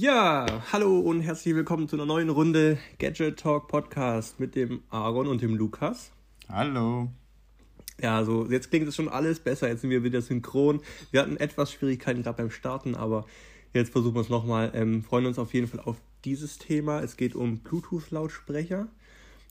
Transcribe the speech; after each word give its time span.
Ja, 0.00 0.46
hallo 0.72 1.00
und 1.00 1.22
herzlich 1.22 1.56
willkommen 1.56 1.88
zu 1.88 1.96
einer 1.96 2.06
neuen 2.06 2.28
Runde 2.28 2.78
Gadget 3.00 3.36
Talk 3.36 3.66
Podcast 3.66 4.38
mit 4.38 4.54
dem 4.54 4.84
Aaron 4.90 5.26
und 5.26 5.42
dem 5.42 5.56
Lukas. 5.56 6.12
Hallo. 6.48 7.10
Ja, 8.00 8.24
so 8.24 8.46
jetzt 8.48 8.70
klingt 8.70 8.86
es 8.86 8.94
schon 8.94 9.08
alles 9.08 9.40
besser. 9.40 9.66
Jetzt 9.66 9.80
sind 9.80 9.90
wir 9.90 10.04
wieder 10.04 10.22
synchron. 10.22 10.82
Wir 11.10 11.20
hatten 11.20 11.36
etwas 11.36 11.72
Schwierigkeiten 11.72 12.22
gerade 12.22 12.36
beim 12.36 12.52
Starten, 12.52 12.94
aber 12.94 13.26
jetzt 13.74 13.90
versuchen 13.90 14.14
wir 14.14 14.20
es 14.20 14.28
nochmal. 14.28 14.70
Ähm, 14.72 15.02
freuen 15.02 15.26
uns 15.26 15.36
auf 15.36 15.52
jeden 15.52 15.66
Fall 15.66 15.80
auf 15.80 15.96
dieses 16.24 16.58
Thema. 16.58 17.00
Es 17.00 17.16
geht 17.16 17.34
um 17.34 17.58
Bluetooth-Lautsprecher. 17.58 18.86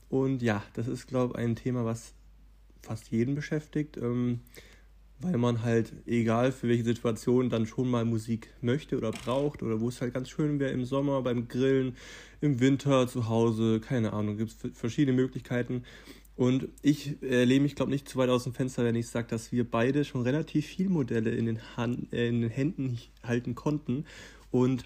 Und 0.08 0.40
ja, 0.40 0.62
das 0.72 0.88
ist, 0.88 1.08
glaube 1.08 1.34
ich, 1.34 1.44
ein 1.44 1.56
Thema, 1.56 1.84
was 1.84 2.14
fast 2.80 3.10
jeden 3.10 3.34
beschäftigt. 3.34 3.98
Ähm, 3.98 4.40
weil 5.20 5.36
man 5.36 5.62
halt, 5.62 5.92
egal 6.06 6.52
für 6.52 6.68
welche 6.68 6.84
Situation, 6.84 7.50
dann 7.50 7.66
schon 7.66 7.90
mal 7.90 8.04
Musik 8.04 8.50
möchte 8.60 8.96
oder 8.96 9.10
braucht 9.10 9.62
oder 9.62 9.80
wo 9.80 9.88
es 9.88 10.00
halt 10.00 10.14
ganz 10.14 10.28
schön 10.28 10.60
wäre 10.60 10.70
im 10.72 10.84
Sommer, 10.84 11.22
beim 11.22 11.48
Grillen, 11.48 11.96
im 12.40 12.60
Winter, 12.60 13.08
zu 13.08 13.28
Hause, 13.28 13.80
keine 13.80 14.12
Ahnung, 14.12 14.36
gibt 14.36 14.52
es 14.52 14.78
verschiedene 14.78 15.16
Möglichkeiten. 15.16 15.84
Und 16.36 16.68
ich 16.82 17.20
äh, 17.20 17.42
lehne 17.42 17.64
mich, 17.64 17.74
glaube 17.74 17.90
nicht 17.90 18.08
zu 18.08 18.16
weit 18.16 18.30
aus 18.30 18.44
dem 18.44 18.54
Fenster, 18.54 18.84
wenn 18.84 18.94
ich 18.94 19.08
sage, 19.08 19.26
dass 19.26 19.50
wir 19.50 19.68
beide 19.68 20.04
schon 20.04 20.22
relativ 20.22 20.66
viel 20.66 20.88
Modelle 20.88 21.30
in 21.30 21.46
den, 21.46 21.76
Hand, 21.76 22.12
äh, 22.12 22.28
in 22.28 22.42
den 22.42 22.50
Händen 22.50 22.98
halten 23.24 23.56
konnten. 23.56 24.04
Und 24.52 24.84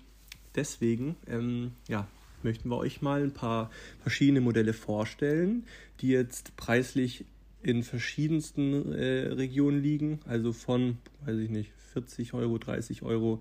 deswegen, 0.55 1.17
ähm, 1.27 1.73
ja, 1.89 2.09
möchten 2.43 2.71
wir 2.71 2.79
euch 2.79 3.03
mal 3.03 3.23
ein 3.23 3.35
paar 3.35 3.71
verschiedene 4.01 4.41
Modelle 4.41 4.73
vorstellen, 4.73 5.67
die 6.01 6.09
jetzt 6.09 6.57
preislich 6.57 7.27
in 7.63 7.83
verschiedensten 7.83 8.93
äh, 8.93 9.29
Regionen 9.29 9.83
liegen, 9.83 10.21
also 10.27 10.53
von, 10.53 10.99
weiß 11.25 11.39
ich 11.39 11.51
nicht, 11.51 11.73
40 11.93 12.35
Euro, 12.35 12.59
30 12.59 13.03
Euro 13.03 13.41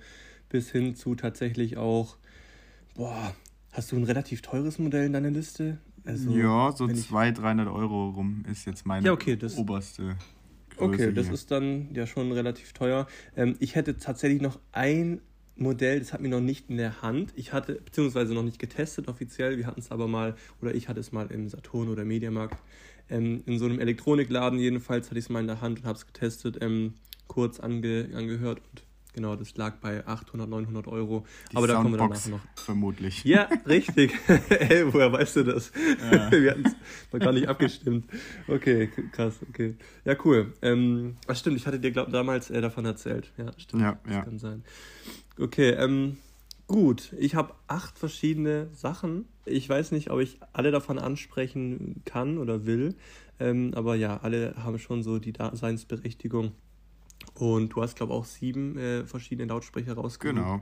bis 0.50 0.72
hin 0.72 0.96
zu 0.96 1.16
tatsächlich 1.16 1.78
auch, 1.78 2.18
boah, 2.96 3.34
hast 3.72 3.92
du 3.92 3.96
ein 3.96 4.04
relativ 4.04 4.42
teures 4.42 4.80
Modell 4.80 5.06
in 5.06 5.14
deiner 5.14 5.32
Liste? 5.32 5.78
Also, 6.04 6.32
ja, 6.32 6.72
so 6.72 6.88
200, 6.88 7.38
300 7.44 7.68
Euro 7.68 8.10
rum 8.10 8.44
ist 8.52 8.66
jetzt 8.66 8.86
meine 8.86 9.06
ja, 9.06 9.14
okay, 9.14 9.36
das, 9.36 9.58
oberste. 9.58 10.18
Größe 10.78 10.94
okay, 10.94 11.14
das 11.14 11.28
hier. 11.28 11.34
ist 11.34 11.52
dann 11.52 11.94
ja 11.94 12.08
schon 12.08 12.32
relativ 12.32 12.74
teuer. 12.74 13.08
Ähm, 13.36 13.56
ich 13.60 13.76
hätte 13.76 13.98
tatsächlich 13.98 14.42
noch 14.42 14.60
ein 14.72 15.22
Modell, 15.56 16.00
das 16.00 16.12
hat 16.12 16.22
mir 16.22 16.30
noch 16.30 16.42
nicht 16.42 16.70
in 16.70 16.78
der 16.78 17.02
Hand. 17.02 17.34
Ich 17.36 17.54
hatte, 17.54 17.76
beziehungsweise 17.76 18.34
noch 18.34 18.44
nicht 18.44 18.58
getestet 18.58 19.08
offiziell. 19.08 19.58
Wir 19.58 19.68
hatten 19.68 19.80
es 19.80 19.92
aber 19.92 20.08
mal, 20.08 20.36
oder 20.62 20.74
ich 20.74 20.90
hatte 20.90 21.00
es 21.00 21.12
mal 21.12 21.28
im 21.28 21.50
Saturn 21.50 21.90
oder 21.90 22.04
Mediamarkt 22.04 22.58
ähm, 23.12 23.44
in 23.46 23.60
so 23.60 23.66
einem 23.66 23.80
Elektronikladen 23.80 24.60
jedenfalls 24.60 25.08
hatte 25.08 25.20
ich 25.20 25.26
es 25.26 25.30
mal 25.30 25.42
in 25.42 25.48
der 25.48 25.62
Hand 25.62 25.80
und 25.80 25.86
habe 25.86 25.98
es 25.98 26.08
getestet, 26.08 26.58
ähm, 26.62 26.96
kurz 27.28 27.60
ange, 27.60 28.10
angehört 28.14 28.60
und 28.60 28.84
genau, 29.14 29.36
das 29.36 29.56
lag 29.58 29.76
bei 29.78 30.06
800, 30.06 30.50
900 30.50 30.88
Euro. 30.88 31.26
Die 31.52 31.58
Aber 31.58 31.68
da 31.68 31.76
kommen 31.76 31.94
wir 31.94 31.98
danach 31.98 32.26
noch. 32.28 32.40
Vermutlich. 32.56 33.24
Ja, 33.24 33.50
richtig. 33.66 34.14
Ey, 34.50 34.92
woher 34.94 35.12
weißt 35.12 35.38
du 35.38 35.44
das? 35.44 35.72
Ja. 36.12 36.32
wir 36.32 36.52
hatten 36.52 36.66
es 36.66 36.76
noch 37.12 37.20
gar 37.20 37.34
nicht 37.34 37.48
abgestimmt. 37.48 38.08
Okay, 38.48 38.90
krass, 39.12 39.36
okay. 39.50 39.76
Ja, 40.06 40.16
cool. 40.26 40.54
Ähm, 40.62 41.18
ach 41.28 41.36
stimmt, 41.36 41.58
ich 41.58 41.68
hatte 41.68 41.80
dir 41.80 41.92
glaub, 41.92 42.12
damals 42.12 42.50
äh, 42.50 42.62
davon 42.62 42.86
erzählt. 42.86 43.32
Ja, 43.38 43.52
stimmt. 43.58 43.82
Ja, 43.82 44.00
das 44.04 44.14
ja. 44.14 44.22
kann 44.24 44.40
sein. 44.40 44.64
Okay, 45.38 45.72
ähm, 45.72 46.18
Gut, 46.72 47.12
ich 47.20 47.36
habe 47.36 47.54
acht 47.68 48.00
verschiedene 48.00 48.70
Sachen. 48.72 49.26
Ich 49.46 49.68
weiß 49.68 49.92
nicht, 49.92 50.12
ob 50.12 50.20
ich 50.20 50.40
alle 50.54 50.72
davon 50.72 51.00
ansprechen 51.00 52.02
kann 52.06 52.38
oder 52.38 52.66
will. 52.66 52.96
Ähm, 53.40 53.74
aber 53.76 53.96
ja, 53.96 54.18
alle 54.18 54.56
haben 54.58 54.78
schon 54.80 55.04
so 55.04 55.20
die 55.20 55.34
Daseinsberechtigung. 55.34 56.52
Und 57.36 57.70
du 57.70 57.82
hast, 57.82 57.96
glaube 57.96 58.14
ich, 58.14 58.20
auch 58.20 58.26
sieben 58.26 58.78
äh, 58.78 59.06
verschiedene 59.06 59.48
Lautsprecher 59.48 59.94
rausgesucht. 59.94 60.36
Genau. 60.36 60.62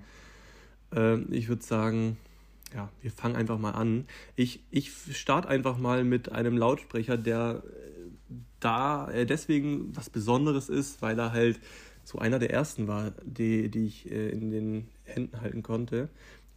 Ähm, 0.94 1.28
ich 1.32 1.48
würde 1.50 1.64
sagen, 1.64 2.18
ja, 2.74 2.90
wir 3.02 3.12
fangen 3.12 3.36
einfach 3.36 3.58
mal 3.58 3.72
an. 3.72 4.06
Ich, 4.36 4.64
ich 4.72 4.92
starte 5.18 5.48
einfach 5.48 5.78
mal 5.78 6.04
mit 6.04 6.32
einem 6.32 6.58
Lautsprecher, 6.58 7.18
der 7.18 7.64
äh, 7.66 8.34
da 8.60 9.10
äh, 9.10 9.26
deswegen 9.26 9.96
was 9.96 10.10
Besonderes 10.10 10.70
ist, 10.70 11.02
weil 11.02 11.18
er 11.20 11.32
halt 11.32 11.60
so 12.04 12.20
einer 12.20 12.40
der 12.40 12.52
ersten 12.52 12.88
war, 12.88 13.12
die, 13.24 13.70
die 13.70 13.86
ich 13.86 14.12
äh, 14.12 14.30
in 14.30 14.52
den 14.52 14.88
Händen 15.04 15.42
halten 15.42 15.64
konnte. 15.64 16.10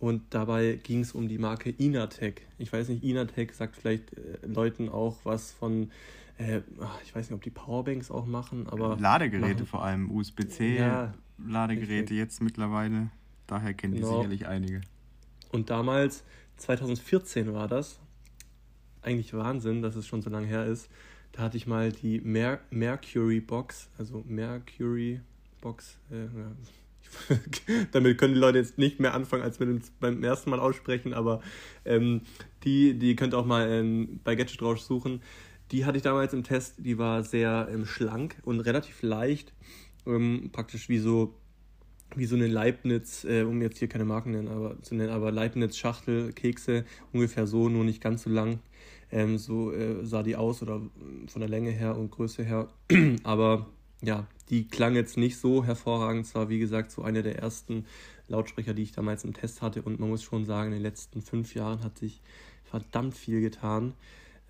Und 0.03 0.35
dabei 0.35 0.81
ging 0.83 0.99
es 0.99 1.13
um 1.13 1.29
die 1.29 1.39
Marke 1.39 1.71
Inatec. 1.71 2.43
Ich 2.59 2.73
weiß 2.73 2.89
nicht, 2.89 3.05
Inatec 3.05 3.55
sagt 3.55 3.77
vielleicht 3.77 4.13
äh, 4.15 4.45
Leuten 4.45 4.89
auch 4.89 5.19
was 5.23 5.53
von, 5.53 5.93
äh, 6.39 6.63
ich 7.05 7.15
weiß 7.15 7.31
nicht, 7.31 7.37
ob 7.37 7.43
die 7.43 7.51
Powerbanks 7.51 8.11
auch 8.11 8.27
machen, 8.27 8.67
aber. 8.69 8.97
Ladegeräte 8.99 9.61
machen. 9.61 9.67
vor 9.67 9.85
allem, 9.85 10.11
USB-C-Ladegeräte 10.11 12.15
ja, 12.15 12.21
jetzt 12.21 12.43
mittlerweile. 12.43 13.11
Daher 13.47 13.75
kennen 13.75 13.95
genau. 13.95 14.09
die 14.09 14.17
sicherlich 14.17 14.49
einige. 14.49 14.81
Und 15.53 15.71
damals, 15.71 16.25
2014 16.57 17.55
war 17.55 17.69
das, 17.69 18.01
eigentlich 19.03 19.33
Wahnsinn, 19.35 19.83
dass 19.83 19.95
es 19.95 20.09
schon 20.09 20.21
so 20.21 20.31
lange 20.31 20.49
her 20.49 20.67
ist. 20.67 20.91
Da 21.31 21.43
hatte 21.43 21.57
ich 21.57 21.69
mal 21.69 21.93
die 21.93 22.21
Mer 22.23 22.59
Mercury 22.71 23.39
Box, 23.39 23.89
also 23.99 24.25
Mercury 24.27 25.21
Box. 25.61 25.97
Äh. 26.11 26.27
Damit 27.93 28.19
können 28.19 28.35
die 28.35 28.41
Leute 28.41 28.59
jetzt 28.59 28.79
nicht 28.79 29.01
mehr 29.01 29.15
anfangen, 29.15 29.43
als 29.43 29.61
wir 29.61 29.67
dem 29.67 29.81
beim 30.01 30.23
ersten 30.23 30.51
Mal 30.51 30.61
aussprechen, 30.61 31.15
aber 31.15 31.41
ähm, 31.85 32.23
die, 32.65 32.99
die 32.99 33.17
könnt 33.17 33.35
ihr 33.35 33.39
auch 33.39 33.47
mal 33.47 33.69
ähm, 33.69 34.21
bei 34.25 34.35
Gadget 34.35 34.63
Rausch 34.63 34.81
suchen. 34.81 35.23
Die 35.71 35.85
hatte 35.85 35.97
ich 35.97 36.03
damals 36.03 36.33
im 36.33 36.45
Test, 36.45 36.75
die 36.79 36.99
war 36.99 37.23
sehr 37.23 37.69
ähm, 37.73 37.87
schlank 37.87 38.37
und 38.43 38.61
relativ 38.61 39.03
leicht, 39.03 39.53
ähm, 40.07 40.51
praktisch 40.53 40.89
wie 40.89 40.99
so 40.99 41.35
wie 42.17 42.27
so 42.27 42.37
eine 42.37 42.47
Leibniz, 42.47 43.25
äh, 43.25 43.43
um 43.43 43.63
jetzt 43.63 43.79
hier 43.79 43.89
keine 43.89 44.05
Marken 44.05 44.33
nennen, 44.33 44.49
aber, 44.49 44.83
zu 44.83 44.95
nennen, 44.95 45.11
aber 45.11 45.33
Leibniz-Schachtel, 45.33 46.33
Kekse, 46.35 46.85
ungefähr 47.13 47.47
so, 47.47 47.71
nur 47.71 47.85
nicht 47.85 48.03
ganz 48.03 48.25
so 48.25 48.31
lang. 48.31 48.59
Ähm, 49.11 49.39
so 49.39 49.73
äh, 49.73 50.05
sah 50.05 50.23
die 50.23 50.37
aus 50.37 50.63
oder 50.63 50.81
von 51.27 51.41
der 51.41 51.49
Länge 51.49 51.71
her 51.71 51.97
und 51.97 52.11
Größe 52.11 52.43
her. 52.45 52.69
aber 53.25 53.67
ja, 54.03 54.27
die 54.51 54.67
klang 54.67 54.95
jetzt 54.95 55.17
nicht 55.17 55.39
so 55.39 55.65
hervorragend. 55.65 56.27
Es 56.27 56.35
war, 56.35 56.49
wie 56.49 56.59
gesagt, 56.59 56.91
so 56.91 57.03
einer 57.03 57.23
der 57.23 57.39
ersten 57.39 57.87
Lautsprecher, 58.29 58.75
die 58.75 58.83
ich 58.83 58.93
damals 58.93 59.25
im 59.25 59.33
Test 59.33 59.63
hatte. 59.63 59.83
Und 59.83 60.01
man 60.01 60.09
muss 60.09 60.23
schon 60.23 60.45
sagen, 60.45 60.69
in 60.69 60.79
den 60.79 60.83
letzten 60.83 61.23
fünf 61.23 61.55
Jahren 61.55 61.83
hat 61.85 61.99
sich 61.99 62.21
verdammt 62.65 63.17
viel 63.17 63.41
getan. 63.41 63.95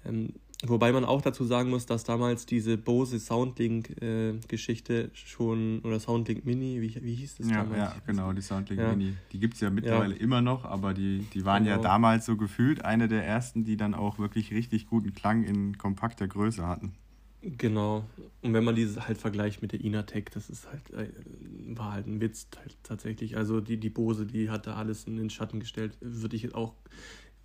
Ähm, 0.05 0.35
wobei 0.65 0.93
man 0.93 1.05
auch 1.05 1.21
dazu 1.21 1.45
sagen 1.45 1.71
muss, 1.71 1.87
dass 1.87 2.05
damals 2.05 2.47
diese 2.47 2.79
Bose 2.79 3.21
Soundlink-Geschichte 3.21 5.03
äh, 5.05 5.11
schon, 5.13 5.81
oder 5.81 6.01
Soundlink 6.01 6.47
Mini, 6.47 6.81
wie, 6.81 6.95
wie 7.03 7.15
hieß 7.15 7.37
das 7.37 7.51
ja, 7.51 7.63
damals? 7.63 7.79
Ja, 7.79 7.97
genau, 8.07 8.33
die 8.33 8.43
Soundlink 8.43 8.81
ja. 8.81 8.95
Mini. 8.95 9.15
Die 9.33 9.39
gibt 9.39 9.55
es 9.55 9.61
ja 9.61 9.71
mittlerweile 9.71 10.15
ja. 10.15 10.21
immer 10.21 10.41
noch, 10.41 10.65
aber 10.65 10.95
die, 10.95 11.27
die 11.35 11.45
waren 11.45 11.65
genau. 11.65 11.77
ja 11.77 11.83
damals 11.83 12.25
so 12.25 12.37
gefühlt 12.37 12.85
eine 12.85 13.09
der 13.09 13.27
ersten, 13.27 13.65
die 13.65 13.77
dann 13.77 13.95
auch 13.95 14.19
wirklich 14.19 14.53
richtig 14.53 14.87
guten 14.87 15.13
Klang 15.15 15.45
in 15.45 15.77
kompakter 15.77 16.27
Größe 16.27 16.67
hatten. 16.67 16.95
Genau. 17.43 18.05
Und 18.41 18.55
wenn 18.55 18.63
man 18.63 18.77
diese 18.77 19.07
halt 19.07 19.19
vergleicht 19.19 19.63
mit 19.63 19.73
der 19.73 19.81
Inatec, 19.81 20.31
das 20.31 20.49
ist 20.49 20.69
halt, 20.69 20.91
äh, 20.91 21.09
war 21.77 21.93
halt 21.93 22.07
ein 22.07 22.21
Witz 22.21 22.47
halt 22.57 22.77
tatsächlich. 22.85 23.37
Also 23.37 23.61
die, 23.61 23.79
die 23.79 23.91
Bose, 23.91 24.27
die 24.27 24.49
hat 24.49 24.69
da 24.69 24.77
alles 24.77 25.05
in 25.05 25.17
den 25.17 25.29
Schatten 25.29 25.59
gestellt, 25.59 25.97
würde 26.01 26.37
ich 26.37 26.55
auch, 26.55 26.75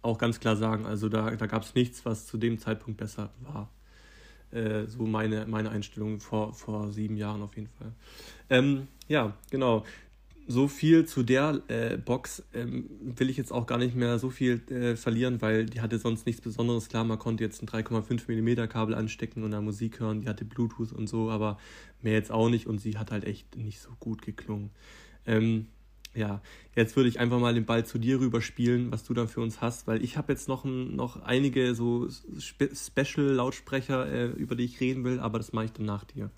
auch 0.04 0.20
ganz 0.20 0.40
klar 0.40 0.56
sagen. 0.56 0.86
Also 0.86 1.10
da, 1.10 1.32
da 1.32 1.48
gab 1.48 1.64
es 1.64 1.74
nichts, 1.74 2.06
was 2.06 2.28
zu 2.28 2.38
dem 2.38 2.60
Zeitpunkt 2.60 3.00
besser 3.00 3.34
war. 3.42 3.72
Äh, 4.52 4.86
so 4.86 5.04
meine, 5.08 5.48
meine 5.48 5.72
Einstellung 5.72 6.20
vor, 6.20 6.54
vor 6.54 6.92
sieben 6.92 7.18
Jahren 7.18 7.42
auf 7.42 7.56
jeden 7.56 7.68
Fall. 7.68 7.92
Ähm, 8.50 8.88
ja, 9.08 9.34
genau 9.50 9.84
so 10.48 10.68
viel 10.68 11.06
zu 11.06 11.24
der 11.24 11.62
äh, 11.68 11.98
Box 11.98 12.44
ähm, 12.54 12.90
will 13.00 13.30
ich 13.30 13.38
jetzt 13.38 13.52
auch 13.52 13.68
gar 13.68 13.78
nicht 13.78 13.96
mehr 13.96 14.18
so 14.18 14.30
viel 14.30 14.62
äh, 14.72 14.96
verlieren, 14.96 15.42
weil 15.42 15.66
die 15.66 15.82
hatte 15.82 16.00
sonst 16.00 16.26
nichts 16.26 16.42
Besonderes. 16.42 16.88
Klar, 16.88 17.04
man 17.04 17.20
konnte 17.20 17.44
jetzt 17.44 17.62
ein 17.62 17.68
3,5 17.68 18.32
mm 18.32 18.70
Kabel 18.70 18.96
anstecken 18.96 19.44
und 19.44 19.52
da 19.52 19.62
Musik 19.62 20.00
hören, 20.00 20.22
die 20.22 20.30
hatte 20.30 20.46
Bluetooth 20.46 20.94
und 20.94 21.08
so, 21.08 21.30
aber 21.30 21.58
mehr 22.02 22.14
jetzt 22.14 22.32
auch 22.32 22.50
nicht 22.50 22.68
und 22.68 22.80
sie 22.80 22.98
hat 22.98 23.12
halt 23.12 23.26
echt 23.26 23.58
nicht 23.58 23.80
so 23.80 23.90
gut 24.00 24.22
geklungen. 24.22 24.70
Ähm, 25.26 25.68
ja, 26.16 26.42
jetzt 26.76 26.96
würde 26.96 27.10
ich 27.10 27.20
einfach 27.20 27.40
mal 27.40 27.54
den 27.54 27.66
Ball 27.66 27.86
zu 27.86 28.00
dir 28.00 28.20
rüberspielen, 28.20 28.92
was 28.92 29.04
du 29.04 29.14
da 29.14 29.28
für 29.28 29.42
uns 29.42 29.62
hast, 29.62 29.86
weil 29.86 30.04
ich 30.04 30.18
habe 30.18 30.32
jetzt 30.32 30.48
noch, 30.48 30.66
noch 30.66 31.22
einige 31.22 31.76
so 31.76 32.10
Spe 32.40 32.70
Special-Lautsprecher, 32.74 34.12
äh, 34.12 34.26
über 34.28 34.56
die 34.56 34.64
ich 34.64 34.80
reden 34.80 35.04
will, 35.04 35.20
aber 35.20 35.38
das 35.38 35.54
mache 35.54 35.66
ich 35.66 35.74
dann 35.74 35.86
nach 35.86 36.06
dir. 36.06 36.32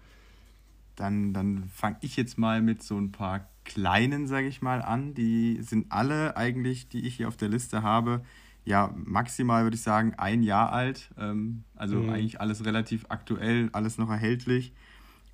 Dann, 0.99 1.33
dann 1.33 1.69
fange 1.73 1.97
ich 2.01 2.17
jetzt 2.17 2.37
mal 2.37 2.61
mit 2.61 2.83
so 2.83 2.97
ein 2.97 3.11
paar 3.11 3.47
kleinen, 3.63 4.27
sage 4.27 4.47
ich 4.47 4.61
mal, 4.61 4.81
an. 4.81 5.13
Die 5.13 5.61
sind 5.61 5.91
alle 5.91 6.35
eigentlich, 6.35 6.89
die 6.89 7.05
ich 7.07 7.15
hier 7.15 7.27
auf 7.27 7.37
der 7.37 7.49
Liste 7.49 7.83
habe, 7.83 8.21
ja, 8.65 8.93
maximal 8.95 9.63
würde 9.63 9.75
ich 9.75 9.81
sagen, 9.81 10.13
ein 10.17 10.43
Jahr 10.43 10.71
alt. 10.71 11.09
Ähm, 11.17 11.63
also 11.75 11.97
mhm. 11.97 12.09
eigentlich 12.09 12.41
alles 12.41 12.65
relativ 12.65 13.05
aktuell, 13.09 13.69
alles 13.71 13.97
noch 13.97 14.09
erhältlich. 14.09 14.73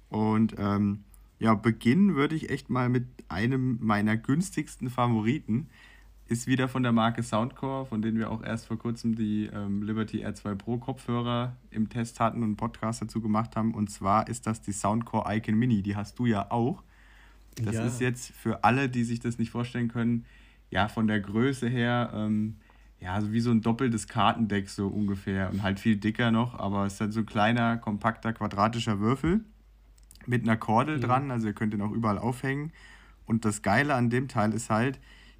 Und 0.09 0.55
ähm, 0.57 1.03
ja, 1.39 1.53
beginnen 1.55 2.15
würde 2.15 2.35
ich 2.35 2.49
echt 2.49 2.69
mal 2.69 2.87
mit 2.87 3.07
einem 3.27 3.77
meiner 3.81 4.15
günstigsten 4.15 4.89
Favoriten. 4.89 5.67
Ist 6.27 6.47
wieder 6.47 6.67
von 6.67 6.81
der 6.81 6.91
Marke 6.91 7.21
Soundcore, 7.21 7.85
von 7.85 8.01
denen 8.01 8.17
wir 8.17 8.31
auch 8.31 8.43
erst 8.43 8.65
vor 8.65 8.79
kurzem 8.79 9.15
die 9.15 9.45
ähm, 9.53 9.83
Liberty 9.83 10.25
R2 10.25 10.55
Pro 10.55 10.77
Kopfhörer 10.77 11.55
im 11.69 11.87
Test 11.89 12.19
hatten 12.19 12.37
und 12.37 12.43
einen 12.45 12.55
Podcast 12.57 13.01
dazu 13.01 13.21
gemacht 13.21 13.55
haben. 13.55 13.75
Und 13.75 13.91
zwar 13.91 14.27
ist 14.27 14.47
das 14.47 14.61
die 14.61 14.71
Soundcore 14.71 15.35
Icon 15.35 15.55
Mini. 15.55 15.83
Die 15.83 15.95
hast 15.95 16.17
du 16.17 16.25
ja 16.25 16.49
auch. 16.49 16.81
Das 17.63 17.75
ja. 17.75 17.85
ist 17.85 18.01
jetzt 18.01 18.31
für 18.31 18.63
alle, 18.63 18.89
die 18.89 19.03
sich 19.03 19.19
das 19.19 19.37
nicht 19.37 19.51
vorstellen 19.51 19.87
können, 19.87 20.25
ja, 20.71 20.87
von 20.87 21.07
der 21.07 21.19
Größe 21.19 21.69
her, 21.69 22.11
ähm, 22.13 22.57
ja, 22.99 23.21
so 23.21 23.31
wie 23.31 23.39
so 23.39 23.51
ein 23.51 23.61
doppeltes 23.61 24.07
Kartendeck 24.07 24.69
so 24.69 24.87
ungefähr 24.87 25.51
und 25.51 25.63
halt 25.63 25.79
viel 25.79 25.95
dicker 25.95 26.31
noch, 26.31 26.57
aber 26.57 26.85
es 26.85 26.95
ist 26.95 27.01
halt 27.01 27.13
so 27.13 27.19
ein 27.21 27.25
kleiner, 27.25 27.77
kompakter, 27.77 28.33
quadratischer 28.33 28.99
Würfel 28.99 29.41
mit 30.25 30.43
einer 30.43 30.57
Kordel 30.57 30.97
mhm. 30.97 31.01
dran, 31.01 31.31
also 31.31 31.47
ihr 31.47 31.53
könnt 31.53 31.73
den 31.73 31.81
auch 31.81 31.91
überall 31.91 32.17
aufhängen. 32.17 32.71
Und 33.25 33.45
das 33.45 33.61
Geile 33.61 33.95
an 33.95 34.09
dem 34.09 34.27
Teil 34.27 34.53
ist 34.53 34.69
halt, 34.69 34.99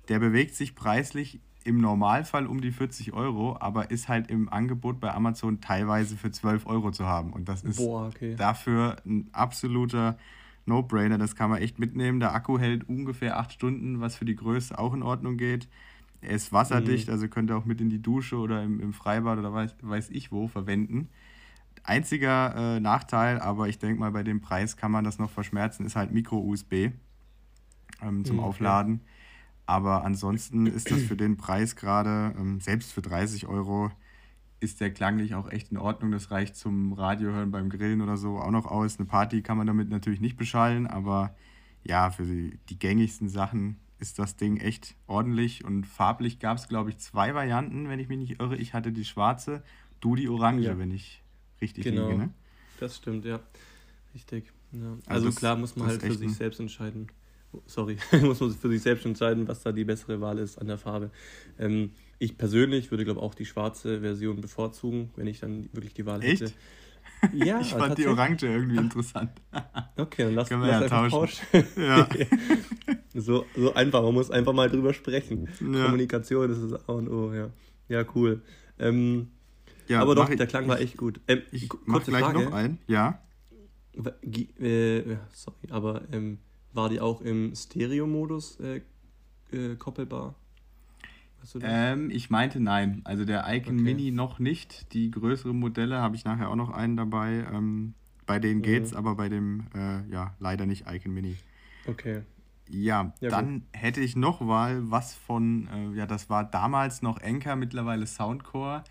der 0.10 0.20
bewegt 0.20 0.56
sich 0.56 0.76
preislich 0.76 1.40
im 1.64 1.82
Normalfall 1.82 2.46
um 2.46 2.62
die 2.62 2.72
40 2.72 3.14
Euro, 3.14 3.58
aber 3.60 3.90
ist 3.90 4.08
halt 4.08 4.30
im 4.30 4.50
Angebot 4.50 5.00
bei 5.00 5.12
Amazon 5.12 5.62
teilweise 5.62 6.16
für 6.16 6.30
12 6.32 6.68
Euro 6.68 6.92
zu 6.92 7.06
haben. 7.06 7.34
Und 7.34 7.50
das 7.50 7.64
ist 7.64 7.78
Boah, 7.78 8.08
okay. 8.08 8.36
dafür 8.36 8.98
ein 9.06 9.30
absoluter 9.32 10.18
No-Brainer. 10.68 11.18
Das 11.18 11.36
kann 11.36 11.50
man 11.50 11.62
echt 11.62 11.80
mitnehmen. 11.80 12.20
Der 12.20 12.36
Akku 12.36 12.60
hält 12.60 12.88
ungefähr 12.88 13.40
8 13.40 13.52
Stunden, 13.52 14.00
was 14.00 14.16
für 14.16 14.26
die 14.26 14.36
Größe 14.36 14.78
auch 14.78 14.94
in 14.94 15.02
Ordnung 15.02 15.38
geht. 15.38 15.68
Er 16.22 16.32
ist 16.32 16.54
wasserdicht, 16.54 17.08
mhm. 17.08 17.14
also 17.14 17.28
könnt 17.28 17.50
ihr 17.50 17.58
auch 17.58 17.66
mit 17.66 17.82
in 17.82 17.90
die 17.90 18.02
Dusche 18.02 18.38
oder 18.38 18.64
im, 18.64 18.80
im 18.80 18.94
Freibad 18.94 19.40
oder 19.40 19.54
weiß, 19.54 19.76
weiß 19.82 20.10
ich 20.12 20.32
wo 20.32 20.48
verwenden. 20.48 21.10
Einziger 21.84 22.76
äh, 22.76 22.80
Nachteil, 22.80 23.40
aber 23.40 23.68
ich 23.70 23.80
denke 23.80 24.00
mal, 24.00 24.12
bei 24.12 24.24
dem 24.24 24.42
Preis 24.42 24.78
kann 24.78 24.92
man 24.92 25.04
das 25.04 25.20
noch 25.20 25.30
verschmerzen, 25.30 25.86
ist 25.86 25.96
halt 25.96 26.12
Micro-USB 26.12 26.92
ähm, 28.02 28.26
zum 28.26 28.38
mhm, 28.38 28.44
Aufladen. 28.44 29.02
Aber 29.66 30.04
ansonsten 30.04 30.68
ist 30.68 30.92
das 30.92 31.02
für 31.02 31.18
den 31.18 31.38
Preis 31.38 31.76
gerade, 31.76 32.36
ähm, 32.38 32.60
selbst 32.60 32.94
für 32.94 33.02
30 33.02 33.48
Euro, 33.48 33.92
ist 34.60 34.80
der 34.80 34.92
klanglich 34.92 35.36
auch 35.36 35.50
echt 35.50 35.72
in 35.72 35.78
Ordnung. 35.78 36.12
Das 36.12 36.32
reicht 36.32 36.56
zum 36.56 36.94
Radio 36.94 37.32
hören 37.32 37.52
beim 37.52 37.70
Grillen 37.70 38.02
oder 38.02 38.18
so 38.18 38.38
auch 38.38 38.52
noch 38.52 38.66
aus. 38.66 39.00
Eine 39.00 39.08
Party 39.08 39.42
kann 39.42 39.58
man 39.58 39.68
damit 39.68 39.90
natürlich 39.90 40.22
nicht 40.22 40.38
beschallen, 40.38 40.88
aber 40.88 41.36
ja, 41.84 42.10
für 42.10 42.24
die, 42.24 42.60
die 42.70 42.80
gängigsten 42.80 43.30
Sachen 43.30 43.78
ist 44.00 44.20
das 44.20 44.36
Ding 44.38 44.58
echt 44.58 44.96
ordentlich. 45.08 45.64
Und 45.66 45.86
farblich 45.86 46.40
gab 46.40 46.58
es, 46.58 46.68
glaube 46.68 46.90
ich, 46.90 46.98
zwei 46.98 47.34
Varianten, 47.34 47.90
wenn 47.90 48.00
ich 48.00 48.08
mich 48.08 48.18
nicht 48.18 48.40
irre. 48.40 48.58
Ich 48.58 48.74
hatte 48.74 48.92
die 48.92 49.06
schwarze, 49.06 49.64
du 50.00 50.16
die 50.16 50.30
orange, 50.30 50.66
ja. 50.66 50.78
wenn 50.78 50.92
ich 50.92 51.24
richtig 51.62 51.84
genau. 51.84 52.08
liege. 52.08 52.18
Ne? 52.18 52.30
Das 52.80 52.98
stimmt, 52.98 53.26
ja. 53.26 53.40
Richtig. 54.14 54.52
Ja. 54.72 54.98
Also, 55.08 55.28
also 55.28 55.32
klar 55.32 55.56
muss 55.56 55.76
man 55.76 55.88
halt 55.88 56.02
für 56.02 56.14
sich 56.14 56.34
selbst 56.34 56.60
entscheiden. 56.60 57.08
Sorry, 57.66 57.98
muss 58.22 58.40
man 58.40 58.52
für 58.52 58.70
sich 58.70 58.82
selbst 58.82 59.06
entscheiden, 59.06 59.48
was 59.48 59.64
da 59.64 59.72
die 59.72 59.84
bessere 59.84 60.22
Wahl 60.22 60.40
ist 60.40 60.58
an 60.58 60.68
der 60.68 60.78
Farbe. 60.78 61.12
Ähm, 61.60 61.92
ich 62.20 62.38
persönlich 62.38 62.92
würde, 62.92 63.06
glaube 63.06 63.22
auch 63.22 63.36
die 63.36 63.46
schwarze 63.46 64.02
Version 64.02 64.42
bevorzugen, 64.42 65.12
wenn 65.16 65.28
ich 65.28 65.40
dann 65.40 65.70
wirklich 65.74 65.94
die 65.94 66.06
Wahl 66.06 66.24
Echt? 66.24 66.42
hätte. 66.42 66.54
Ja, 67.34 67.60
ich 67.62 67.74
fand 67.74 67.98
die 67.98 68.08
Orange 68.08 68.44
irgendwie 68.46 68.78
interessant. 68.78 69.32
Okay, 69.98 70.24
dann 70.26 70.36
lass, 70.36 70.52
uns 70.52 70.68
ja 70.68 70.88
tauschen. 70.88 71.10
tauschen. 71.12 71.68
Ja. 71.78 72.08
so, 73.14 73.46
so 73.56 73.74
einfach, 73.74 74.04
man 74.04 74.14
muss 74.14 74.30
einfach 74.30 74.52
mal 74.52 74.70
drüber 74.70 74.94
sprechen. 74.94 75.48
Ja. 75.62 75.86
Kommunikation 75.86 76.52
ist 76.52 76.72
das 76.72 76.90
A 76.90 76.92
und 76.92 77.08
O, 77.08 77.34
ja. 77.34 77.50
Ja, 77.88 78.04
cool. 78.14 78.42
Ähm, 78.78 79.30
ja, 79.88 80.02
aber 80.02 80.16
doch, 80.16 80.30
ich, 80.30 80.38
der 80.38 80.48
Klang 80.48 80.68
war 80.68 80.80
echt 80.80 80.98
gut. 80.98 81.22
Ähm, 81.28 81.44
ich 81.52 81.70
mach 81.86 82.04
gleich 82.04 82.24
Frage. 82.24 82.44
noch 82.44 82.52
ein, 82.52 82.80
ja. 82.88 83.20
Äh, 84.60 85.16
sorry, 85.32 85.58
aber 85.70 86.02
ähm, 86.12 86.40
war 86.76 86.90
die 86.90 87.00
auch 87.00 87.22
im 87.22 87.56
Stereo-Modus 87.56 88.60
äh, 88.60 88.82
äh, 89.52 89.76
koppelbar? 89.76 90.36
Ähm, 91.62 92.10
ich 92.10 92.30
meinte 92.30 92.60
nein. 92.60 93.02
Also 93.04 93.24
der 93.24 93.46
Icon 93.48 93.76
okay. 93.76 93.84
Mini 93.84 94.12
noch 94.12 94.40
nicht. 94.40 94.94
Die 94.94 95.12
größeren 95.12 95.58
Modelle 95.58 96.00
habe 96.00 96.16
ich 96.16 96.26
nachher 96.26 96.50
auch 96.50 96.56
noch 96.56 96.72
einen 96.72 96.98
dabei. 96.98 97.46
Ähm, 97.52 97.94
bei 98.26 98.40
denen 98.40 98.62
geht's, 98.64 98.92
mhm. 98.92 98.98
aber 98.98 99.16
bei 99.16 99.30
dem 99.30 99.68
äh, 99.76 100.08
ja 100.10 100.34
leider 100.40 100.66
nicht 100.66 100.86
Icon 100.90 101.14
Mini. 101.14 101.38
Okay. 101.88 102.24
Ja, 102.68 103.14
ja 103.22 103.30
dann 103.30 103.54
gut. 103.54 103.64
hätte 103.74 104.02
ich 104.02 104.16
noch 104.16 104.42
mal 104.42 104.90
was 104.90 105.14
von, 105.14 105.68
äh, 105.68 105.98
ja, 105.98 106.08
das 106.08 106.30
war 106.32 106.44
damals 106.44 107.04
noch 107.04 107.20
Enker, 107.20 107.56
mittlerweile 107.56 108.08
Soundcore 108.08 108.84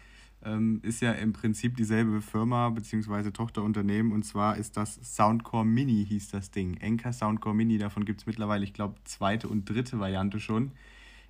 ähm, 0.44 0.80
ist 0.82 1.00
ja 1.00 1.12
im 1.12 1.32
Prinzip 1.32 1.76
dieselbe 1.76 2.20
Firma 2.20 2.70
bzw. 2.70 3.30
Tochterunternehmen 3.30 4.12
und 4.12 4.24
zwar 4.24 4.56
ist 4.56 4.76
das 4.76 4.94
Soundcore 5.02 5.64
Mini, 5.64 6.04
hieß 6.06 6.30
das 6.30 6.50
Ding. 6.50 6.76
Enker 6.78 7.12
Soundcore 7.12 7.54
Mini, 7.54 7.78
davon 7.78 8.04
gibt 8.04 8.20
es 8.20 8.26
mittlerweile, 8.26 8.64
ich 8.64 8.74
glaube, 8.74 8.96
zweite 9.04 9.48
und 9.48 9.68
dritte 9.68 9.98
Variante 9.98 10.40
schon. 10.40 10.72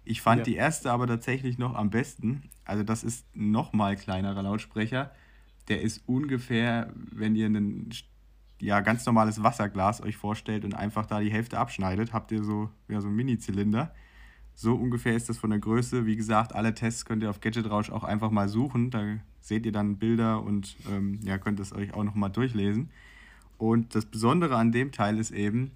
Ich 0.05 0.20
fand 0.20 0.40
ja. 0.40 0.44
die 0.44 0.56
erste 0.56 0.90
aber 0.90 1.06
tatsächlich 1.06 1.58
noch 1.58 1.75
am 1.75 1.90
besten. 1.90 2.43
Also 2.64 2.82
das 2.82 3.05
ist 3.05 3.26
nochmal 3.34 3.96
kleinerer 3.96 4.43
Lautsprecher. 4.43 5.11
Der 5.69 5.81
ist 5.81 6.02
ungefähr, 6.06 6.93
wenn 6.94 7.34
ihr 7.37 7.46
ein 7.46 7.88
ja, 8.60 8.81
ganz 8.81 9.06
normales 9.06 9.43
Wasserglas 9.43 10.02
euch 10.02 10.17
vorstellt 10.17 10.64
und 10.64 10.75
einfach 10.75 11.06
da 11.06 11.20
die 11.20 11.32
Hälfte 11.32 11.58
abschneidet, 11.58 12.12
habt 12.12 12.32
ihr 12.32 12.43
so, 12.44 12.70
ja, 12.88 13.00
so 13.00 13.08
einen 13.08 13.17
Mini-Zylinder. 13.17 13.94
So 14.54 14.74
ungefähr 14.74 15.14
ist 15.14 15.28
das 15.28 15.38
von 15.38 15.50
der 15.50 15.58
Größe. 15.58 16.06
Wie 16.06 16.16
gesagt, 16.16 16.54
alle 16.54 16.74
Tests 16.74 17.04
könnt 17.04 17.22
ihr 17.22 17.30
auf 17.30 17.40
Gadget 17.40 17.68
Rausch 17.68 17.90
auch 17.90 18.04
einfach 18.04 18.30
mal 18.30 18.48
suchen. 18.48 18.90
Da 18.90 19.16
seht 19.40 19.66
ihr 19.66 19.72
dann 19.72 19.98
Bilder 19.98 20.42
und 20.42 20.76
ähm, 20.90 21.18
ja, 21.22 21.38
könnt 21.38 21.58
es 21.60 21.72
euch 21.72 21.92
auch 21.94 22.04
nochmal 22.04 22.30
durchlesen. 22.30 22.90
Und 23.58 23.94
das 23.94 24.06
Besondere 24.06 24.56
an 24.56 24.72
dem 24.72 24.92
Teil 24.92 25.18
ist 25.18 25.32
eben, 25.32 25.72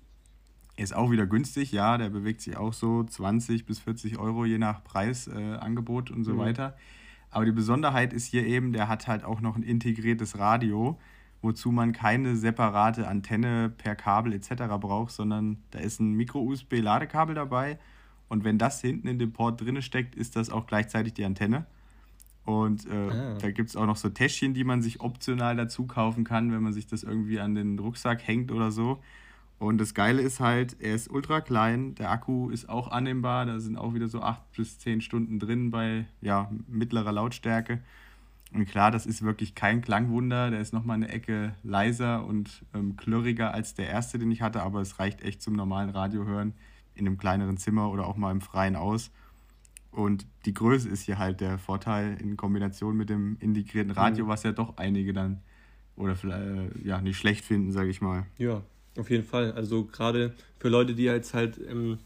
er 0.76 0.84
ist 0.84 0.94
auch 0.94 1.10
wieder 1.10 1.26
günstig, 1.26 1.72
ja, 1.72 1.98
der 1.98 2.08
bewegt 2.08 2.40
sich 2.40 2.56
auch 2.56 2.72
so 2.72 3.02
20 3.02 3.66
bis 3.66 3.80
40 3.80 4.18
Euro 4.18 4.44
je 4.44 4.58
nach 4.58 4.84
Preisangebot 4.84 6.10
äh, 6.10 6.12
und 6.12 6.24
so 6.24 6.34
mhm. 6.34 6.38
weiter. 6.38 6.76
Aber 7.30 7.44
die 7.44 7.52
Besonderheit 7.52 8.12
ist 8.12 8.26
hier 8.26 8.46
eben, 8.46 8.72
der 8.72 8.88
hat 8.88 9.08
halt 9.08 9.24
auch 9.24 9.40
noch 9.40 9.56
ein 9.56 9.62
integriertes 9.64 10.38
Radio, 10.38 10.98
wozu 11.42 11.72
man 11.72 11.92
keine 11.92 12.36
separate 12.36 13.08
Antenne 13.08 13.70
per 13.70 13.96
Kabel 13.96 14.32
etc. 14.32 14.50
braucht, 14.80 15.12
sondern 15.12 15.58
da 15.72 15.80
ist 15.80 16.00
ein 16.00 16.12
Micro-USB-Ladekabel 16.12 17.34
dabei 17.34 17.78
und 18.28 18.44
wenn 18.44 18.58
das 18.58 18.80
hinten 18.80 19.08
in 19.08 19.18
dem 19.18 19.32
Port 19.32 19.60
drin 19.60 19.80
steckt, 19.82 20.14
ist 20.14 20.36
das 20.36 20.50
auch 20.50 20.66
gleichzeitig 20.66 21.14
die 21.14 21.24
Antenne. 21.24 21.66
Und 22.44 22.86
äh, 22.86 23.10
ah. 23.10 23.34
da 23.40 23.50
gibt 23.50 23.68
es 23.68 23.76
auch 23.76 23.86
noch 23.86 23.96
so 23.96 24.08
Täschchen, 24.08 24.54
die 24.54 24.64
man 24.64 24.80
sich 24.80 25.00
optional 25.00 25.56
dazu 25.56 25.86
kaufen 25.86 26.24
kann, 26.24 26.52
wenn 26.52 26.62
man 26.62 26.72
sich 26.72 26.86
das 26.86 27.02
irgendwie 27.02 27.40
an 27.40 27.54
den 27.54 27.78
Rucksack 27.78 28.26
hängt 28.26 28.50
oder 28.50 28.70
so. 28.70 29.00
Und 29.58 29.78
das 29.78 29.92
Geile 29.92 30.22
ist 30.22 30.40
halt, 30.40 30.76
er 30.80 30.94
ist 30.94 31.10
ultra 31.10 31.40
klein, 31.40 31.94
der 31.96 32.10
Akku 32.10 32.48
ist 32.50 32.68
auch 32.68 32.90
annehmbar, 32.90 33.44
da 33.44 33.58
sind 33.58 33.76
auch 33.76 33.92
wieder 33.92 34.08
so 34.08 34.22
8 34.22 34.40
bis 34.52 34.78
10 34.78 35.00
Stunden 35.00 35.40
drin 35.40 35.70
bei 35.70 36.06
ja, 36.20 36.50
mittlerer 36.68 37.12
Lautstärke. 37.12 37.80
Und 38.54 38.66
klar, 38.66 38.90
das 38.90 39.04
ist 39.04 39.22
wirklich 39.22 39.54
kein 39.54 39.82
Klangwunder, 39.82 40.50
der 40.50 40.60
ist 40.60 40.72
nochmal 40.72 40.94
eine 40.94 41.08
Ecke 41.08 41.54
leiser 41.64 42.24
und 42.24 42.64
ähm, 42.72 42.96
klirriger 42.96 43.52
als 43.52 43.74
der 43.74 43.88
erste, 43.88 44.18
den 44.18 44.30
ich 44.30 44.40
hatte, 44.40 44.62
aber 44.62 44.80
es 44.80 44.98
reicht 44.98 45.22
echt 45.22 45.42
zum 45.42 45.54
normalen 45.54 45.90
Radiohören 45.90 46.54
in 46.98 47.06
einem 47.06 47.18
kleineren 47.18 47.56
Zimmer 47.56 47.90
oder 47.90 48.06
auch 48.06 48.16
mal 48.16 48.30
im 48.30 48.40
Freien 48.40 48.76
aus. 48.76 49.10
Und 49.90 50.26
die 50.44 50.54
Größe 50.54 50.88
ist 50.88 51.02
hier 51.02 51.18
halt 51.18 51.40
der 51.40 51.58
Vorteil 51.58 52.18
in 52.20 52.36
Kombination 52.36 52.96
mit 52.96 53.08
dem 53.08 53.36
integrierten 53.40 53.90
Radio, 53.92 54.26
mhm. 54.26 54.28
was 54.28 54.42
ja 54.42 54.52
doch 54.52 54.76
einige 54.76 55.12
dann 55.12 55.40
oder 55.96 56.14
vielleicht 56.14 56.40
äh, 56.40 56.86
ja 56.86 57.00
nicht 57.00 57.16
schlecht 57.16 57.44
finden, 57.44 57.72
sage 57.72 57.90
ich 57.90 58.00
mal. 58.00 58.26
Ja, 58.36 58.62
auf 58.96 59.10
jeden 59.10 59.24
Fall. 59.24 59.52
Also 59.52 59.84
gerade 59.84 60.34
für 60.58 60.68
Leute, 60.68 60.94
die 60.94 61.04
jetzt 61.04 61.34
halt 61.34 61.58
ähm, 61.68 61.98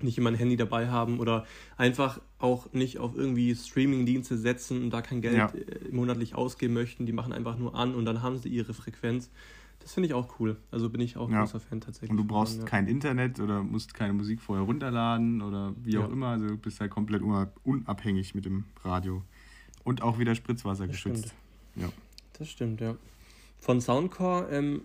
nicht 0.00 0.18
immer 0.18 0.30
ein 0.30 0.36
Handy 0.36 0.56
dabei 0.56 0.88
haben 0.88 1.20
oder 1.20 1.46
einfach 1.76 2.20
auch 2.38 2.72
nicht 2.72 2.98
auf 2.98 3.16
irgendwie 3.16 3.54
Streaming-Dienste 3.54 4.36
setzen 4.38 4.82
und 4.84 4.90
da 4.90 5.02
kein 5.02 5.20
Geld 5.20 5.36
ja. 5.36 5.48
äh, 5.48 5.90
monatlich 5.90 6.34
ausgeben 6.34 6.74
möchten, 6.74 7.06
die 7.06 7.12
machen 7.12 7.32
einfach 7.32 7.58
nur 7.58 7.74
an 7.74 7.94
und 7.94 8.04
dann 8.04 8.22
haben 8.22 8.38
sie 8.38 8.48
ihre 8.48 8.74
Frequenz. 8.74 9.30
Das 9.84 9.92
finde 9.92 10.06
ich 10.06 10.14
auch 10.14 10.40
cool. 10.40 10.56
Also 10.70 10.88
bin 10.88 11.02
ich 11.02 11.18
auch 11.18 11.30
ja. 11.30 11.40
großer 11.40 11.60
Fan 11.60 11.82
tatsächlich. 11.82 12.10
Und 12.10 12.16
du 12.16 12.24
brauchst 12.24 12.60
ja. 12.60 12.64
kein 12.64 12.88
Internet 12.88 13.38
oder 13.38 13.62
musst 13.62 13.92
keine 13.92 14.14
Musik 14.14 14.40
vorher 14.40 14.64
runterladen 14.64 15.42
oder 15.42 15.74
wie 15.76 15.98
auch 15.98 16.10
immer. 16.10 16.28
Also 16.28 16.46
du 16.46 16.56
bist 16.56 16.80
halt 16.80 16.90
komplett 16.90 17.20
unabhängig 17.64 18.34
mit 18.34 18.46
dem 18.46 18.64
Radio. 18.82 19.22
Und 19.84 20.00
auch 20.00 20.18
wieder 20.18 20.34
Spritzwasser 20.34 20.86
das 20.86 20.92
geschützt. 20.92 21.26
Stimmt. 21.26 21.34
Ja. 21.76 21.88
Das 22.38 22.48
stimmt, 22.48 22.80
ja. 22.80 22.96
Von 23.58 23.82
Soundcore 23.82 24.48
ähm, 24.50 24.84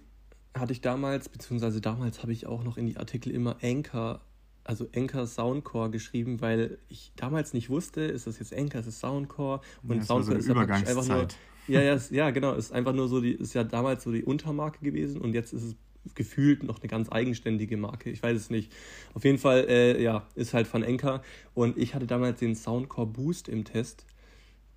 hatte 0.54 0.74
ich 0.74 0.82
damals, 0.82 1.30
beziehungsweise 1.30 1.80
damals 1.80 2.22
habe 2.22 2.34
ich 2.34 2.46
auch 2.46 2.66
noch 2.66 2.76
in 2.76 2.86
die 2.86 2.98
Artikel 2.98 3.32
immer 3.32 3.56
Anchor, 3.64 4.20
also 4.66 4.86
Anchor 4.94 5.28
Soundcore 5.28 5.92
geschrieben, 5.92 6.42
weil 6.42 6.78
ich 6.90 7.14
damals 7.16 7.54
nicht 7.54 7.70
wusste, 7.70 8.02
ist 8.02 8.28
das 8.28 8.38
jetzt 8.38 8.54
Anchor, 8.54 8.82
ist 8.82 8.88
es 8.88 9.00
Soundcore 9.00 9.62
und 9.84 9.96
ja, 9.96 10.04
Soundcore 10.04 10.42
so 10.42 10.52
ist 10.52 10.58
einfach 10.58 11.08
nur 11.08 11.28
ja, 11.70 11.82
ja, 11.82 12.00
ja, 12.12 12.30
genau. 12.32 12.54
Ist 12.54 12.72
einfach 12.72 12.94
nur 12.94 13.08
so, 13.08 13.22
die 13.22 13.32
ist 13.32 13.54
ja 13.54 13.64
damals 13.64 14.04
so 14.04 14.12
die 14.12 14.24
Untermarke 14.24 14.84
gewesen 14.84 15.22
und 15.22 15.34
jetzt 15.34 15.54
ist 15.54 15.64
es 15.64 15.76
gefühlt 16.16 16.64
noch 16.64 16.80
eine 16.80 16.88
ganz 16.88 17.12
eigenständige 17.12 17.78
Marke. 17.78 18.10
Ich 18.10 18.24
weiß 18.24 18.38
es 18.38 18.50
nicht. 18.50 18.72
Auf 19.14 19.24
jeden 19.24 19.38
Fall, 19.38 19.66
äh, 19.70 20.02
ja, 20.02 20.28
ist 20.36 20.54
halt 20.54 20.68
von 20.68 20.84
Enker. 20.84 21.22
Und 21.54 21.78
ich 21.78 21.94
hatte 21.96 22.08
damals 22.08 22.40
den 22.40 22.56
Soundcore 22.56 23.08
Boost 23.08 23.48
im 23.48 23.64
Test. 23.64 24.06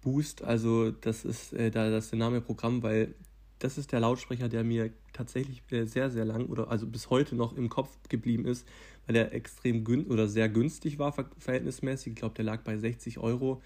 Boost, 0.03 0.43
also 0.43 0.91
das 0.91 1.25
ist 1.25 1.53
äh, 1.53 1.71
da 1.71 1.91
das 1.91 2.05
ist 2.05 2.11
der 2.13 2.19
Name 2.19 2.41
Programm, 2.41 2.83
weil 2.83 3.15
das 3.61 3.79
ist 3.79 3.93
der 3.93 4.01
Lautsprecher, 4.01 4.49
der 4.49 4.65
mir 4.65 4.91
tatsächlich 5.13 5.63
äh, 5.71 5.85
sehr, 5.85 6.11
sehr 6.11 6.25
lang 6.25 6.47
oder 6.47 6.71
also 6.71 6.87
bis 6.87 7.11
heute 7.11 7.37
noch 7.37 7.57
im 7.57 7.69
Kopf 7.69 7.97
geblieben 8.09 8.45
ist, 8.45 8.67
weil 9.07 9.15
er 9.15 9.33
extrem 9.33 9.85
gün 9.85 10.07
oder 10.07 10.27
sehr 10.27 10.49
günstig 10.49 10.99
war, 10.99 11.13
verhältnismäßig. 11.39 12.15
Ich 12.15 12.19
glaube, 12.19 12.35
der 12.35 12.45
lag 12.45 12.63
bei 12.63 12.77
60 12.77 13.19
Euro. 13.19 13.63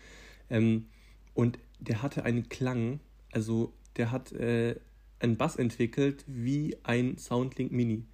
Ähm, 0.51 0.87
und 1.33 1.59
der 1.81 2.03
hatte 2.03 2.25
einen 2.25 2.49
Klang, 2.49 3.01
also 3.37 3.75
der 3.99 4.11
hat 4.11 4.33
äh, 4.33 4.77
einen 5.21 5.37
Bass 5.37 5.57
entwickelt 5.57 6.25
wie 6.27 6.75
ein 6.85 7.19
Soundlink 7.19 7.71
Mini. 7.71 8.05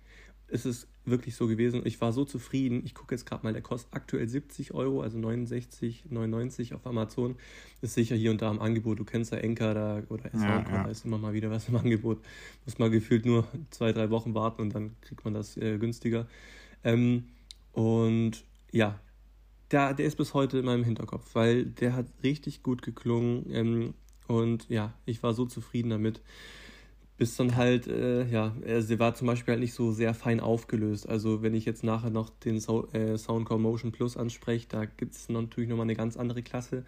ist 0.49 0.67
es 0.67 0.88
wirklich 1.05 1.37
so 1.37 1.47
gewesen. 1.47 1.83
Ich 1.85 2.00
war 2.00 2.12
so 2.12 2.25
zufrieden. 2.25 2.83
Ich 2.85 2.93
gucke 2.93 3.14
jetzt 3.14 3.25
gerade 3.25 3.45
mal, 3.45 3.52
der 3.52 3.62
kostet 3.62 3.95
aktuell 3.95 4.29
70 4.29 4.75
Euro, 4.75 5.00
also 5.00 5.19
69, 5.19 6.07
99 6.11 6.75
auf 6.75 6.85
Amazon. 6.88 7.37
Ist 7.83 7.95
sicher 7.95 8.17
hier 8.17 8.33
und 8.33 8.43
da 8.43 8.50
im 8.50 8.61
Angebot. 8.61 8.99
Du 8.99 9.05
kennst 9.05 9.31
ja 9.31 9.38
Enker 9.38 9.75
da 9.75 10.02
oder 10.09 10.29
ja, 10.35 10.41
ja. 10.41 10.62
da 10.62 10.91
ist 10.91 11.05
immer 11.05 11.19
mal 11.19 11.35
wieder 11.35 11.50
was 11.50 11.69
im 11.69 11.76
Angebot. 11.76 12.21
Muss 12.64 12.81
mal 12.81 12.91
gefühlt 12.91 13.25
nur 13.25 13.47
zwei, 13.71 13.93
drei 13.93 14.11
Wochen 14.11 14.35
warten 14.35 14.61
und 14.61 14.75
dann 14.75 14.97
kriegt 15.02 15.25
man 15.25 15.35
das 15.35 15.57
äh, 15.57 15.79
günstiger. 15.79 16.26
Ähm, 16.83 17.26
und 17.73 18.45
ja, 18.73 18.99
der, 19.71 19.95
der 19.95 20.07
ist 20.07 20.17
bis 20.17 20.35
heute 20.35 20.59
in 20.59 20.64
meinem 20.64 20.83
Hinterkopf, 20.83 21.37
weil 21.37 21.64
der 21.64 21.95
hat 21.95 22.07
richtig 22.25 22.64
gut 22.64 22.83
geklungen. 22.83 23.47
Ähm, 23.50 23.95
und 24.29 24.69
ja, 24.69 24.95
ich 25.05 25.23
war 25.23 25.35
so 25.35 25.47
zufrieden 25.47 25.91
damit 25.91 26.21
bis 27.23 27.37
dann 27.37 27.55
halt, 27.55 27.87
äh, 27.87 28.26
ja, 28.26 28.52
sie 28.81 28.99
war 28.99 29.14
zum 29.14 29.29
Beispiel 29.29 29.52
halt 29.52 29.61
nicht 29.61 29.75
so 29.75 29.93
sehr 29.93 30.12
fein 30.12 30.41
aufgelöst. 30.41 31.09
Also 31.09 31.41
wenn 31.41 31.55
ich 31.55 31.64
jetzt 31.64 31.85
nachher 31.85 32.11
noch 32.11 32.31
den 32.31 32.59
so 32.59 32.88
äh, 32.93 33.17
Soundcore 33.17 33.61
Motion 33.61 33.93
Plus 33.93 34.17
anspreche, 34.17 34.67
da 34.69 34.87
gibt 34.87 35.14
es 35.14 35.29
natürlich 35.29 35.71
nochmal 35.71 35.85
eine 35.85 35.95
ganz 35.95 36.17
andere 36.17 36.43
Klasse. 36.43 36.85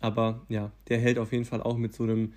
Aber 0.00 0.40
ja, 0.48 0.72
der 0.88 0.98
hält 1.00 1.18
auf 1.18 1.32
jeden 1.32 1.44
Fall 1.44 1.62
auch 1.62 1.76
mit 1.76 1.92
so 1.92 2.04
einem, 2.04 2.32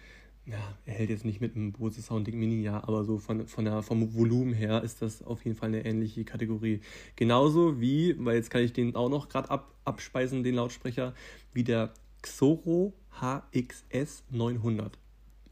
ja, 0.46 0.58
er 0.86 0.96
hält 0.96 1.10
jetzt 1.10 1.24
nicht 1.24 1.39
mit 1.39 1.56
einem 1.56 1.72
Bose 1.72 2.01
Sounding 2.01 2.38
Mini, 2.38 2.63
ja, 2.63 2.84
aber 2.84 3.06
so 3.06 3.18
von, 3.18 3.48
von 3.48 3.63
der, 3.63 3.82
vom 3.82 4.13
Volumen 4.13 4.51
her 4.51 4.84
ist 4.84 5.01
das 5.01 5.24
auf 5.24 5.46
jeden 5.46 5.56
Fall 5.56 5.70
eine 5.70 5.86
ähnliche 5.86 6.25
Kategorie. 6.25 6.82
Genauso 7.16 7.80
wie, 7.80 8.13
weil 8.20 8.36
jetzt 8.36 8.50
kann 8.50 8.62
ich 8.62 8.74
den 8.74 8.94
auch 8.98 9.08
noch 9.08 9.30
gerade 9.30 9.50
ab, 9.50 9.74
abspeisen, 9.86 10.44
den 10.44 10.56
Lautsprecher, 10.56 11.13
wie 11.54 11.63
der 11.63 11.94
Xoro 12.22 12.94
HXS 13.21 14.24
900. 14.31 14.97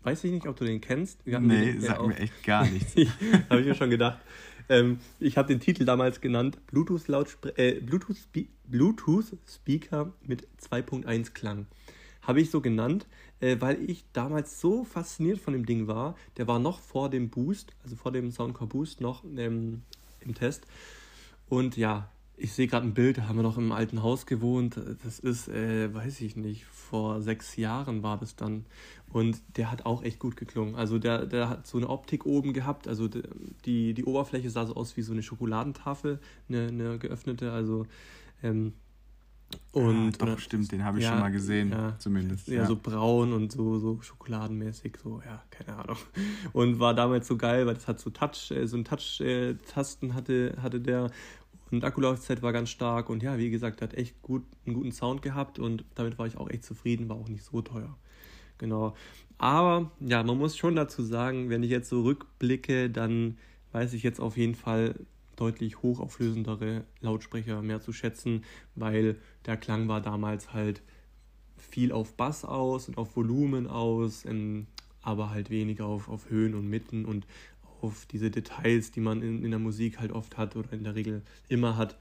Weiß 0.04 0.24
ich 0.24 0.32
nicht, 0.32 0.48
ob 0.48 0.56
du 0.56 0.66
den 0.66 0.82
kennst. 0.82 1.26
Wir 1.26 1.40
nee, 1.40 1.74
den, 1.74 1.82
sagt 1.82 2.06
mir 2.06 2.18
echt 2.18 2.44
gar 2.44 2.66
nichts. 2.70 2.96
habe 3.50 3.62
ich 3.62 3.68
mir 3.68 3.76
schon 3.76 3.90
gedacht. 3.90 4.20
Ähm, 4.70 5.00
ich 5.20 5.38
habe 5.38 5.48
den 5.48 5.60
Titel 5.60 5.86
damals 5.86 6.22
genannt 6.22 6.60
Bluetooth, 6.68 7.08
äh, 7.58 7.80
Bluetooth, 7.82 8.18
Spe 8.18 8.48
Bluetooth 8.66 9.38
Speaker 9.48 10.14
mit 10.24 10.48
2.1 10.60 11.34
Klang. 11.34 11.68
Habe 12.22 12.42
ich 12.42 12.50
so 12.50 12.62
genannt, 12.62 13.06
äh, 13.40 13.58
weil 13.60 13.88
ich 13.88 14.06
damals 14.12 14.60
so 14.60 14.84
fasziniert 14.84 15.40
von 15.40 15.54
dem 15.54 15.66
Ding 15.66 15.88
war. 15.88 16.16
Der 16.38 16.48
war 16.48 16.58
noch 16.58 16.80
vor 16.80 17.10
dem 17.10 17.30
Boost, 17.30 17.74
also 17.84 17.96
vor 17.96 18.12
dem 18.12 18.32
Soundcore 18.32 18.68
Boost 18.68 19.02
noch 19.02 19.24
ähm, 19.38 19.84
im 20.22 20.34
Test. 20.34 20.66
Und 21.48 21.78
ja, 21.78 22.10
ich 22.38 22.54
sehe 22.54 22.68
gerade 22.68 22.86
ein 22.86 22.94
Bild, 22.94 23.18
da 23.18 23.28
haben 23.28 23.38
wir 23.38 23.44
noch 23.44 23.58
im 23.58 23.72
alten 23.72 24.04
Haus 24.04 24.26
gewohnt. 24.26 24.80
Das 25.04 25.20
ist, 25.20 25.48
äh, 25.48 25.94
weiß 25.94 26.22
ich 26.22 26.36
nicht, 26.36 26.66
vor 26.66 27.22
sechs 27.22 27.56
Jahren 27.56 28.04
war 28.04 28.18
das 28.18 28.36
dann. 28.36 28.66
Und 29.12 29.42
der 29.56 29.72
hat 29.72 29.86
auch 29.86 30.04
echt 30.04 30.20
gut 30.20 30.36
geklungen. 30.36 30.76
Also 30.76 31.00
der, 31.00 31.26
der 31.26 31.50
hat 31.50 31.68
so 31.68 31.78
eine 31.78 31.90
Optik 31.90 32.26
oben 32.26 32.54
gehabt. 32.54 32.88
Also 32.88 33.08
die, 33.08 33.94
die 33.94 34.04
Oberfläche 34.04 34.50
sah 34.50 34.66
so 34.66 34.76
aus 34.76 34.98
wie 34.98 35.02
so 35.02 35.14
eine 35.14 35.24
Schokoladentafel, 35.24 36.20
eine, 36.50 36.68
eine 36.68 37.00
geöffnete. 37.00 37.52
Also 37.52 37.86
ähm, 38.44 38.74
und 39.72 40.22
ah, 40.22 40.26
doch, 40.26 40.40
stimmt, 40.40 40.72
den 40.72 40.84
habe 40.84 40.98
ich 40.98 41.04
ja, 41.04 41.12
schon 41.12 41.20
mal 41.20 41.32
gesehen, 41.32 41.72
ja, 41.72 41.96
zumindest. 42.00 42.48
Ja, 42.48 42.62
ja, 42.62 42.66
so 42.66 42.78
braun 42.78 43.34
und 43.34 43.52
so, 43.52 43.78
so 43.78 44.02
schokoladenmäßig, 44.02 44.98
so, 45.02 45.22
ja, 45.26 45.44
keine 45.50 45.78
Ahnung. 45.78 45.98
Und 46.54 46.80
war 46.80 46.94
damals 46.94 47.28
so 47.28 47.38
geil, 47.38 47.66
weil 47.66 47.74
das 47.74 47.88
hat 47.88 48.00
so 48.00 48.10
Touch, 48.10 48.52
äh, 48.52 48.68
so 48.68 48.78
ein 48.78 48.86
Touch-Tasten 48.86 50.14
hatte, 50.14 50.56
hatte 50.62 50.80
der 50.80 51.12
und 51.72 51.84
Akkulaufzeit 51.84 52.42
war 52.42 52.54
ganz 52.54 52.70
stark 52.70 53.10
und 53.10 53.24
ja, 53.24 53.38
wie 53.38 53.50
gesagt, 53.50 53.82
hat 53.82 53.94
echt 53.94 54.22
gut, 54.22 54.44
einen 54.66 54.76
guten 54.76 54.92
Sound 54.92 55.22
gehabt 55.22 55.60
und 55.60 55.84
damit 55.96 56.18
war 56.18 56.28
ich 56.28 56.38
auch 56.38 56.50
echt 56.50 56.64
zufrieden, 56.64 57.10
war 57.10 57.18
auch 57.18 57.28
nicht 57.28 57.44
so 57.44 57.62
teuer. 57.62 57.98
Genau. 58.58 58.96
Aber 59.38 59.92
ja, 60.00 60.24
man 60.24 60.38
muss 60.38 60.56
schon 60.56 60.76
dazu 60.76 61.04
sagen, 61.04 61.50
wenn 61.50 61.64
ich 61.64 61.70
jetzt 61.70 61.90
so 61.90 62.04
rückblicke, 62.04 62.90
dann 62.90 63.38
weiß 63.72 63.94
ich 63.94 64.04
jetzt 64.04 64.20
auf 64.20 64.38
jeden 64.38 64.56
Fall 64.56 64.96
deutlich 65.36 65.82
hochauflösendere 65.82 66.86
Lautsprecher 67.02 67.62
mehr 67.62 67.82
zu 67.82 67.92
schätzen, 67.92 68.46
weil 68.76 69.18
der 69.46 69.58
Klang 69.58 69.88
war 69.88 70.00
damals 70.00 70.54
halt 70.54 70.82
viel 71.58 71.92
auf 71.92 72.16
Bass 72.16 72.46
aus 72.46 72.88
und 72.88 72.98
auf 72.98 73.16
Volumen 73.18 73.68
aus, 73.68 74.24
ähm, 74.26 74.68
aber 75.02 75.30
halt 75.30 75.50
weniger 75.50 75.86
auf, 75.86 76.10
auf 76.10 76.30
Höhen 76.30 76.56
und 76.56 76.70
Mitten 76.70 77.06
und 77.06 77.28
auf 77.86 78.06
diese 78.06 78.32
Details, 78.32 78.92
die 78.92 79.00
man 79.00 79.22
in, 79.22 79.44
in 79.44 79.52
der 79.52 79.60
Musik 79.60 80.00
halt 80.00 80.12
oft 80.12 80.38
hat 80.38 80.56
oder 80.56 80.74
in 80.74 80.84
der 80.84 80.96
Regel 80.96 81.22
immer 81.48 81.78
hat, 81.78 81.98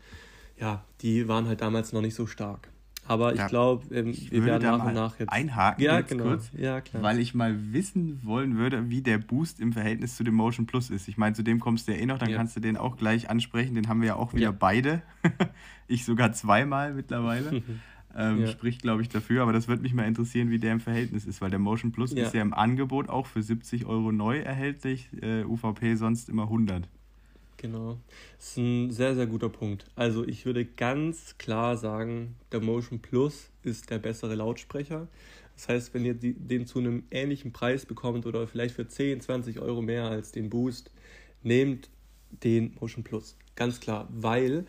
ja, 0.59 0.85
die 1.01 1.29
waren 1.29 1.47
halt 1.47 1.61
damals 1.61 1.93
noch 1.93 2.01
nicht 2.01 2.15
so 2.15 2.27
stark. 2.27 2.69
Aber 3.07 3.33
ich 3.35 3.39
ja, 3.39 3.49
glaube, 3.49 3.95
ähm, 3.95 4.17
wir 4.31 4.45
werden 4.47 4.63
nach 4.63 4.85
und 4.87 4.95
nach 4.95 5.19
jetzt. 5.19 5.31
Einhaken 5.31 5.85
ja, 5.85 5.99
jetzt 5.99 6.09
genau. 6.09 6.25
kurz, 6.25 6.51
ja, 6.57 6.81
klar. 6.81 7.03
weil 7.03 7.19
ich 7.19 7.35
mal 7.35 7.55
wissen 7.73 8.21
wollen 8.25 8.57
würde, 8.57 8.89
wie 8.89 9.03
der 9.03 9.19
Boost 9.19 9.61
im 9.61 9.75
Verhältnis 9.75 10.17
zu 10.17 10.25
dem 10.25 10.35
Motion 10.35 10.65
Plus 10.65 10.89
ist. 10.89 11.07
Ich 11.09 11.19
meine, 11.19 11.35
zu 11.35 11.43
dem 11.43 11.61
kommst 11.61 11.87
du 11.87 11.93
ja 11.93 11.99
eh 11.99 12.07
noch, 12.07 12.19
dann 12.19 12.33
kannst 12.33 12.57
du 12.57 12.61
den 12.61 12.79
auch 12.79 12.97
gleich 12.97 13.29
ansprechen. 13.29 13.75
Den 13.75 13.89
haben 13.89 14.01
wir 14.01 14.09
ja 14.09 14.17
auch 14.17 14.33
wieder 14.33 14.53
beide. 14.53 15.03
ich 15.87 16.07
sogar 16.07 16.33
zweimal 16.33 16.95
mittlerweile. 16.95 17.63
ähm, 18.17 18.43
ja. 18.43 18.47
spricht, 18.47 18.83
glaube 18.83 19.03
ich, 19.03 19.09
dafür. 19.09 19.43
Aber 19.43 19.53
das 19.53 19.69
würde 19.69 19.83
mich 19.83 19.95
mal 19.95 20.07
interessieren, 20.07 20.51
wie 20.51 20.59
der 20.59 20.73
im 20.73 20.81
Verhältnis 20.81 21.25
ist, 21.25 21.41
weil 21.41 21.51
der 21.51 21.59
Motion 21.59 21.93
Plus 21.93 22.13
ja. 22.13 22.25
ist 22.25 22.35
ja 22.35 22.43
im 22.43 22.55
Angebot 22.55 23.09
auch 23.09 23.27
für 23.27 23.43
70 23.43 23.87
Euro 23.87 24.13
neu 24.13 24.39
erhältlich, 24.39 25.09
äh, 25.21 25.45
UVP 25.45 25.97
sonst 25.97 26.29
immer 26.29 26.45
100. 26.45 26.89
Genau. 27.57 27.99
Das 28.37 28.51
ist 28.51 28.57
ein 28.59 28.91
sehr, 28.91 29.15
sehr 29.15 29.27
guter 29.27 29.49
Punkt. 29.49 29.87
Also 29.97 30.27
ich 30.27 30.45
würde 30.45 30.65
ganz 30.65 31.39
klar 31.39 31.77
sagen, 31.77 32.37
der 32.53 32.61
Motion 32.61 33.01
Plus 33.01 33.51
ist 33.63 33.91
der 33.91 33.99
bessere 33.99 34.35
Lautsprecher. 34.35 35.09
Das 35.57 35.69
heißt, 35.69 35.95
wenn 35.95 36.05
ihr 36.05 36.15
den 36.15 36.67
zu 36.67 36.81
einem 36.81 37.05
ähnlichen 37.11 37.53
Preis 37.53 37.87
bekommt 37.87 38.27
oder 38.27 38.47
vielleicht 38.47 38.75
für 38.75 38.87
10, 38.87 39.21
20 39.21 39.61
Euro 39.61 39.83
mehr 39.83 40.05
als 40.05 40.33
den 40.33 40.51
Boost, 40.51 40.91
nehmt 41.43 41.89
den 42.43 42.77
Motion 42.81 43.05
Plus. 43.05 43.37
Ganz 43.55 43.81
klar, 43.81 44.09
weil 44.11 44.67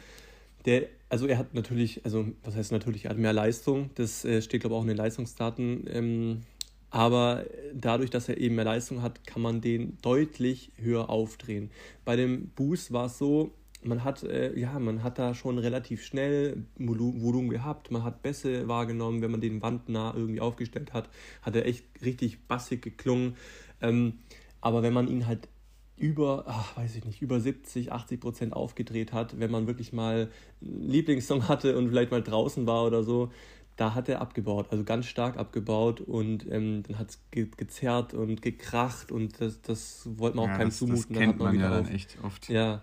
der, 0.65 0.87
also 1.09 1.27
er 1.27 1.37
hat 1.37 1.53
natürlich, 1.53 2.03
also 2.05 2.25
was 2.43 2.55
heißt 2.55 2.71
natürlich, 2.71 3.05
er 3.05 3.11
hat 3.11 3.17
mehr 3.17 3.33
Leistung, 3.33 3.89
das 3.95 4.25
äh, 4.25 4.41
steht 4.41 4.61
glaube 4.61 4.75
ich 4.75 4.77
auch 4.77 4.83
in 4.83 4.89
den 4.89 4.97
Leistungsdaten, 4.97 5.85
ähm, 5.89 6.41
aber 6.89 7.45
dadurch, 7.73 8.09
dass 8.09 8.29
er 8.29 8.37
eben 8.37 8.55
mehr 8.55 8.65
Leistung 8.65 9.01
hat, 9.01 9.27
kann 9.27 9.41
man 9.41 9.59
den 9.59 9.97
deutlich 10.01 10.71
höher 10.77 11.09
aufdrehen. 11.09 11.69
Bei 12.05 12.15
dem 12.15 12.49
Boost 12.49 12.93
war 12.93 13.07
es 13.07 13.17
so, 13.17 13.53
man 13.83 14.03
hat, 14.03 14.23
äh, 14.23 14.57
ja, 14.57 14.79
man 14.79 15.03
hat 15.03 15.19
da 15.19 15.33
schon 15.33 15.57
relativ 15.57 16.03
schnell 16.03 16.65
Volumen 16.77 17.49
gehabt, 17.49 17.91
man 17.91 18.03
hat 18.03 18.21
Bässe 18.23 18.67
wahrgenommen, 18.67 19.21
wenn 19.21 19.31
man 19.31 19.41
den 19.41 19.61
wandnah 19.61 20.13
irgendwie 20.15 20.41
aufgestellt 20.41 20.93
hat, 20.93 21.09
hat 21.41 21.55
er 21.55 21.65
echt 21.65 21.85
richtig 22.03 22.47
bassig 22.47 22.81
geklungen. 22.81 23.35
Ähm, 23.81 24.19
aber 24.61 24.81
wenn 24.81 24.93
man 24.93 25.07
ihn 25.07 25.27
halt 25.27 25.47
über, 25.97 26.43
ach, 26.47 26.75
weiß 26.77 26.95
ich 26.95 27.05
nicht, 27.05 27.21
über 27.21 27.39
70, 27.39 27.91
80 27.91 28.19
Prozent 28.19 28.53
aufgedreht 28.53 29.13
hat, 29.13 29.39
wenn 29.39 29.51
man 29.51 29.67
wirklich 29.67 29.93
mal 29.93 30.29
einen 30.61 30.89
Lieblingssong 30.89 31.47
hatte 31.47 31.77
und 31.77 31.89
vielleicht 31.89 32.11
mal 32.11 32.21
draußen 32.21 32.67
war 32.67 32.85
oder 32.85 33.03
so, 33.03 33.31
da 33.77 33.93
hat 33.93 34.07
er 34.07 34.21
abgebaut, 34.21 34.67
also 34.71 34.83
ganz 34.83 35.05
stark 35.05 35.37
abgebaut 35.37 36.01
und 36.01 36.49
ähm, 36.49 36.83
dann 36.83 36.97
hat 36.97 37.09
es 37.09 37.19
ge 37.31 37.47
gezerrt 37.57 38.13
und 38.13 38.41
gekracht 38.41 39.11
und 39.11 39.41
das, 39.41 39.61
das 39.61 40.07
wollte 40.17 40.37
man 40.37 40.45
auch 40.45 40.49
ja, 40.49 40.57
keinem 40.57 40.69
das, 40.69 40.77
zumuten. 40.77 41.13
Das 41.13 41.17
kennt 41.23 41.39
man, 41.39 41.55
man 41.55 41.59
ja 41.59 41.79
auf, 41.79 41.85
dann 41.85 41.95
echt 41.95 42.17
oft. 42.23 42.49
Ja, 42.49 42.81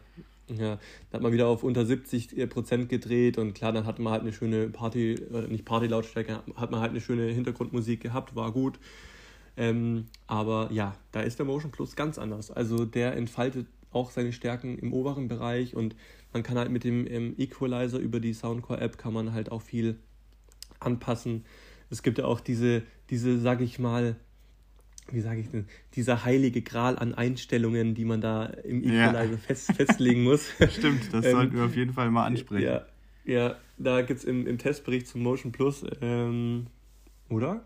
ja, 0.49 0.79
da 1.11 1.17
hat 1.17 1.23
man 1.23 1.33
wieder 1.33 1.47
auf 1.47 1.63
unter 1.63 1.87
70 1.87 2.49
Prozent 2.51 2.89
gedreht 2.89 3.39
und 3.39 3.55
klar, 3.55 3.73
dann 3.73 3.87
hat 3.87 3.99
man 3.99 4.13
halt 4.13 4.23
eine 4.23 4.33
schöne 4.33 4.69
Party, 4.69 5.15
äh, 5.15 5.49
nicht 5.49 5.65
Party-Lautstärke, 5.65 6.43
hat 6.57 6.71
man 6.71 6.81
halt 6.81 6.91
eine 6.91 7.01
schöne 7.01 7.27
Hintergrundmusik 7.27 8.01
gehabt, 8.01 8.35
war 8.35 8.53
gut. 8.53 8.79
Ähm, 9.57 10.07
aber 10.27 10.69
ja, 10.73 10.95
da 11.13 11.21
ist 11.21 11.39
der 11.39 11.47
Motion 11.47 11.73
Plus 11.73 11.97
ganz 11.97 12.19
anders. 12.19 12.51
Also 12.51 12.85
der 12.85 13.17
entfaltet 13.17 13.67
auch 13.91 14.11
seine 14.11 14.33
Stärken 14.33 14.79
im 14.79 14.93
oberen 14.93 15.29
Bereich 15.29 15.77
und 15.77 15.95
man 16.33 16.43
kann 16.43 16.57
halt 16.57 16.71
mit 16.71 16.85
dem 16.85 17.07
ähm, 17.07 17.35
Equalizer 17.37 17.99
über 17.99 18.21
die 18.21 18.33
Soundcore-App 18.33 18.97
kann 18.97 19.13
man 19.13 19.33
halt 19.33 19.53
auch 19.53 19.63
viel 19.63 19.97
anpassen. 20.81 21.45
Es 21.91 22.03
gibt 22.03 22.19
ja 22.19 22.25
auch 22.25 22.41
diese, 22.41 22.83
diese, 23.11 23.39
sag 23.39 23.61
ich 23.61 23.79
mal, 23.79 24.17
wie 25.11 25.21
sage 25.21 25.41
ich 25.41 25.51
denn, 25.51 25.67
dieser 25.95 26.25
heilige 26.25 26.63
Gral 26.63 26.99
an 26.99 27.15
Einstellungen, 27.15 27.95
die 27.95 28.07
man 28.07 28.21
da 28.21 28.47
im 28.47 28.83
Equalizer 28.83 29.33
ja. 29.33 29.37
fest, 29.37 29.73
festlegen 29.73 30.23
muss. 30.23 30.49
Stimmt, 30.71 31.13
das 31.13 31.25
ähm, 31.27 31.33
sollten 31.33 31.57
wir 31.57 31.65
auf 31.65 31.77
jeden 31.77 31.93
Fall 31.93 32.11
mal 32.11 32.25
ansprechen. 32.25 32.65
Ja, 32.65 32.87
ja 33.25 33.57
da 33.77 34.01
gibt 34.01 34.21
es 34.21 34.25
im, 34.25 34.47
im 34.47 34.57
Testbericht 34.57 35.07
zum 35.07 35.23
Motion 35.23 35.53
Plus, 35.53 35.85
ähm, 36.01 36.69
oder? 37.29 37.63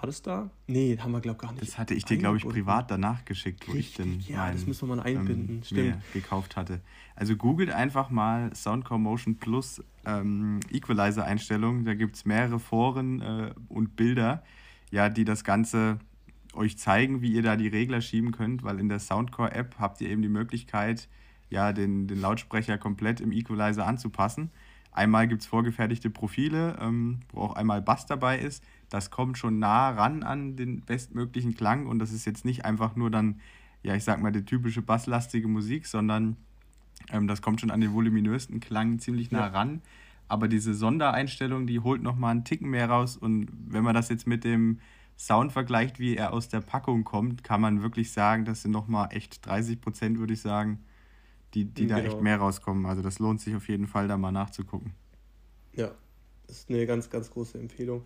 War 0.00 0.06
das 0.06 0.22
da? 0.22 0.48
Nee, 0.68 0.96
haben 0.98 1.10
wir, 1.10 1.20
glaube 1.20 1.38
ich, 1.38 1.42
gar 1.42 1.52
nicht. 1.52 1.66
Das 1.66 1.76
hatte 1.76 1.92
ich 1.92 2.04
dir, 2.04 2.18
glaube 2.18 2.36
ich, 2.36 2.46
privat 2.46 2.88
danach 2.88 3.24
geschickt, 3.24 3.66
wo 3.66 3.72
Richtig, 3.72 4.06
ich 4.06 4.26
den 4.26 4.32
ja, 4.32 4.44
mein, 4.44 4.52
das 4.52 4.64
müssen 4.64 4.88
wir 4.88 4.94
mal 4.94 5.02
einbinden. 5.02 5.56
Ähm, 5.56 5.64
Stimmt. 5.64 6.12
gekauft 6.12 6.56
hatte. 6.56 6.80
Also 7.16 7.36
googelt 7.36 7.70
einfach 7.70 8.08
mal 8.08 8.54
Soundcore 8.54 9.00
Motion 9.00 9.38
Plus 9.38 9.82
ähm, 10.06 10.60
Equalizer-Einstellungen. 10.70 11.84
Da 11.84 11.94
gibt 11.94 12.14
es 12.14 12.24
mehrere 12.24 12.60
Foren 12.60 13.20
äh, 13.20 13.54
und 13.68 13.96
Bilder, 13.96 14.44
ja, 14.92 15.08
die 15.08 15.24
das 15.24 15.42
Ganze 15.42 15.98
euch 16.54 16.78
zeigen, 16.78 17.20
wie 17.20 17.32
ihr 17.32 17.42
da 17.42 17.56
die 17.56 17.68
Regler 17.68 18.00
schieben 18.00 18.30
könnt, 18.30 18.62
weil 18.62 18.78
in 18.78 18.88
der 18.88 19.00
Soundcore-App 19.00 19.76
habt 19.80 20.00
ihr 20.00 20.10
eben 20.10 20.22
die 20.22 20.28
Möglichkeit, 20.28 21.08
ja, 21.50 21.72
den, 21.72 22.06
den 22.06 22.20
Lautsprecher 22.20 22.78
komplett 22.78 23.20
im 23.20 23.32
Equalizer 23.32 23.84
anzupassen. 23.84 24.52
Einmal 24.92 25.26
gibt 25.28 25.42
es 25.42 25.48
vorgefertigte 25.48 26.08
Profile, 26.08 26.76
ähm, 26.80 27.20
wo 27.32 27.42
auch 27.42 27.54
einmal 27.54 27.82
Bass 27.82 28.06
dabei 28.06 28.38
ist 28.38 28.64
das 28.90 29.10
kommt 29.10 29.38
schon 29.38 29.58
nah 29.58 29.90
ran 29.90 30.22
an 30.22 30.56
den 30.56 30.80
bestmöglichen 30.82 31.54
Klang 31.54 31.86
und 31.86 31.98
das 31.98 32.12
ist 32.12 32.24
jetzt 32.24 32.44
nicht 32.44 32.64
einfach 32.64 32.96
nur 32.96 33.10
dann, 33.10 33.40
ja, 33.82 33.94
ich 33.94 34.04
sag 34.04 34.20
mal, 34.20 34.32
die 34.32 34.44
typische 34.44 34.82
basslastige 34.82 35.48
Musik, 35.48 35.86
sondern 35.86 36.36
Ähm, 37.10 37.28
das 37.28 37.42
kommt 37.42 37.60
schon 37.60 37.70
an 37.70 37.80
den 37.80 37.92
voluminösen 37.92 38.60
Klang 38.60 38.98
ziemlich 38.98 39.30
nah 39.30 39.46
ja. 39.46 39.46
ran. 39.48 39.82
Aber 40.28 40.48
diese 40.48 40.74
Sondereinstellung, 40.74 41.66
die 41.66 41.80
holt 41.80 42.02
nochmal 42.02 42.32
einen 42.32 42.44
Ticken 42.44 42.68
mehr 42.70 42.88
raus. 42.90 43.16
Und 43.16 43.48
wenn 43.52 43.82
man 43.82 43.94
das 43.94 44.08
jetzt 44.10 44.26
mit 44.26 44.44
dem 44.44 44.80
Sound 45.16 45.52
vergleicht, 45.52 45.98
wie 45.98 46.16
er 46.16 46.32
aus 46.32 46.48
der 46.48 46.60
Packung 46.60 47.04
kommt, 47.04 47.44
kann 47.44 47.60
man 47.60 47.82
wirklich 47.82 48.12
sagen, 48.12 48.44
das 48.44 48.62
sind 48.62 48.72
nochmal 48.72 49.08
echt 49.12 49.44
30 49.46 49.80
Prozent, 49.80 50.18
würde 50.18 50.34
ich 50.34 50.40
sagen, 50.40 50.84
die, 51.54 51.64
die 51.64 51.82
genau. 51.82 51.96
da 51.96 52.00
echt 52.02 52.10
genau. 52.10 52.22
mehr 52.22 52.36
rauskommen. 52.36 52.84
Also 52.86 53.00
das 53.00 53.18
lohnt 53.18 53.40
sich 53.40 53.54
auf 53.56 53.68
jeden 53.68 53.86
Fall, 53.86 54.06
da 54.06 54.18
mal 54.18 54.32
nachzugucken. 54.32 54.92
Ja, 55.72 55.92
das 56.46 56.58
ist 56.58 56.70
eine 56.70 56.84
ganz, 56.86 57.08
ganz 57.08 57.30
große 57.30 57.58
Empfehlung. 57.58 58.02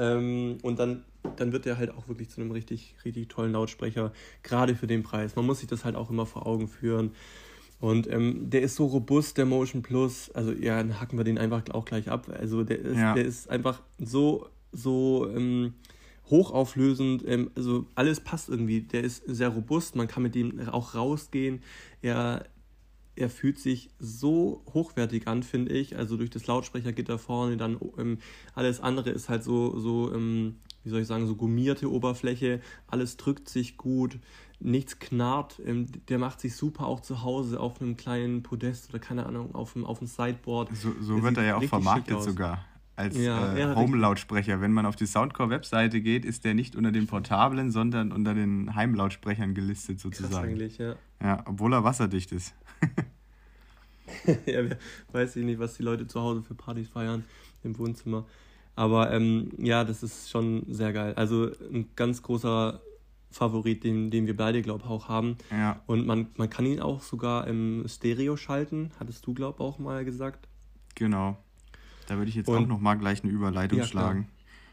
Ähm, 0.00 0.58
und 0.62 0.78
dann, 0.78 1.04
dann 1.36 1.52
wird 1.52 1.66
er 1.66 1.76
halt 1.76 1.90
auch 1.90 2.08
wirklich 2.08 2.30
zu 2.30 2.40
einem 2.40 2.50
richtig, 2.50 2.94
richtig 3.04 3.28
tollen 3.28 3.52
Lautsprecher, 3.52 4.12
gerade 4.42 4.74
für 4.74 4.86
den 4.86 5.02
Preis. 5.02 5.36
Man 5.36 5.44
muss 5.44 5.60
sich 5.60 5.68
das 5.68 5.84
halt 5.84 5.94
auch 5.94 6.10
immer 6.10 6.24
vor 6.24 6.46
Augen 6.46 6.68
führen. 6.68 7.12
Und 7.80 8.10
ähm, 8.10 8.48
der 8.50 8.62
ist 8.62 8.76
so 8.76 8.86
robust, 8.86 9.36
der 9.36 9.46
Motion 9.46 9.82
Plus. 9.82 10.30
Also 10.30 10.52
ja, 10.52 10.76
dann 10.78 11.00
hacken 11.00 11.18
wir 11.18 11.24
den 11.24 11.38
einfach 11.38 11.62
auch 11.72 11.84
gleich 11.84 12.10
ab. 12.10 12.28
Also 12.28 12.64
der 12.64 12.78
ist, 12.78 12.96
ja. 12.96 13.14
der 13.14 13.24
ist 13.24 13.48
einfach 13.50 13.82
so, 13.98 14.48
so 14.72 15.28
ähm, 15.34 15.74
hochauflösend. 16.30 17.24
Ähm, 17.26 17.50
also 17.54 17.86
alles 17.94 18.20
passt 18.20 18.48
irgendwie. 18.48 18.82
Der 18.82 19.02
ist 19.02 19.22
sehr 19.26 19.48
robust. 19.48 19.96
Man 19.96 20.08
kann 20.08 20.22
mit 20.22 20.34
dem 20.34 20.68
auch 20.68 20.94
rausgehen. 20.94 21.62
Er, 22.02 22.44
er 23.20 23.30
fühlt 23.30 23.58
sich 23.58 23.90
so 23.98 24.64
hochwertig 24.72 25.28
an, 25.28 25.42
finde 25.42 25.72
ich. 25.72 25.96
Also 25.96 26.16
durch 26.16 26.30
das 26.30 26.46
Lautsprechergitter 26.46 27.18
vorne, 27.18 27.56
dann 27.56 27.78
ähm, 27.98 28.18
alles 28.54 28.80
andere 28.80 29.10
ist 29.10 29.28
halt 29.28 29.44
so, 29.44 29.78
so 29.78 30.12
ähm, 30.14 30.56
wie 30.82 30.90
soll 30.90 31.00
ich 31.00 31.06
sagen, 31.06 31.26
so 31.26 31.36
gummierte 31.36 31.90
Oberfläche. 31.90 32.60
Alles 32.86 33.16
drückt 33.16 33.48
sich 33.48 33.76
gut 33.76 34.18
nichts 34.60 34.98
knarrt. 34.98 35.60
Ähm, 35.64 35.86
der 36.08 36.18
macht 36.18 36.40
sich 36.40 36.54
super 36.54 36.86
auch 36.86 37.00
zu 37.00 37.22
Hause 37.22 37.60
auf 37.60 37.80
einem 37.80 37.96
kleinen 37.96 38.42
Podest 38.42 38.90
oder 38.90 38.98
keine 38.98 39.26
Ahnung, 39.26 39.54
auf 39.54 39.72
dem, 39.72 39.84
auf 39.84 39.98
dem 39.98 40.06
Sideboard. 40.06 40.74
So, 40.76 40.92
so 41.00 41.22
wird 41.22 41.38
er 41.38 41.44
ja 41.44 41.56
auch 41.56 41.62
vermarktet 41.62 42.22
sogar. 42.22 42.64
Als 43.00 43.16
ja, 43.16 43.56
äh, 43.56 43.74
Home-Lautsprecher. 43.74 44.60
Wenn 44.60 44.72
man 44.72 44.84
auf 44.84 44.94
die 44.94 45.06
Soundcore-Webseite 45.06 46.02
geht, 46.02 46.26
ist 46.26 46.44
der 46.44 46.52
nicht 46.52 46.76
unter 46.76 46.92
den 46.92 47.06
portablen, 47.06 47.70
sondern 47.70 48.12
unter 48.12 48.34
den 48.34 48.74
Heimlautsprechern 48.74 49.54
gelistet 49.54 50.00
sozusagen. 50.00 50.54
Ja. 50.78 50.96
Ja, 51.22 51.42
obwohl 51.46 51.72
er 51.72 51.82
wasserdicht 51.82 52.30
ist. 52.32 52.54
ja, 54.46 54.64
weiß 55.12 55.36
ich 55.36 55.44
nicht, 55.46 55.58
was 55.58 55.78
die 55.78 55.82
Leute 55.82 56.06
zu 56.06 56.20
Hause 56.20 56.42
für 56.42 56.54
Partys 56.54 56.90
feiern 56.90 57.24
im 57.62 57.78
Wohnzimmer. 57.78 58.26
Aber 58.76 59.10
ähm, 59.12 59.50
ja, 59.56 59.82
das 59.84 60.02
ist 60.02 60.28
schon 60.28 60.64
sehr 60.68 60.92
geil. 60.92 61.14
Also 61.16 61.50
ein 61.72 61.88
ganz 61.96 62.22
großer 62.22 62.82
Favorit, 63.30 63.82
den, 63.82 64.10
den 64.10 64.26
wir 64.26 64.36
beide, 64.36 64.60
glaube 64.60 64.82
ich, 64.84 64.90
auch 64.90 65.08
haben. 65.08 65.38
Ja. 65.50 65.82
Und 65.86 66.06
man, 66.06 66.26
man 66.36 66.50
kann 66.50 66.66
ihn 66.66 66.80
auch 66.80 67.00
sogar 67.00 67.46
im 67.46 67.84
Stereo 67.88 68.36
schalten, 68.36 68.90
hattest 69.00 69.26
du, 69.26 69.32
glaube 69.32 69.56
ich, 69.58 69.64
auch 69.64 69.78
mal 69.78 70.04
gesagt. 70.04 70.48
Genau. 70.96 71.38
Da 72.10 72.16
würde 72.16 72.28
ich 72.28 72.34
jetzt 72.34 72.48
Und, 72.48 72.64
auch 72.64 72.66
noch 72.66 72.80
mal 72.80 72.96
gleich 72.96 73.22
eine 73.22 73.32
Überleitung 73.32 73.78
ja, 73.78 73.84
schlagen. 73.84 74.26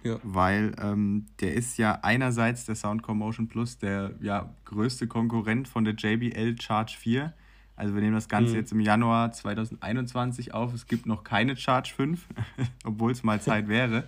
Ja. 0.03 0.17
Weil 0.23 0.73
ähm, 0.81 1.27
der 1.39 1.53
ist 1.53 1.77
ja 1.77 1.99
einerseits 2.01 2.65
der 2.65 2.73
Soundcore 2.73 3.15
Motion 3.15 3.47
Plus 3.47 3.77
der 3.77 4.15
ja, 4.21 4.49
größte 4.65 5.05
Konkurrent 5.05 5.67
von 5.67 5.85
der 5.85 5.93
JBL 5.93 6.59
Charge 6.59 6.95
4. 6.97 7.31
Also 7.75 7.93
wir 7.93 8.01
nehmen 8.01 8.15
das 8.15 8.27
Ganze 8.27 8.53
mhm. 8.53 8.57
jetzt 8.57 8.71
im 8.71 8.79
Januar 8.79 9.31
2021 9.31 10.55
auf. 10.55 10.73
Es 10.73 10.87
gibt 10.87 11.05
noch 11.05 11.23
keine 11.23 11.55
Charge 11.55 11.93
5, 11.95 12.25
obwohl 12.83 13.11
es 13.11 13.21
mal 13.21 13.39
Zeit 13.39 13.67
wäre. 13.67 14.05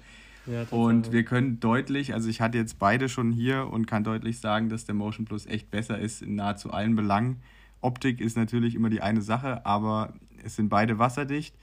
Ja, 0.48 0.66
und 0.72 1.12
wir 1.12 1.24
können 1.24 1.60
deutlich, 1.60 2.16
also 2.16 2.30
ich 2.30 2.42
hatte 2.42 2.58
jetzt 2.58 2.80
beide 2.80 3.10
schon 3.10 3.32
hier 3.32 3.68
und 3.72 3.86
kann 3.86 4.04
deutlich 4.04 4.40
sagen, 4.40 4.70
dass 4.70 4.86
der 4.86 4.96
Motion 4.96 5.26
Plus 5.26 5.46
echt 5.46 5.70
besser 5.70 6.00
ist 6.00 6.24
in 6.24 6.34
nahezu 6.34 6.74
allen 6.74 6.96
Belangen. 6.96 7.44
Optik 7.80 8.22
ist 8.22 8.38
natürlich 8.38 8.74
immer 8.74 8.90
die 8.90 9.02
eine 9.04 9.22
Sache, 9.22 9.68
aber 9.68 10.14
es 10.44 10.56
sind 10.56 10.70
beide 10.70 10.98
wasserdicht. 10.98 11.54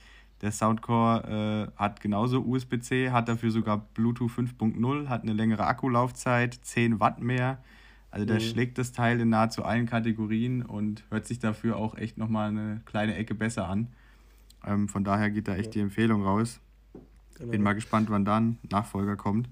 Der 0.41 0.51
Soundcore 0.51 1.71
äh, 1.75 1.79
hat 1.79 1.99
genauso 1.99 2.41
USB-C, 2.41 3.11
hat 3.11 3.27
dafür 3.27 3.51
sogar 3.51 3.87
Bluetooth 3.93 4.31
5.0, 4.31 5.07
hat 5.07 5.23
eine 5.23 5.33
längere 5.33 5.65
Akkulaufzeit, 5.65 6.53
10 6.53 6.99
Watt 6.99 7.21
mehr. 7.21 7.57
Also 8.11 8.25
der 8.25 8.35
mhm. 8.35 8.41
schlägt 8.41 8.77
das 8.77 8.91
Teil 8.91 9.19
in 9.19 9.29
nahezu 9.29 9.63
allen 9.63 9.85
Kategorien 9.85 10.61
und 10.61 11.03
hört 11.09 11.25
sich 11.25 11.39
dafür 11.39 11.77
auch 11.77 11.95
echt 11.95 12.17
nochmal 12.17 12.49
eine 12.49 12.81
kleine 12.85 13.15
Ecke 13.15 13.35
besser 13.35 13.67
an. 13.67 13.87
Ähm, 14.65 14.87
von 14.87 15.03
daher 15.03 15.29
geht 15.29 15.47
da 15.47 15.55
echt 15.55 15.67
ja. 15.67 15.71
die 15.71 15.79
Empfehlung 15.81 16.23
raus. 16.23 16.59
Genau. 17.37 17.51
Bin 17.51 17.61
mal 17.61 17.73
gespannt, 17.73 18.09
wann 18.09 18.25
dann 18.25 18.57
Nachfolger 18.69 19.15
kommt. 19.15 19.49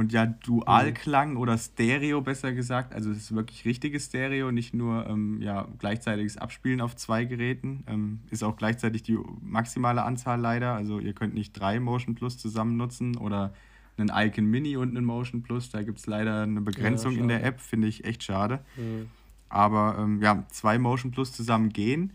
Und 0.00 0.12
ja, 0.12 0.24
Dualklang 0.24 1.36
oder 1.36 1.58
Stereo 1.58 2.22
besser 2.22 2.54
gesagt, 2.54 2.94
also 2.94 3.10
es 3.10 3.18
ist 3.18 3.34
wirklich 3.34 3.66
richtiges 3.66 4.06
Stereo, 4.06 4.50
nicht 4.50 4.72
nur 4.72 5.06
ähm, 5.06 5.42
ja, 5.42 5.68
gleichzeitiges 5.78 6.38
Abspielen 6.38 6.80
auf 6.80 6.96
zwei 6.96 7.26
Geräten, 7.26 7.84
ähm, 7.86 8.20
ist 8.30 8.42
auch 8.42 8.56
gleichzeitig 8.56 9.02
die 9.02 9.18
maximale 9.42 10.02
Anzahl 10.02 10.40
leider. 10.40 10.72
Also 10.72 11.00
ihr 11.00 11.12
könnt 11.12 11.34
nicht 11.34 11.52
drei 11.52 11.80
Motion 11.80 12.14
Plus 12.14 12.38
zusammen 12.38 12.78
nutzen 12.78 13.18
oder 13.18 13.52
einen 13.98 14.10
Icon 14.10 14.46
Mini 14.46 14.78
und 14.78 14.96
einen 14.96 15.04
Motion 15.04 15.42
Plus. 15.42 15.68
Da 15.68 15.82
gibt 15.82 15.98
es 15.98 16.06
leider 16.06 16.44
eine 16.44 16.62
Begrenzung 16.62 17.16
ja, 17.16 17.20
in 17.20 17.28
der 17.28 17.44
App, 17.44 17.60
finde 17.60 17.86
ich 17.86 18.06
echt 18.06 18.22
schade. 18.22 18.60
Mhm. 18.78 19.10
Aber 19.50 19.98
ähm, 19.98 20.22
ja, 20.22 20.46
zwei 20.48 20.78
Motion 20.78 21.10
Plus 21.10 21.34
zusammen 21.34 21.68
gehen. 21.68 22.14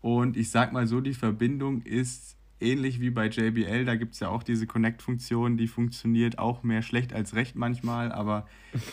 Und 0.00 0.38
ich 0.38 0.50
sag 0.50 0.72
mal 0.72 0.86
so, 0.86 1.02
die 1.02 1.12
Verbindung 1.12 1.82
ist 1.82 2.37
ähnlich 2.60 3.00
wie 3.00 3.10
bei 3.10 3.28
JBL, 3.28 3.84
da 3.84 3.96
gibt 3.96 4.14
es 4.14 4.20
ja 4.20 4.28
auch 4.28 4.42
diese 4.42 4.66
Connect-Funktion, 4.66 5.56
die 5.56 5.68
funktioniert 5.68 6.38
auch 6.38 6.62
mehr 6.62 6.82
schlecht 6.82 7.12
als 7.12 7.34
recht 7.34 7.56
manchmal, 7.56 8.12
aber 8.12 8.46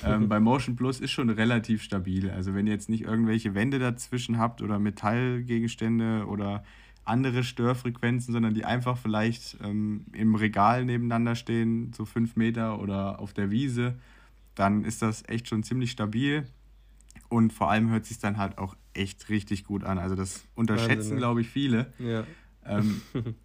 ähm, 0.03 0.29
bei 0.29 0.39
Motion 0.39 0.75
Plus 0.75 0.99
ist 0.99 1.11
schon 1.11 1.29
relativ 1.29 1.81
stabil. 1.81 2.29
Also 2.29 2.53
wenn 2.53 2.67
ihr 2.67 2.73
jetzt 2.73 2.89
nicht 2.89 3.03
irgendwelche 3.03 3.55
Wände 3.55 3.79
dazwischen 3.79 4.37
habt 4.37 4.61
oder 4.61 4.79
Metallgegenstände 4.79 6.25
oder 6.27 6.63
andere 7.03 7.43
Störfrequenzen, 7.43 8.33
sondern 8.33 8.53
die 8.53 8.65
einfach 8.65 8.97
vielleicht 8.97 9.57
ähm, 9.63 10.05
im 10.11 10.35
Regal 10.35 10.85
nebeneinander 10.85 11.35
stehen, 11.35 11.93
so 11.93 12.05
fünf 12.05 12.35
Meter 12.35 12.79
oder 12.79 13.19
auf 13.19 13.33
der 13.33 13.51
Wiese, 13.51 13.95
dann 14.55 14.83
ist 14.83 15.01
das 15.01 15.23
echt 15.27 15.47
schon 15.47 15.63
ziemlich 15.63 15.91
stabil. 15.91 16.45
Und 17.29 17.53
vor 17.53 17.69
allem 17.69 17.89
hört 17.89 18.05
sich 18.05 18.19
dann 18.19 18.37
halt 18.37 18.57
auch 18.57 18.75
echt 18.93 19.29
richtig 19.29 19.65
gut 19.65 19.83
an. 19.83 19.97
Also 19.99 20.15
das 20.15 20.45
unterschätzen, 20.55 21.17
glaube 21.17 21.41
ich, 21.41 21.47
viele. 21.47 21.93
Ja. 21.99 22.23
Ähm, 22.65 23.01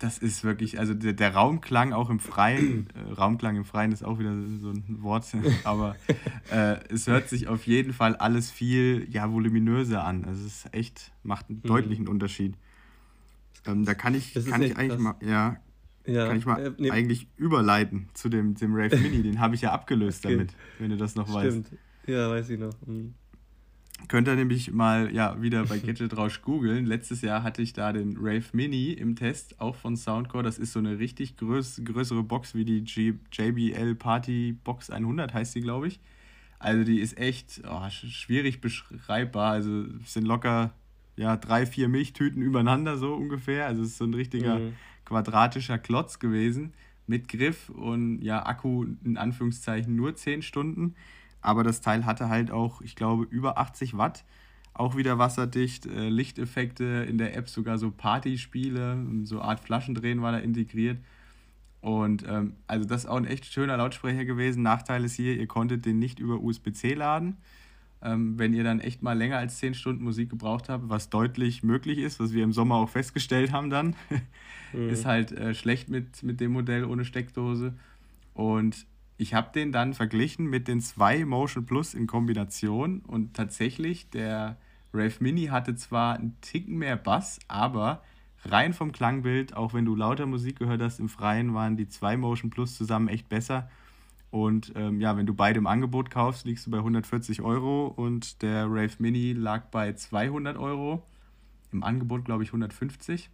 Das 0.00 0.16
ist 0.16 0.44
wirklich, 0.44 0.78
also 0.78 0.94
der, 0.94 1.12
der 1.12 1.34
Raumklang 1.34 1.92
auch 1.92 2.08
im 2.08 2.20
Freien, 2.20 2.88
äh, 2.94 3.12
Raumklang 3.12 3.56
im 3.56 3.66
Freien 3.66 3.92
ist 3.92 4.02
auch 4.02 4.18
wieder 4.18 4.34
so 4.58 4.70
ein 4.70 5.02
Wort, 5.02 5.26
aber 5.64 5.94
äh, 6.50 6.76
es 6.88 7.06
hört 7.06 7.28
sich 7.28 7.48
auf 7.48 7.66
jeden 7.66 7.92
Fall 7.92 8.16
alles 8.16 8.50
viel 8.50 9.06
ja, 9.10 9.30
voluminöser 9.30 10.02
an. 10.02 10.24
Also 10.24 10.46
es 10.46 10.64
ist 10.64 10.74
echt, 10.74 11.12
macht 11.22 11.50
einen 11.50 11.60
mhm. 11.62 11.68
deutlichen 11.68 12.08
Unterschied. 12.08 12.54
Ähm, 13.66 13.84
da 13.84 13.92
kann 13.92 14.14
ich, 14.14 14.32
kann 14.32 14.62
ich 14.62 14.78
eigentlich 14.78 14.88
krass. 14.88 15.00
mal, 15.00 15.16
ja, 15.20 15.58
ja, 16.06 16.26
kann 16.28 16.38
ich 16.38 16.46
mal 16.46 16.66
äh, 16.66 16.72
nee. 16.78 16.90
eigentlich 16.90 17.28
überleiten 17.36 18.08
zu 18.14 18.30
dem, 18.30 18.54
dem 18.54 18.74
Rave 18.74 18.96
Mini, 18.96 19.22
den 19.22 19.38
habe 19.38 19.54
ich 19.54 19.60
ja 19.60 19.72
abgelöst 19.72 20.24
okay. 20.24 20.34
damit, 20.34 20.54
wenn 20.78 20.90
du 20.90 20.96
das 20.96 21.14
noch 21.14 21.28
Stimmt. 21.28 21.70
weißt. 21.70 21.80
Ja, 22.06 22.30
weiß 22.30 22.48
ich 22.48 22.58
noch. 22.58 22.72
Mhm. 22.86 23.12
Könnt 24.08 24.28
ihr 24.28 24.34
nämlich 24.34 24.72
mal 24.72 25.12
ja, 25.14 25.40
wieder 25.40 25.64
bei 25.64 25.78
Gadget 25.78 26.16
Rausch 26.16 26.42
googeln. 26.42 26.84
Letztes 26.86 27.22
Jahr 27.22 27.42
hatte 27.42 27.62
ich 27.62 27.72
da 27.72 27.92
den 27.92 28.16
Rave 28.16 28.44
Mini 28.52 28.92
im 28.92 29.14
Test, 29.14 29.60
auch 29.60 29.76
von 29.76 29.96
Soundcore. 29.96 30.42
Das 30.42 30.58
ist 30.58 30.72
so 30.72 30.78
eine 30.78 30.98
richtig 30.98 31.36
größ 31.36 31.82
größere 31.84 32.22
Box 32.22 32.54
wie 32.54 32.64
die 32.64 32.82
G 32.82 33.14
JBL 33.32 33.94
Party 33.94 34.52
Box 34.64 34.90
100, 34.90 35.32
heißt 35.32 35.54
die, 35.54 35.60
glaube 35.60 35.88
ich. 35.88 36.00
Also 36.58 36.84
die 36.84 37.00
ist 37.00 37.18
echt 37.18 37.62
oh, 37.68 37.88
schwierig 37.88 38.60
beschreibbar. 38.60 39.52
Also 39.52 39.84
es 40.02 40.12
sind 40.12 40.26
locker 40.26 40.74
ja, 41.16 41.36
drei, 41.36 41.66
vier 41.66 41.88
Milchtüten 41.88 42.42
übereinander 42.42 42.96
so 42.96 43.14
ungefähr. 43.14 43.66
Also 43.66 43.82
es 43.82 43.88
ist 43.88 43.98
so 43.98 44.04
ein 44.04 44.14
richtiger 44.14 44.58
mhm. 44.58 44.72
quadratischer 45.04 45.78
Klotz 45.78 46.18
gewesen 46.18 46.72
mit 47.06 47.28
Griff 47.28 47.68
und 47.70 48.22
ja, 48.22 48.46
Akku 48.46 48.86
in 49.04 49.16
Anführungszeichen 49.16 49.94
nur 49.96 50.14
10 50.14 50.42
Stunden. 50.42 50.94
Aber 51.42 51.64
das 51.64 51.80
Teil 51.80 52.04
hatte 52.04 52.28
halt 52.28 52.50
auch, 52.50 52.80
ich 52.80 52.96
glaube, 52.96 53.24
über 53.24 53.58
80 53.58 53.96
Watt. 53.96 54.24
Auch 54.72 54.96
wieder 54.96 55.18
wasserdicht, 55.18 55.86
äh, 55.86 56.08
Lichteffekte 56.08 56.84
in 57.08 57.18
der 57.18 57.36
App, 57.36 57.48
sogar 57.48 57.76
so 57.78 57.90
Partyspiele, 57.90 59.04
so 59.24 59.40
Art 59.40 59.60
Flaschendrehen 59.60 60.22
war 60.22 60.32
da 60.32 60.38
integriert. 60.38 60.98
Und 61.80 62.24
ähm, 62.28 62.54
also 62.66 62.86
das 62.86 63.04
ist 63.04 63.10
auch 63.10 63.16
ein 63.16 63.24
echt 63.24 63.46
schöner 63.46 63.76
Lautsprecher 63.76 64.24
gewesen. 64.24 64.62
Nachteil 64.62 65.04
ist 65.04 65.14
hier, 65.14 65.36
ihr 65.36 65.46
konntet 65.46 65.86
den 65.86 65.98
nicht 65.98 66.18
über 66.18 66.40
USB-C 66.40 66.94
laden. 66.94 67.38
Ähm, 68.02 68.38
wenn 68.38 68.54
ihr 68.54 68.64
dann 68.64 68.80
echt 68.80 69.02
mal 69.02 69.16
länger 69.16 69.38
als 69.38 69.58
10 69.58 69.74
Stunden 69.74 70.04
Musik 70.04 70.30
gebraucht 70.30 70.68
habt, 70.68 70.88
was 70.88 71.10
deutlich 71.10 71.62
möglich 71.62 71.98
ist, 71.98 72.18
was 72.18 72.32
wir 72.32 72.44
im 72.44 72.52
Sommer 72.52 72.76
auch 72.76 72.88
festgestellt 72.88 73.52
haben 73.52 73.68
dann, 73.68 73.94
mhm. 74.72 74.88
ist 74.88 75.04
halt 75.04 75.32
äh, 75.32 75.54
schlecht 75.54 75.90
mit, 75.90 76.22
mit 76.22 76.40
dem 76.40 76.52
Modell 76.52 76.84
ohne 76.84 77.04
Steckdose. 77.04 77.74
Und 78.34 78.86
ich 79.20 79.34
habe 79.34 79.52
den 79.52 79.70
dann 79.70 79.92
verglichen 79.92 80.46
mit 80.46 80.66
den 80.66 80.80
zwei 80.80 81.26
Motion 81.26 81.66
Plus 81.66 81.92
in 81.92 82.06
Kombination 82.06 83.00
und 83.00 83.34
tatsächlich, 83.34 84.08
der 84.08 84.56
Rave 84.94 85.12
Mini 85.20 85.46
hatte 85.46 85.74
zwar 85.74 86.14
einen 86.14 86.40
Ticken 86.40 86.78
mehr 86.78 86.96
Bass, 86.96 87.38
aber 87.46 88.02
rein 88.46 88.72
vom 88.72 88.92
Klangbild, 88.92 89.54
auch 89.54 89.74
wenn 89.74 89.84
du 89.84 89.94
lauter 89.94 90.24
Musik 90.24 90.58
gehört 90.58 90.80
hast 90.80 91.00
im 91.00 91.10
Freien, 91.10 91.52
waren 91.52 91.76
die 91.76 91.86
zwei 91.86 92.16
Motion 92.16 92.48
Plus 92.48 92.76
zusammen 92.76 93.08
echt 93.08 93.28
besser. 93.28 93.68
Und 94.30 94.72
ähm, 94.74 95.02
ja, 95.02 95.14
wenn 95.18 95.26
du 95.26 95.34
beide 95.34 95.58
im 95.58 95.66
Angebot 95.66 96.10
kaufst, 96.10 96.46
liegst 96.46 96.66
du 96.66 96.70
bei 96.70 96.78
140 96.78 97.42
Euro 97.42 97.88
und 97.88 98.40
der 98.40 98.64
Rave 98.70 98.94
Mini 99.00 99.34
lag 99.34 99.66
bei 99.66 99.92
200 99.92 100.56
Euro. 100.56 101.06
im 101.72 101.82
Angebot, 101.82 102.24
glaube 102.24 102.42
ich, 102.42 102.48
150. 102.48 103.28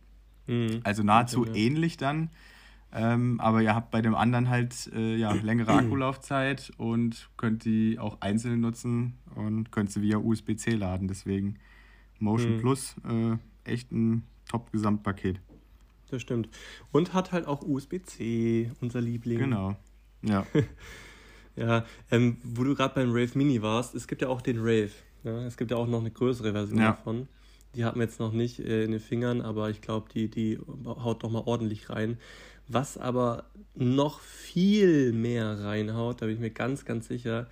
Mhm. 0.48 0.80
Also 0.82 1.04
nahezu 1.04 1.46
ja. 1.46 1.54
ähnlich 1.54 1.96
dann. 1.96 2.30
Ähm, 2.98 3.40
aber 3.40 3.60
ihr 3.60 3.74
habt 3.74 3.90
bei 3.90 4.00
dem 4.00 4.14
anderen 4.14 4.48
halt 4.48 4.90
äh, 4.94 5.16
ja, 5.16 5.32
längere 5.32 5.72
Akkulaufzeit 5.74 6.72
und 6.78 7.28
könnt 7.36 7.66
die 7.66 7.98
auch 7.98 8.22
einzeln 8.22 8.60
nutzen 8.60 9.18
und 9.34 9.70
könnt 9.70 9.92
sie 9.92 10.00
via 10.00 10.16
USB-C 10.16 10.70
laden. 10.70 11.06
Deswegen 11.06 11.58
Motion 12.18 12.56
mhm. 12.56 12.60
Plus 12.60 12.96
äh, 13.06 13.36
echt 13.70 13.92
ein 13.92 14.24
Top-Gesamtpaket. 14.48 15.40
Das 16.08 16.22
stimmt. 16.22 16.48
Und 16.90 17.12
hat 17.12 17.32
halt 17.32 17.46
auch 17.46 17.62
USB-C, 17.62 18.70
unser 18.80 19.00
Liebling. 19.00 19.38
Genau. 19.38 19.76
Ja. 20.22 20.44
ja, 21.54 21.84
ähm, 22.10 22.38
wo 22.42 22.64
du 22.64 22.74
gerade 22.74 22.94
beim 22.94 23.10
Rave 23.10 23.30
Mini 23.34 23.62
warst, 23.62 23.94
es 23.94 24.08
gibt 24.08 24.22
ja 24.22 24.28
auch 24.28 24.40
den 24.40 24.58
Rave. 24.58 24.90
Ja? 25.22 25.44
Es 25.44 25.56
gibt 25.56 25.70
ja 25.70 25.76
auch 25.76 25.86
noch 25.86 26.00
eine 26.00 26.10
größere 26.10 26.50
Version 26.50 26.80
ja. 26.80 26.92
davon. 26.92 27.28
Die 27.76 27.84
hatten 27.84 27.98
wir 27.98 28.06
jetzt 28.06 28.20
noch 28.20 28.32
nicht 28.32 28.58
äh, 28.58 28.84
in 28.84 28.90
den 28.90 29.00
Fingern, 29.00 29.42
aber 29.42 29.68
ich 29.68 29.82
glaube, 29.82 30.08
die, 30.12 30.28
die 30.28 30.58
haut 30.86 31.22
doch 31.22 31.30
mal 31.30 31.42
ordentlich 31.44 31.90
rein. 31.90 32.18
Was 32.68 32.96
aber 32.96 33.44
noch 33.74 34.20
viel 34.20 35.12
mehr 35.12 35.60
reinhaut, 35.60 36.20
da 36.20 36.26
bin 36.26 36.34
ich 36.34 36.40
mir 36.40 36.50
ganz, 36.50 36.84
ganz 36.84 37.06
sicher, 37.06 37.48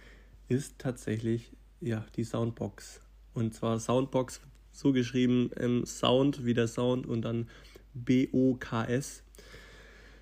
ist 0.48 0.78
tatsächlich 0.78 1.52
ja, 1.80 2.04
die 2.16 2.24
Soundbox. 2.24 3.00
Und 3.34 3.54
zwar 3.54 3.78
Soundbox 3.78 4.40
so 4.72 4.92
geschrieben, 4.92 5.50
ähm, 5.58 5.84
Sound 5.84 6.44
wie 6.44 6.54
der 6.54 6.68
Sound 6.68 7.06
und 7.06 7.22
dann 7.22 7.48
B-O-K-S. 7.92 9.22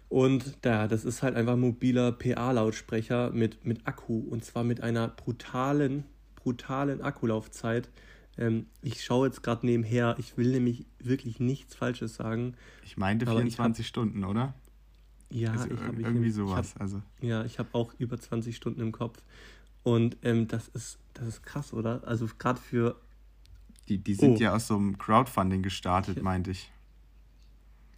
Und 0.09 0.59
da, 0.63 0.89
das 0.89 1.05
ist 1.07 1.23
halt 1.23 1.37
einfach 1.37 1.55
ein 1.55 1.61
mobiler 1.61 2.13
PA-Lautsprecher 2.13 3.31
mit, 3.31 3.65
mit 3.65 3.87
Akku 3.87 4.19
und 4.29 4.45
zwar 4.45 4.65
mit 4.65 4.83
einer 4.83 5.09
brutalen, 5.09 6.05
brutalen 6.37 7.01
Akkulaufzeit. 7.01 7.89
Ähm, 8.39 8.67
ich 8.81 9.05
schaue 9.05 9.27
jetzt 9.27 9.43
gerade 9.43 9.67
nebenher, 9.67 10.17
ich 10.19 10.37
will 10.37 10.53
nämlich 10.53 10.87
wirklich 10.99 11.39
nichts 11.41 11.75
Falsches 11.75 12.15
sagen. 12.15 12.55
Ich 12.85 12.97
meinte 12.97 13.27
24 13.27 13.81
ich 13.81 13.87
hab, 13.87 13.89
Stunden, 13.89 14.25
oder? 14.25 14.55
Ja, 15.31 15.53
also 15.53 15.71
ich 15.71 15.81
habe 15.81 16.01
irgendwie 16.01 16.29
ich, 16.29 16.35
sowas. 16.35 16.69
Ich 16.69 16.75
hab, 16.75 16.83
also. 16.83 17.03
Ja, 17.21 17.45
ich 17.45 17.59
habe 17.59 17.69
auch 17.73 17.93
über 17.99 18.19
20 18.19 18.57
Stunden 18.57 18.81
im 18.81 18.93
Kopf. 18.93 19.23
Und 19.83 20.17
ähm, 20.23 20.47
das 20.47 20.69
ist 20.69 20.99
das 21.15 21.29
ist 21.29 21.43
krass, 21.43 21.73
oder? 21.73 22.03
Also 22.07 22.29
gerade 22.39 22.61
für. 22.61 22.97
Die, 23.89 23.99
die 23.99 24.15
sind 24.15 24.37
oh. 24.37 24.41
ja 24.41 24.55
aus 24.55 24.69
so 24.69 24.77
einem 24.77 24.97
Crowdfunding 24.97 25.63
gestartet, 25.63 26.19
ich, 26.19 26.23
meinte 26.23 26.53
ich. 26.53 26.71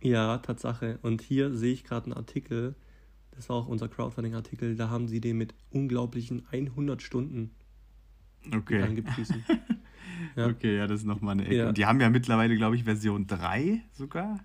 Ja, 0.00 0.38
Tatsache. 0.38 0.98
Und 1.02 1.22
hier 1.22 1.54
sehe 1.54 1.72
ich 1.72 1.84
gerade 1.84 2.06
einen 2.06 2.14
Artikel, 2.14 2.74
das 3.32 3.48
war 3.48 3.56
auch 3.56 3.66
unser 3.66 3.88
Crowdfunding-Artikel, 3.88 4.76
da 4.76 4.88
haben 4.88 5.08
sie 5.08 5.20
den 5.20 5.36
mit 5.36 5.54
unglaublichen 5.70 6.46
100 6.50 7.02
Stunden 7.02 7.50
okay. 8.54 8.82
angepriesen. 8.82 9.44
ja. 10.36 10.46
Okay, 10.46 10.76
ja, 10.76 10.86
das 10.86 11.00
ist 11.00 11.06
nochmal 11.06 11.32
eine 11.32 11.44
Ecke. 11.44 11.56
Ja. 11.56 11.68
Und 11.68 11.78
die 11.78 11.86
haben 11.86 12.00
ja 12.00 12.10
mittlerweile, 12.10 12.56
glaube 12.56 12.76
ich, 12.76 12.84
Version 12.84 13.26
3 13.26 13.82
sogar. 13.92 14.40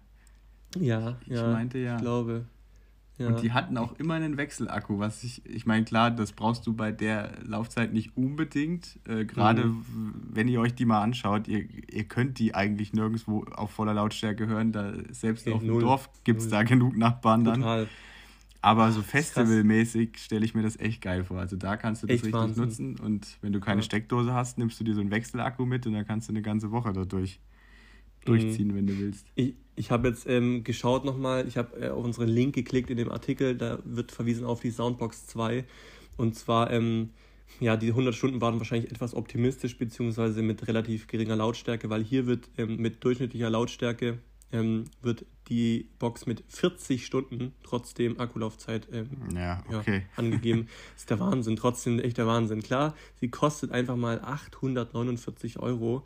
Ja, 0.77 1.17
ich 1.25 1.33
ja, 1.35 1.51
meinte 1.51 1.79
ja. 1.79 1.95
Ich 1.95 2.01
glaube. 2.01 2.45
Ja. 3.17 3.27
Und 3.27 3.43
die 3.43 3.51
hatten 3.51 3.77
auch 3.77 3.99
immer 3.99 4.13
einen 4.13 4.37
Wechselakku, 4.37 4.97
was 4.97 5.25
ich, 5.25 5.45
ich 5.45 5.65
meine, 5.65 5.83
klar, 5.83 6.09
das 6.09 6.31
brauchst 6.31 6.65
du 6.65 6.73
bei 6.73 6.93
der 6.93 7.31
Laufzeit 7.43 7.91
nicht 7.91 8.15
unbedingt. 8.15 8.97
Äh, 9.05 9.25
Gerade 9.25 9.65
mhm. 9.65 10.13
wenn 10.31 10.47
ihr 10.47 10.61
euch 10.61 10.73
die 10.73 10.85
mal 10.85 11.01
anschaut, 11.01 11.49
ihr, 11.49 11.67
ihr 11.91 12.05
könnt 12.05 12.39
die 12.39 12.55
eigentlich 12.55 12.93
nirgendwo 12.93 13.43
auf 13.51 13.71
voller 13.71 13.93
Lautstärke 13.93 14.47
hören. 14.47 14.71
Da, 14.71 14.93
selbst 15.11 15.47
okay, 15.47 15.55
auf 15.55 15.61
dem 15.61 15.79
Dorf 15.81 16.09
gibt 16.23 16.39
es 16.39 16.47
da 16.47 16.63
genug 16.63 16.95
Nachbarn 16.95 17.43
dann. 17.43 17.87
Aber 18.61 18.91
so 18.91 19.01
festivalmäßig 19.01 20.17
stelle 20.17 20.43
ich 20.43 20.53
mir 20.53 20.63
das 20.63 20.77
echt 20.77 21.01
geil 21.01 21.23
vor. 21.23 21.39
Also 21.39 21.55
da 21.55 21.77
kannst 21.77 22.03
du 22.03 22.07
das 22.07 22.15
echt 22.15 22.25
richtig 22.25 22.41
Wahnsinn. 22.41 22.63
nutzen 22.63 22.99
und 22.99 23.37
wenn 23.41 23.53
du 23.53 23.59
keine 23.61 23.79
ja. 23.79 23.85
Steckdose 23.85 24.33
hast, 24.33 24.57
nimmst 24.57 24.79
du 24.79 24.83
dir 24.83 24.93
so 24.93 25.01
einen 25.01 25.11
Wechselakku 25.11 25.65
mit 25.65 25.87
und 25.87 25.93
dann 25.93 26.05
kannst 26.05 26.27
du 26.27 26.33
eine 26.33 26.41
ganze 26.41 26.71
Woche 26.71 26.91
dadurch 26.91 27.39
durchziehen, 28.25 28.69
mhm. 28.69 28.75
wenn 28.75 28.87
du 28.87 28.99
willst. 28.99 29.27
Ich, 29.35 29.53
ich 29.75 29.91
habe 29.91 30.09
jetzt 30.09 30.27
ähm, 30.27 30.63
geschaut 30.65 31.05
nochmal, 31.05 31.47
ich 31.47 31.57
habe 31.57 31.79
äh, 31.79 31.89
auf 31.89 32.03
unseren 32.03 32.27
Link 32.27 32.53
geklickt 32.53 32.89
in 32.89 32.97
dem 32.97 33.09
Artikel, 33.09 33.55
da 33.55 33.79
wird 33.85 34.11
verwiesen 34.11 34.45
auf 34.45 34.59
die 34.59 34.71
Soundbox 34.71 35.27
2. 35.27 35.63
Und 36.17 36.35
zwar, 36.35 36.69
ähm, 36.71 37.11
ja, 37.61 37.77
die 37.77 37.87
100 37.87 38.13
Stunden 38.13 38.41
waren 38.41 38.59
wahrscheinlich 38.59 38.91
etwas 38.91 39.15
optimistisch, 39.15 39.77
beziehungsweise 39.77 40.41
mit 40.41 40.67
relativ 40.67 41.07
geringer 41.07 41.37
Lautstärke, 41.37 41.89
weil 41.89 42.03
hier 42.03 42.27
wird 42.27 42.49
ähm, 42.57 42.75
mit 42.77 43.03
durchschnittlicher 43.05 43.49
Lautstärke 43.49 44.19
ähm, 44.51 44.85
wird 45.01 45.25
die 45.49 45.89
Box 45.99 46.25
mit 46.25 46.43
40 46.47 47.05
Stunden 47.05 47.53
trotzdem 47.63 48.19
Akkulaufzeit 48.19 48.87
ähm, 48.91 49.09
ja, 49.35 49.63
okay. 49.71 49.97
ja, 49.97 50.03
angegeben. 50.15 50.67
Das 50.93 51.01
ist 51.01 51.09
der 51.09 51.19
Wahnsinn, 51.19 51.55
trotzdem 51.55 51.99
echt 51.99 52.17
der 52.17 52.27
Wahnsinn. 52.27 52.61
Klar, 52.61 52.95
sie 53.19 53.29
kostet 53.29 53.71
einfach 53.71 53.95
mal 53.95 54.21
849 54.21 55.59
Euro. 55.59 56.05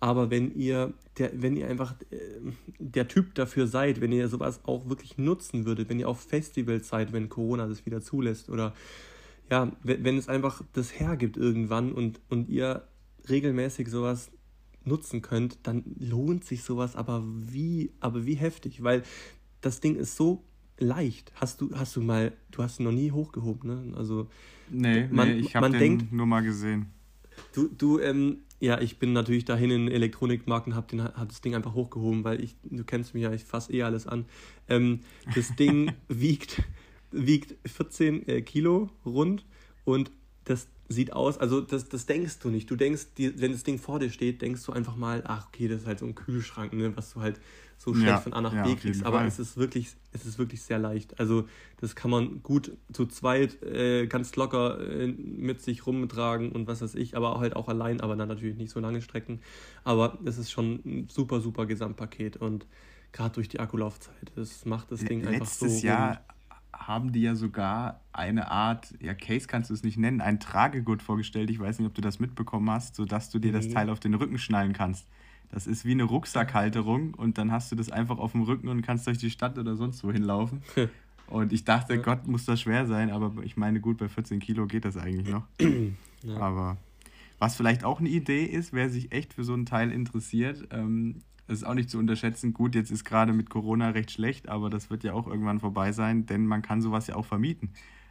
Aber 0.00 0.30
wenn 0.30 0.52
ihr, 0.56 0.92
der, 1.18 1.30
wenn 1.40 1.56
ihr 1.56 1.68
einfach 1.68 1.94
äh, 2.10 2.16
der 2.78 3.06
Typ 3.06 3.36
dafür 3.36 3.68
seid, 3.68 4.00
wenn 4.00 4.10
ihr 4.10 4.28
sowas 4.28 4.60
auch 4.64 4.88
wirklich 4.88 5.16
nutzen 5.16 5.64
würdet, 5.64 5.88
wenn 5.88 6.00
ihr 6.00 6.08
auf 6.08 6.20
Festivals 6.20 6.88
seid, 6.88 7.12
wenn 7.12 7.28
Corona 7.28 7.68
das 7.68 7.86
wieder 7.86 8.00
zulässt 8.00 8.50
oder 8.50 8.74
ja, 9.48 9.70
wenn, 9.82 10.04
wenn 10.04 10.18
es 10.18 10.28
einfach 10.28 10.62
das 10.72 10.98
hergibt 10.98 11.36
irgendwann 11.36 11.92
und, 11.92 12.20
und 12.30 12.48
ihr 12.48 12.82
regelmäßig 13.28 13.88
sowas 13.88 14.32
nutzen 14.86 15.22
könnt, 15.22 15.58
dann 15.62 15.84
lohnt 15.98 16.44
sich 16.44 16.62
sowas 16.62 16.96
aber 16.96 17.22
wie, 17.24 17.92
aber 18.00 18.26
wie 18.26 18.34
heftig, 18.34 18.82
weil 18.82 19.02
das 19.60 19.80
Ding 19.80 19.96
ist 19.96 20.16
so 20.16 20.44
leicht. 20.78 21.32
Hast 21.36 21.60
du, 21.60 21.70
hast 21.74 21.96
du 21.96 22.00
mal, 22.00 22.32
du 22.50 22.62
hast 22.62 22.80
noch 22.80 22.92
nie 22.92 23.10
hochgehoben, 23.10 23.70
ne? 23.70 23.96
Also 23.96 24.28
nee, 24.70 25.06
man, 25.10 25.28
nee 25.28 25.34
ich 25.34 25.56
habe 25.56 25.70
den 25.70 25.78
denkt, 25.78 26.12
nur 26.12 26.26
mal 26.26 26.42
gesehen. 26.42 26.86
Du, 27.52 27.68
du, 27.68 27.98
ähm, 27.98 28.38
ja, 28.60 28.80
ich 28.80 28.98
bin 28.98 29.12
natürlich 29.12 29.44
dahin 29.44 29.70
in 29.70 29.88
Elektronikmarkt 29.88 30.68
und 30.68 30.74
habe 30.74 31.04
hab 31.14 31.28
das 31.28 31.40
Ding 31.40 31.54
einfach 31.54 31.74
hochgehoben, 31.74 32.24
weil 32.24 32.42
ich, 32.42 32.56
du 32.62 32.84
kennst 32.84 33.14
mich 33.14 33.22
ja, 33.22 33.32
ich 33.32 33.44
fasse 33.44 33.72
eh 33.72 33.82
alles 33.82 34.06
an. 34.06 34.26
Ähm, 34.68 35.00
das 35.34 35.54
Ding 35.56 35.92
wiegt, 36.08 36.62
wiegt 37.10 37.56
14 37.68 38.28
äh, 38.28 38.42
Kilo 38.42 38.90
rund 39.04 39.44
und 39.84 40.10
das 40.44 40.68
sieht 40.92 41.12
aus, 41.12 41.38
also 41.38 41.60
das, 41.60 41.88
das 41.88 42.06
denkst 42.06 42.38
du 42.38 42.50
nicht. 42.50 42.70
Du 42.70 42.76
denkst, 42.76 43.14
die, 43.18 43.40
wenn 43.40 43.52
das 43.52 43.64
Ding 43.64 43.78
vor 43.78 43.98
dir 43.98 44.10
steht, 44.10 44.42
denkst 44.42 44.64
du 44.64 44.72
einfach 44.72 44.96
mal, 44.96 45.22
ach 45.26 45.48
okay, 45.48 45.68
das 45.68 45.82
ist 45.82 45.86
halt 45.86 45.98
so 45.98 46.06
ein 46.06 46.14
Kühlschrank, 46.14 46.72
ne, 46.72 46.96
was 46.96 47.12
du 47.12 47.20
halt 47.20 47.40
so 47.78 47.94
schlecht 47.94 48.08
ja, 48.08 48.18
von 48.18 48.32
A 48.32 48.40
nach 48.40 48.54
ja, 48.54 48.62
B 48.62 48.76
kriegst. 48.76 49.04
Aber 49.04 49.24
es 49.26 49.40
ist 49.40 49.56
wirklich, 49.56 49.88
es 50.12 50.24
ist 50.24 50.38
wirklich 50.38 50.62
sehr 50.62 50.78
leicht. 50.78 51.18
Also 51.18 51.48
das 51.80 51.96
kann 51.96 52.10
man 52.12 52.42
gut 52.42 52.70
zu 52.92 53.06
zweit 53.06 53.60
äh, 53.62 54.06
ganz 54.06 54.36
locker 54.36 54.78
äh, 54.80 55.08
mit 55.08 55.60
sich 55.60 55.84
rumtragen 55.84 56.52
und 56.52 56.68
was 56.68 56.80
weiß 56.80 56.94
ich, 56.94 57.16
aber 57.16 57.40
halt 57.40 57.56
auch 57.56 57.68
allein, 57.68 58.00
aber 58.00 58.14
dann 58.14 58.28
natürlich 58.28 58.56
nicht 58.56 58.70
so 58.70 58.78
lange 58.78 59.02
Strecken. 59.02 59.40
Aber 59.82 60.18
es 60.24 60.38
ist 60.38 60.52
schon 60.52 60.80
ein 60.84 61.08
super, 61.10 61.40
super 61.40 61.66
Gesamtpaket 61.66 62.36
und 62.36 62.66
gerade 63.10 63.34
durch 63.34 63.48
die 63.48 63.58
Akkulaufzeit, 63.58 64.30
das 64.36 64.64
macht 64.64 64.92
das 64.92 65.04
Ding 65.04 65.22
Letztes 65.22 65.62
einfach 65.62 65.80
so. 65.80 65.86
Jahr 65.86 66.24
haben 66.86 67.12
die 67.12 67.22
ja 67.22 67.34
sogar 67.34 68.00
eine 68.12 68.50
Art, 68.50 68.94
ja, 69.00 69.14
Case 69.14 69.46
kannst 69.46 69.70
du 69.70 69.74
es 69.74 69.82
nicht 69.82 69.98
nennen, 69.98 70.20
ein 70.20 70.40
Tragegurt 70.40 71.02
vorgestellt. 71.02 71.50
Ich 71.50 71.58
weiß 71.58 71.78
nicht, 71.78 71.88
ob 71.88 71.94
du 71.94 72.00
das 72.00 72.20
mitbekommen 72.20 72.70
hast, 72.70 72.94
sodass 72.94 73.30
du 73.30 73.38
dir 73.38 73.50
mhm. 73.50 73.56
das 73.56 73.68
Teil 73.68 73.90
auf 73.90 74.00
den 74.00 74.14
Rücken 74.14 74.38
schnallen 74.38 74.72
kannst. 74.72 75.06
Das 75.50 75.66
ist 75.66 75.84
wie 75.84 75.92
eine 75.92 76.04
Rucksackhalterung 76.04 77.14
und 77.14 77.36
dann 77.38 77.52
hast 77.52 77.70
du 77.70 77.76
das 77.76 77.90
einfach 77.90 78.18
auf 78.18 78.32
dem 78.32 78.42
Rücken 78.42 78.68
und 78.68 78.82
kannst 78.82 79.06
durch 79.06 79.18
die 79.18 79.30
Stadt 79.30 79.58
oder 79.58 79.76
sonst 79.76 80.02
wohin 80.02 80.22
laufen. 80.22 80.62
und 81.26 81.52
ich 81.52 81.64
dachte, 81.64 81.94
ja. 81.94 82.00
Gott, 82.00 82.26
muss 82.26 82.46
das 82.46 82.60
schwer 82.62 82.86
sein, 82.86 83.10
aber 83.10 83.32
ich 83.42 83.56
meine, 83.56 83.80
gut, 83.80 83.98
bei 83.98 84.08
14 84.08 84.40
Kilo 84.40 84.66
geht 84.66 84.84
das 84.84 84.96
eigentlich 84.96 85.28
noch. 85.28 85.44
Ja. 86.24 86.36
Aber 86.36 86.76
was 87.40 87.56
vielleicht 87.56 87.82
auch 87.82 87.98
eine 87.98 88.08
Idee 88.08 88.44
ist, 88.44 88.72
wer 88.72 88.88
sich 88.88 89.10
echt 89.10 89.34
für 89.34 89.42
so 89.42 89.54
ein 89.54 89.66
Teil 89.66 89.90
interessiert, 89.90 90.68
ähm, 90.70 91.16
das 91.46 91.58
ist 91.58 91.64
auch 91.64 91.74
nicht 91.74 91.90
zu 91.90 91.98
unterschätzen. 91.98 92.52
Gut, 92.52 92.74
jetzt 92.74 92.90
ist 92.90 93.04
gerade 93.04 93.32
mit 93.32 93.50
Corona 93.50 93.90
recht 93.90 94.10
schlecht, 94.10 94.48
aber 94.48 94.70
das 94.70 94.90
wird 94.90 95.04
ja 95.04 95.12
auch 95.12 95.26
irgendwann 95.26 95.60
vorbei 95.60 95.92
sein, 95.92 96.26
denn 96.26 96.46
man 96.46 96.62
kann 96.62 96.80
sowas 96.80 97.06
ja 97.06 97.16
auch 97.16 97.26
vermieten. 97.26 97.70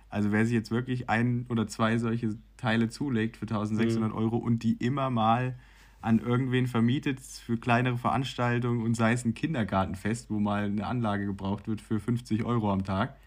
Also 0.09 0.31
wer 0.31 0.45
sich 0.45 0.53
jetzt 0.53 0.71
wirklich 0.71 1.09
ein 1.09 1.45
oder 1.49 1.67
zwei 1.67 1.97
solche 1.97 2.37
Teile 2.57 2.89
zulegt 2.89 3.37
für 3.37 3.43
1600 3.43 4.11
mhm. 4.11 4.15
Euro 4.15 4.37
und 4.37 4.63
die 4.63 4.73
immer 4.73 5.09
mal 5.09 5.57
an 6.01 6.19
irgendwen 6.19 6.67
vermietet 6.67 7.19
für 7.21 7.57
kleinere 7.57 7.97
Veranstaltungen 7.97 8.83
und 8.83 8.95
sei 8.95 9.13
es 9.13 9.23
ein 9.23 9.33
Kindergartenfest, 9.33 10.29
wo 10.29 10.39
mal 10.39 10.65
eine 10.65 10.85
Anlage 10.85 11.25
gebraucht 11.25 11.67
wird 11.67 11.79
für 11.79 11.99
50 11.99 12.43
Euro 12.43 12.71
am 12.73 12.83
Tag, 12.83 13.17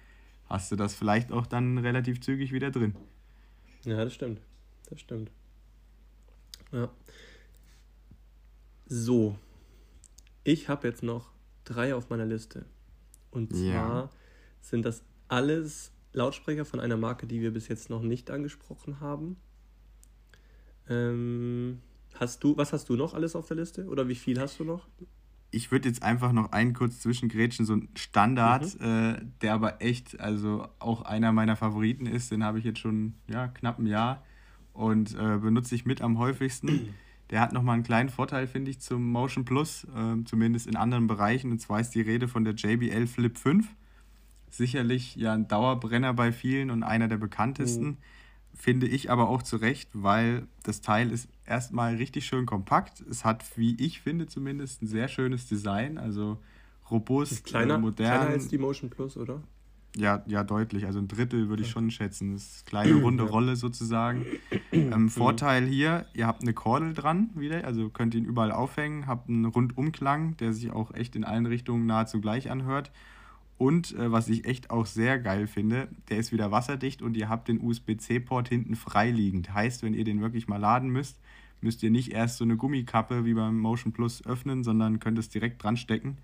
hast 0.46 0.72
du 0.72 0.76
das 0.76 0.94
vielleicht 0.94 1.32
auch 1.32 1.46
dann 1.46 1.78
relativ 1.78 2.20
zügig 2.20 2.52
wieder 2.52 2.70
drin. 2.70 2.94
Ja, 3.84 4.04
das 4.04 4.12
stimmt. 4.12 4.40
Das 4.90 5.00
stimmt. 5.00 5.30
Ja. 6.72 6.88
So. 8.86 9.38
Ich 10.44 10.68
habe 10.68 10.86
jetzt 10.86 11.02
noch 11.02 11.32
drei 11.64 11.94
auf 11.94 12.10
meiner 12.10 12.26
Liste. 12.26 12.66
Und 13.30 13.52
zwar 13.52 13.64
ja. 13.64 14.10
sind 14.60 14.84
das 14.84 15.02
alles 15.28 15.90
Lautsprecher 16.12 16.64
von 16.64 16.78
einer 16.78 16.96
Marke, 16.96 17.26
die 17.26 17.40
wir 17.40 17.52
bis 17.52 17.68
jetzt 17.68 17.90
noch 17.90 18.02
nicht 18.02 18.30
angesprochen 18.30 19.00
haben. 19.00 19.36
Ähm, 20.88 21.80
Hast 22.14 22.44
du, 22.44 22.56
was 22.56 22.72
hast 22.72 22.88
du 22.88 22.96
noch 22.96 23.14
alles 23.14 23.34
auf 23.34 23.48
der 23.48 23.56
Liste? 23.56 23.86
Oder 23.86 24.08
wie 24.08 24.14
viel 24.14 24.40
hast 24.40 24.60
du 24.60 24.64
noch? 24.64 24.86
Ich 25.50 25.70
würde 25.70 25.88
jetzt 25.88 26.02
einfach 26.02 26.32
noch 26.32 26.52
einen 26.52 26.72
kurz 26.72 27.00
zwischengrätschen, 27.00 27.66
so 27.66 27.74
ein 27.74 27.88
Standard, 27.96 28.78
mhm. 28.80 28.86
äh, 28.86 29.20
der 29.42 29.54
aber 29.54 29.82
echt, 29.82 30.18
also 30.20 30.68
auch 30.78 31.02
einer 31.02 31.32
meiner 31.32 31.56
Favoriten 31.56 32.06
ist, 32.06 32.30
den 32.30 32.44
habe 32.44 32.58
ich 32.58 32.64
jetzt 32.64 32.78
schon 32.78 33.14
ja, 33.28 33.48
knapp 33.48 33.78
ein 33.78 33.86
Jahr 33.86 34.24
und 34.72 35.14
äh, 35.14 35.38
benutze 35.38 35.74
ich 35.74 35.86
mit 35.86 36.02
am 36.02 36.18
häufigsten. 36.18 36.94
Der 37.30 37.40
hat 37.40 37.52
nochmal 37.52 37.74
einen 37.74 37.82
kleinen 37.82 38.08
Vorteil, 38.10 38.46
finde 38.46 38.70
ich, 38.70 38.80
zum 38.80 39.10
Motion 39.10 39.44
Plus, 39.44 39.84
äh, 39.84 40.24
zumindest 40.24 40.66
in 40.66 40.76
anderen 40.76 41.06
Bereichen. 41.06 41.50
Und 41.50 41.60
zwar 41.60 41.80
ist 41.80 41.94
die 41.94 42.02
Rede 42.02 42.28
von 42.28 42.44
der 42.44 42.54
JBL 42.54 43.06
Flip 43.06 43.36
5. 43.36 43.66
Sicherlich 44.50 45.16
ja 45.16 45.32
ein 45.32 45.48
Dauerbrenner 45.48 46.14
bei 46.14 46.32
vielen 46.32 46.70
und 46.70 46.82
einer 46.82 47.08
der 47.08 47.16
bekanntesten. 47.16 47.86
Mhm. 47.86 47.96
Finde 48.56 48.86
ich 48.86 49.10
aber 49.10 49.28
auch 49.28 49.42
zu 49.42 49.56
Recht, 49.56 49.90
weil 49.94 50.46
das 50.62 50.80
Teil 50.80 51.10
ist 51.10 51.28
erstmal 51.44 51.96
richtig 51.96 52.24
schön 52.26 52.46
kompakt. 52.46 53.00
Es 53.00 53.24
hat, 53.24 53.44
wie 53.58 53.74
ich 53.82 54.00
finde, 54.00 54.26
zumindest 54.26 54.82
ein 54.82 54.86
sehr 54.86 55.08
schönes 55.08 55.48
Design. 55.48 55.98
Also 55.98 56.38
robust, 56.90 57.32
ist 57.32 57.44
kleiner, 57.44 57.78
modern. 57.78 58.06
Kleiner 58.06 58.30
als 58.30 58.46
die 58.48 58.58
Motion 58.58 58.90
Plus, 58.90 59.16
oder? 59.16 59.42
Ja, 59.96 60.24
ja, 60.26 60.42
deutlich. 60.42 60.86
Also 60.86 60.98
ein 60.98 61.06
Drittel 61.06 61.48
würde 61.48 61.62
ich 61.62 61.70
schon 61.70 61.90
schätzen. 61.90 62.32
Das 62.32 62.42
ist 62.42 62.56
eine 62.56 62.84
kleine 62.84 63.02
runde 63.02 63.24
Rolle 63.24 63.56
sozusagen. 63.56 64.26
Ähm, 64.72 65.02
mhm. 65.02 65.08
Vorteil 65.08 65.66
hier, 65.66 66.04
ihr 66.14 66.26
habt 66.26 66.42
eine 66.42 66.52
Kordel 66.52 66.94
dran 66.94 67.30
wieder, 67.36 67.64
also 67.64 67.90
könnt 67.90 68.12
ihn 68.16 68.24
überall 68.24 68.50
aufhängen, 68.50 69.06
habt 69.06 69.28
einen 69.28 69.44
Rundumklang, 69.44 70.36
der 70.38 70.52
sich 70.52 70.72
auch 70.72 70.92
echt 70.94 71.14
in 71.14 71.22
allen 71.22 71.46
Richtungen 71.46 71.86
nahezu 71.86 72.20
gleich 72.20 72.50
anhört. 72.50 72.90
Und 73.56 73.96
äh, 73.96 74.10
was 74.10 74.28
ich 74.28 74.46
echt 74.46 74.70
auch 74.70 74.86
sehr 74.86 75.20
geil 75.20 75.46
finde, 75.46 75.86
der 76.08 76.18
ist 76.18 76.32
wieder 76.32 76.50
wasserdicht 76.50 77.02
und 77.02 77.16
ihr 77.16 77.28
habt 77.28 77.46
den 77.46 77.60
USB-C-Port 77.60 78.48
hinten 78.48 78.74
freiliegend. 78.74 79.54
Heißt, 79.54 79.84
wenn 79.84 79.94
ihr 79.94 80.04
den 80.04 80.20
wirklich 80.20 80.48
mal 80.48 80.56
laden 80.56 80.90
müsst, 80.90 81.20
müsst 81.60 81.82
ihr 81.84 81.90
nicht 81.90 82.12
erst 82.12 82.38
so 82.38 82.44
eine 82.44 82.56
Gummikappe 82.56 83.24
wie 83.24 83.34
beim 83.34 83.58
Motion 83.58 83.92
Plus 83.92 84.26
öffnen, 84.26 84.64
sondern 84.64 84.98
könnt 84.98 85.18
es 85.18 85.28
direkt 85.28 85.62
dran 85.62 85.76
stecken. 85.76 86.18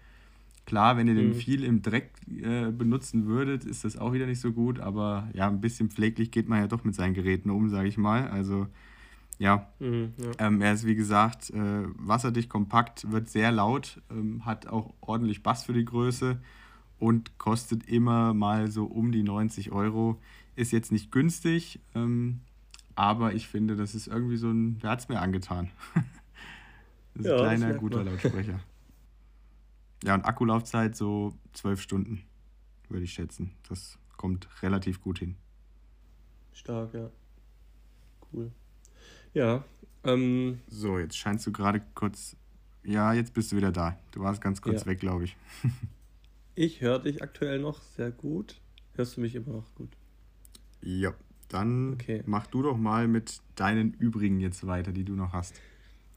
Klar, 0.70 0.96
wenn 0.96 1.08
ihr 1.08 1.16
den 1.16 1.30
mhm. 1.30 1.34
viel 1.34 1.64
im 1.64 1.82
Dreck 1.82 2.12
äh, 2.28 2.70
benutzen 2.70 3.26
würdet, 3.26 3.64
ist 3.64 3.82
das 3.82 3.96
auch 3.96 4.12
wieder 4.12 4.26
nicht 4.26 4.38
so 4.38 4.52
gut, 4.52 4.78
aber 4.78 5.28
ja, 5.32 5.48
ein 5.48 5.60
bisschen 5.60 5.90
pfleglich 5.90 6.30
geht 6.30 6.48
man 6.48 6.60
ja 6.60 6.68
doch 6.68 6.84
mit 6.84 6.94
seinen 6.94 7.12
Geräten 7.12 7.50
um, 7.50 7.68
sage 7.70 7.88
ich 7.88 7.98
mal. 7.98 8.28
Also 8.28 8.68
ja, 9.40 9.66
mhm, 9.80 10.12
ja. 10.16 10.30
Ähm, 10.46 10.62
er 10.62 10.72
ist 10.72 10.86
wie 10.86 10.94
gesagt 10.94 11.50
äh, 11.50 11.88
wasserdicht, 11.98 12.48
kompakt, 12.48 13.10
wird 13.10 13.28
sehr 13.28 13.50
laut, 13.50 14.00
ähm, 14.12 14.46
hat 14.46 14.68
auch 14.68 14.94
ordentlich 15.00 15.42
Bass 15.42 15.64
für 15.64 15.72
die 15.72 15.84
Größe 15.84 16.38
und 17.00 17.36
kostet 17.36 17.88
immer 17.88 18.32
mal 18.32 18.70
so 18.70 18.84
um 18.84 19.10
die 19.10 19.24
90 19.24 19.72
Euro. 19.72 20.20
Ist 20.54 20.70
jetzt 20.70 20.92
nicht 20.92 21.10
günstig, 21.10 21.80
ähm, 21.96 22.42
aber 22.94 23.34
ich 23.34 23.48
finde, 23.48 23.74
das 23.74 23.96
ist 23.96 24.06
irgendwie 24.06 24.36
so 24.36 24.50
ein, 24.50 24.76
wer 24.82 24.90
hat 24.90 25.00
es 25.00 25.08
mir 25.08 25.18
angetan? 25.18 25.68
das 27.16 27.24
ist 27.24 27.28
ja, 27.28 27.34
ein 27.38 27.58
kleiner, 27.58 27.74
guter 27.74 28.04
Lautsprecher. 28.04 28.60
Ja, 30.04 30.14
und 30.14 30.24
Akkulaufzeit 30.24 30.96
so 30.96 31.34
zwölf 31.52 31.80
Stunden, 31.80 32.22
würde 32.88 33.04
ich 33.04 33.12
schätzen. 33.12 33.52
Das 33.68 33.98
kommt 34.16 34.48
relativ 34.62 35.00
gut 35.00 35.18
hin. 35.18 35.36
Stark, 36.52 36.94
ja. 36.94 37.10
Cool. 38.32 38.50
Ja. 39.34 39.64
Ähm, 40.04 40.60
so, 40.68 40.98
jetzt 40.98 41.16
scheinst 41.16 41.46
du 41.46 41.52
gerade 41.52 41.82
kurz. 41.94 42.36
Ja, 42.82 43.12
jetzt 43.12 43.34
bist 43.34 43.52
du 43.52 43.56
wieder 43.56 43.72
da. 43.72 43.98
Du 44.10 44.20
warst 44.20 44.40
ganz 44.40 44.62
kurz 44.62 44.82
ja. 44.82 44.86
weg, 44.86 45.00
glaube 45.00 45.24
ich. 45.24 45.36
ich 46.54 46.80
höre 46.80 46.98
dich 46.98 47.22
aktuell 47.22 47.58
noch 47.58 47.82
sehr 47.82 48.10
gut. 48.10 48.60
Hörst 48.94 49.16
du 49.16 49.20
mich 49.20 49.34
immer 49.34 49.52
noch 49.52 49.74
gut? 49.74 49.90
Ja, 50.82 51.14
dann 51.48 51.94
okay. 51.94 52.22
mach 52.26 52.46
du 52.46 52.62
doch 52.62 52.78
mal 52.78 53.06
mit 53.06 53.40
deinen 53.54 53.92
übrigen 53.92 54.40
jetzt 54.40 54.66
weiter, 54.66 54.92
die 54.92 55.04
du 55.04 55.14
noch 55.14 55.32
hast. 55.32 55.60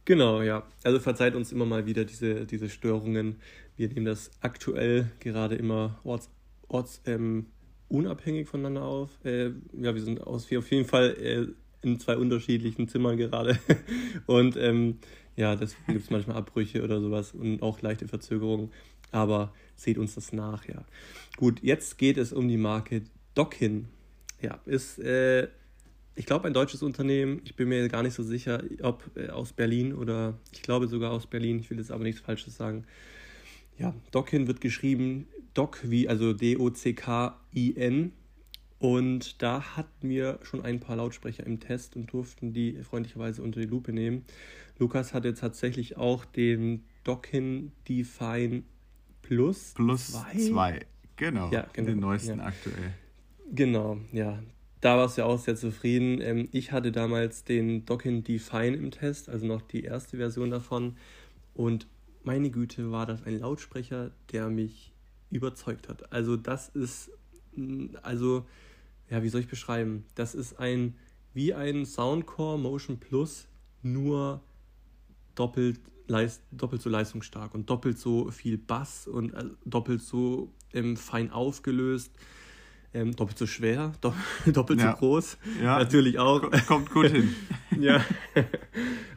Genau, 0.05 0.41
ja. 0.41 0.63
Also 0.83 0.99
verzeiht 0.99 1.35
uns 1.35 1.51
immer 1.51 1.65
mal 1.65 1.85
wieder 1.85 2.03
diese, 2.05 2.45
diese 2.45 2.69
Störungen. 2.69 3.37
Wir 3.77 3.89
nehmen 3.89 4.05
das 4.05 4.31
aktuell 4.41 5.11
gerade 5.19 5.55
immer 5.55 5.99
orts, 6.03 6.29
orts 6.67 7.01
ähm, 7.05 7.47
unabhängig 7.87 8.47
voneinander 8.47 8.83
auf. 8.83 9.09
Äh, 9.23 9.51
ja, 9.79 9.95
wir 9.95 10.01
sind 10.01 10.21
aus, 10.21 10.51
auf 10.51 10.71
jeden 10.71 10.85
Fall 10.85 11.15
äh, 11.19 11.87
in 11.87 11.99
zwei 11.99 12.17
unterschiedlichen 12.17 12.87
Zimmern 12.87 13.17
gerade. 13.17 13.57
und 14.25 14.57
ähm, 14.57 14.99
ja, 15.35 15.55
deswegen 15.55 15.93
gibt 15.93 16.05
es 16.05 16.11
manchmal 16.11 16.37
Abbrüche 16.37 16.83
oder 16.83 16.99
sowas 16.99 17.31
und 17.33 17.61
auch 17.61 17.81
leichte 17.81 18.07
Verzögerungen. 18.07 18.71
Aber 19.11 19.53
seht 19.75 19.97
uns 19.97 20.15
das 20.15 20.33
nach, 20.33 20.67
ja. 20.67 20.85
Gut, 21.37 21.61
jetzt 21.61 21.97
geht 21.97 22.17
es 22.17 22.33
um 22.33 22.47
die 22.47 22.57
Marke 22.57 23.03
Dockin. 23.35 23.87
Ja, 24.41 24.59
ist, 24.65 24.99
äh, 24.99 25.47
ich 26.15 26.25
glaube, 26.25 26.47
ein 26.47 26.53
deutsches 26.53 26.83
Unternehmen. 26.83 27.41
Ich 27.43 27.55
bin 27.55 27.69
mir 27.69 27.87
gar 27.89 28.03
nicht 28.03 28.13
so 28.13 28.23
sicher, 28.23 28.63
ob 28.81 29.09
äh, 29.15 29.29
aus 29.29 29.53
Berlin 29.53 29.93
oder 29.93 30.37
ich 30.51 30.61
glaube 30.61 30.87
sogar 30.87 31.11
aus 31.11 31.27
Berlin. 31.27 31.59
Ich 31.59 31.69
will 31.69 31.77
jetzt 31.77 31.91
aber 31.91 32.03
nichts 32.03 32.21
Falsches 32.21 32.55
sagen. 32.55 32.85
Ja, 33.77 33.93
Dockin 34.11 34.47
wird 34.47 34.61
geschrieben 34.61 35.27
Doc 35.53 35.79
wie, 35.83 36.07
also 36.07 36.33
D-O-C-K-I-N. 36.33 38.11
Und 38.79 39.41
da 39.41 39.77
hatten 39.77 40.09
wir 40.09 40.39
schon 40.43 40.61
ein 40.61 40.79
paar 40.79 40.97
Lautsprecher 40.97 41.45
im 41.45 41.59
Test 41.59 41.95
und 41.95 42.11
durften 42.11 42.53
die 42.53 42.83
freundlicherweise 42.83 43.41
unter 43.41 43.61
die 43.61 43.65
Lupe 43.65 43.93
nehmen. 43.93 44.25
Lukas 44.77 45.13
hat 45.13 45.23
jetzt 45.23 45.39
tatsächlich 45.39 45.95
auch 45.95 46.25
den 46.25 46.83
Dockin 47.03 47.71
Define 47.87 48.63
Plus. 49.21 49.73
Plus 49.73 50.11
2, 50.11 50.85
genau. 51.15 51.49
Ja, 51.49 51.65
genau. 51.71 51.87
Den 51.87 51.99
neuesten 51.99 52.39
ja. 52.39 52.45
aktuell. 52.45 52.93
Genau, 53.51 53.97
ja. 54.11 54.43
Da 54.83 54.97
warst 54.97 55.15
du 55.15 55.21
ja 55.21 55.27
auch 55.27 55.39
sehr 55.39 55.55
zufrieden. 55.55 56.19
Ähm, 56.19 56.49
ich 56.51 56.73
hatte 56.73 56.91
damals 56.91 57.45
den 57.45 57.85
Dockin 57.85 58.25
Define 58.25 58.75
im 58.75 58.91
Test, 58.91 59.29
also 59.29 59.45
noch 59.45 59.61
die 59.61 59.85
erste 59.85 60.17
Version 60.17 60.51
davon. 60.51 60.97
Und 61.53 61.87
meine 62.25 62.49
Güte, 62.49 62.91
war 62.91 63.05
das 63.05 63.23
ein 63.23 63.39
Lautsprecher, 63.39 64.11
der 64.33 64.49
mich 64.49 64.91
überzeugt 65.31 65.87
hat. 65.87 66.11
Also 66.11 66.35
das 66.35 66.67
ist, 66.67 67.11
mm, 67.55 67.95
also, 68.01 68.45
ja, 69.09 69.23
wie 69.23 69.29
soll 69.29 69.39
ich 69.39 69.47
beschreiben? 69.47 70.03
Das 70.15 70.35
ist 70.35 70.59
ein, 70.59 70.95
wie 71.33 71.53
ein 71.53 71.85
Soundcore 71.85 72.59
Motion 72.59 72.99
Plus, 72.99 73.47
nur 73.83 74.41
doppelt, 75.33 75.79
leist, 76.07 76.41
doppelt 76.51 76.81
so 76.81 76.89
leistungsstark 76.89 77.55
und 77.55 77.69
doppelt 77.69 77.97
so 77.97 78.31
viel 78.31 78.57
Bass 78.57 79.07
und 79.07 79.33
äh, 79.33 79.45
doppelt 79.63 80.01
so 80.01 80.51
ähm, 80.73 80.97
fein 80.97 81.31
aufgelöst. 81.31 82.11
Ähm, 82.93 83.15
doppelt 83.15 83.37
so 83.37 83.47
schwer, 83.47 83.93
doppelt 84.45 84.79
ja. 84.79 84.91
so 84.91 84.97
groß. 84.97 85.37
Ja. 85.61 85.79
Natürlich 85.79 86.19
auch. 86.19 86.49
Kommt 86.67 86.91
gut 86.91 87.07
hin. 87.07 87.33
ja. 87.79 88.03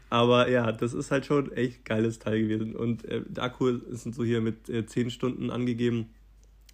Aber 0.09 0.49
ja, 0.49 0.73
das 0.73 0.95
ist 0.95 1.11
halt 1.11 1.27
schon 1.27 1.53
echt 1.53 1.85
geiles 1.85 2.19
Teil 2.19 2.43
gewesen. 2.43 2.75
Und 2.75 3.05
äh, 3.05 3.23
der 3.27 3.45
Akku 3.45 3.69
ist 3.69 4.05
so 4.15 4.25
hier 4.25 4.41
mit 4.41 4.69
äh, 4.69 4.87
10 4.87 5.11
Stunden 5.11 5.51
angegeben. 5.51 6.11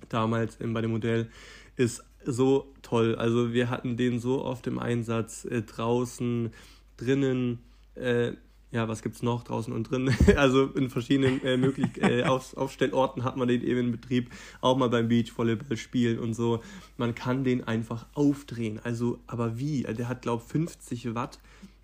Damals 0.09 0.61
äh, 0.61 0.67
bei 0.67 0.81
dem 0.81 0.93
Modell 0.93 1.29
ist 1.77 2.05
so 2.25 2.73
toll. 2.83 3.17
Also 3.17 3.53
wir 3.53 3.71
hatten 3.71 3.97
den 3.97 4.21
so 4.21 4.45
oft 4.45 4.67
im 4.67 4.79
Einsatz, 4.79 5.45
äh, 5.45 5.63
draußen, 5.63 6.51
drinnen, 6.97 7.59
äh, 7.95 8.33
ja, 8.73 8.89
was 8.89 9.03
gibt's 9.03 9.23
noch 9.23 9.45
draußen 9.45 9.73
und 9.73 9.91
drin? 9.91 10.11
also 10.37 10.65
in 10.67 10.89
verschiedenen 10.89 11.45
äh, 11.45 11.57
möglich 11.59 12.03
äh, 12.03 12.23
Auf, 12.25 12.57
Aufstellorten 12.57 13.23
hat 13.23 13.37
man 13.37 13.47
den 13.47 13.63
eben 13.63 13.81
in 13.81 13.93
Betrieb, 13.93 14.31
auch 14.63 14.77
mal 14.77 14.89
beim 14.89 15.09
Beachvolleyball 15.09 15.77
spielen 15.77 16.19
und 16.19 16.33
so. 16.35 16.63
Man 16.97 17.15
kann 17.15 17.45
den 17.45 17.63
einfach 17.65 18.07
aufdrehen. 18.15 18.81
Also, 18.83 19.19
aber 19.27 19.59
wie? 19.59 19.83
Der 19.83 20.09
hat, 20.09 20.23
glaube 20.23 20.43
ich, 20.45 20.51
50 20.51 21.15
Watt 21.15 21.39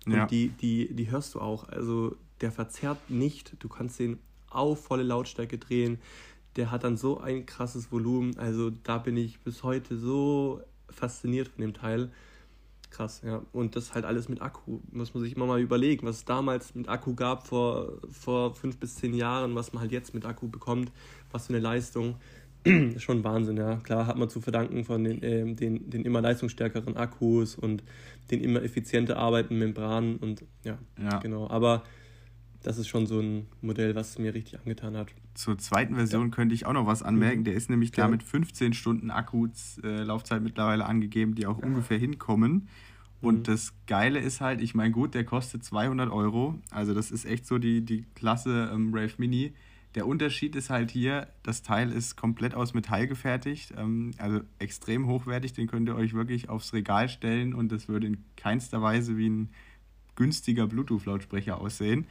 und 0.07 0.13
ja. 0.13 0.25
die, 0.25 0.49
die, 0.49 0.93
die 0.93 1.11
hörst 1.11 1.35
du 1.35 1.41
auch. 1.41 1.69
Also 1.69 2.15
der 2.41 2.51
verzerrt 2.51 3.09
nicht. 3.09 3.55
Du 3.59 3.69
kannst 3.69 3.99
den 3.99 4.17
auf 4.49 4.83
volle 4.83 5.03
Lautstärke 5.03 5.59
drehen. 5.59 5.99
Der 6.55 6.71
hat 6.71 6.83
dann 6.83 6.97
so 6.97 7.19
ein 7.19 7.45
krasses 7.45 7.91
Volumen. 7.91 8.37
Also 8.39 8.71
da 8.71 8.97
bin 8.97 9.15
ich 9.15 9.39
bis 9.41 9.61
heute 9.61 9.95
so 9.95 10.61
fasziniert 10.89 11.49
von 11.49 11.61
dem 11.61 11.73
Teil. 11.75 12.11
Krass, 12.89 13.21
ja. 13.23 13.41
Und 13.51 13.75
das 13.75 13.93
halt 13.93 14.05
alles 14.05 14.29
mit 14.29 14.41
Akku. 14.41 14.79
Muss 14.91 15.13
man 15.13 15.23
sich 15.23 15.35
immer 15.35 15.45
mal 15.45 15.59
überlegen, 15.59 16.07
was 16.07 16.17
es 16.17 16.25
damals 16.25 16.73
mit 16.73 16.89
Akku 16.89 17.13
gab 17.13 17.47
vor, 17.47 17.99
vor 18.09 18.55
fünf 18.55 18.77
bis 18.77 18.95
zehn 18.95 19.13
Jahren, 19.13 19.55
was 19.55 19.73
man 19.73 19.81
halt 19.81 19.91
jetzt 19.91 20.13
mit 20.13 20.25
Akku 20.25 20.47
bekommt, 20.47 20.91
was 21.31 21.47
für 21.47 21.53
eine 21.53 21.61
Leistung. 21.61 22.15
schon 22.97 23.23
Wahnsinn, 23.23 23.57
ja. 23.57 23.77
Klar 23.77 24.05
hat 24.05 24.17
man 24.17 24.29
zu 24.29 24.41
verdanken 24.41 24.83
von 24.83 25.03
den, 25.03 25.23
äh, 25.23 25.53
den, 25.53 25.89
den 25.89 26.03
immer 26.03 26.21
leistungsstärkeren 26.21 26.97
Akkus 26.97 27.55
und 27.55 27.83
den 28.31 28.41
immer 28.41 28.61
effizienter 28.63 29.17
arbeitenden 29.17 29.59
Membranen 29.59 30.17
und 30.17 30.43
ja, 30.63 30.77
ja, 31.01 31.19
genau. 31.19 31.49
Aber 31.49 31.83
das 32.69 32.77
ist 32.77 32.87
schon 32.87 33.07
so 33.07 33.19
ein 33.19 33.47
Modell, 33.61 33.95
was 33.95 34.19
mir 34.19 34.31
richtig 34.35 34.59
angetan 34.59 34.95
hat. 34.95 35.07
Zur 35.33 35.57
zweiten 35.57 35.95
Version 35.95 36.25
ja. 36.25 36.29
könnte 36.29 36.53
ich 36.53 36.67
auch 36.67 36.73
noch 36.73 36.85
was 36.85 37.01
anmerken. 37.01 37.43
Der 37.43 37.55
ist 37.55 37.67
nämlich 37.67 37.91
klar 37.91 38.09
mit 38.09 38.21
15 38.21 38.73
Stunden 38.73 39.09
Akkulaufzeit 39.09 40.37
äh, 40.37 40.43
mittlerweile 40.43 40.85
angegeben, 40.85 41.33
die 41.33 41.47
auch 41.47 41.57
ja. 41.57 41.65
ungefähr 41.65 41.97
hinkommen. 41.97 42.67
Und 43.21 43.39
mhm. 43.39 43.43
das 43.43 43.73
Geile 43.87 44.19
ist 44.19 44.39
halt, 44.39 44.61
ich 44.61 44.75
meine, 44.75 44.91
gut, 44.91 45.15
der 45.15 45.23
kostet 45.23 45.63
200 45.63 46.11
Euro. 46.11 46.59
Also 46.69 46.93
das 46.93 47.09
ist 47.09 47.25
echt 47.25 47.47
so 47.47 47.57
die, 47.57 47.81
die 47.81 48.05
Klasse 48.13 48.69
ähm, 48.71 48.93
Rave 48.93 49.13
Mini. 49.17 49.55
Der 49.95 50.05
Unterschied 50.05 50.55
ist 50.55 50.69
halt 50.69 50.91
hier, 50.91 51.27
das 51.41 51.63
Teil 51.63 51.91
ist 51.91 52.17
komplett 52.17 52.53
aus 52.53 52.75
Metall 52.75 53.07
gefertigt, 53.07 53.73
ähm, 53.75 54.11
also 54.19 54.41
extrem 54.59 55.07
hochwertig. 55.07 55.53
Den 55.53 55.65
könnt 55.65 55.89
ihr 55.89 55.95
euch 55.95 56.13
wirklich 56.13 56.49
aufs 56.49 56.71
Regal 56.73 57.09
stellen 57.09 57.55
und 57.55 57.71
das 57.71 57.87
würde 57.87 58.05
in 58.05 58.23
keinster 58.37 58.83
Weise 58.83 59.17
wie 59.17 59.27
ein 59.27 59.49
günstiger 60.15 60.67
Bluetooth-Lautsprecher 60.67 61.59
aussehen. 61.59 62.05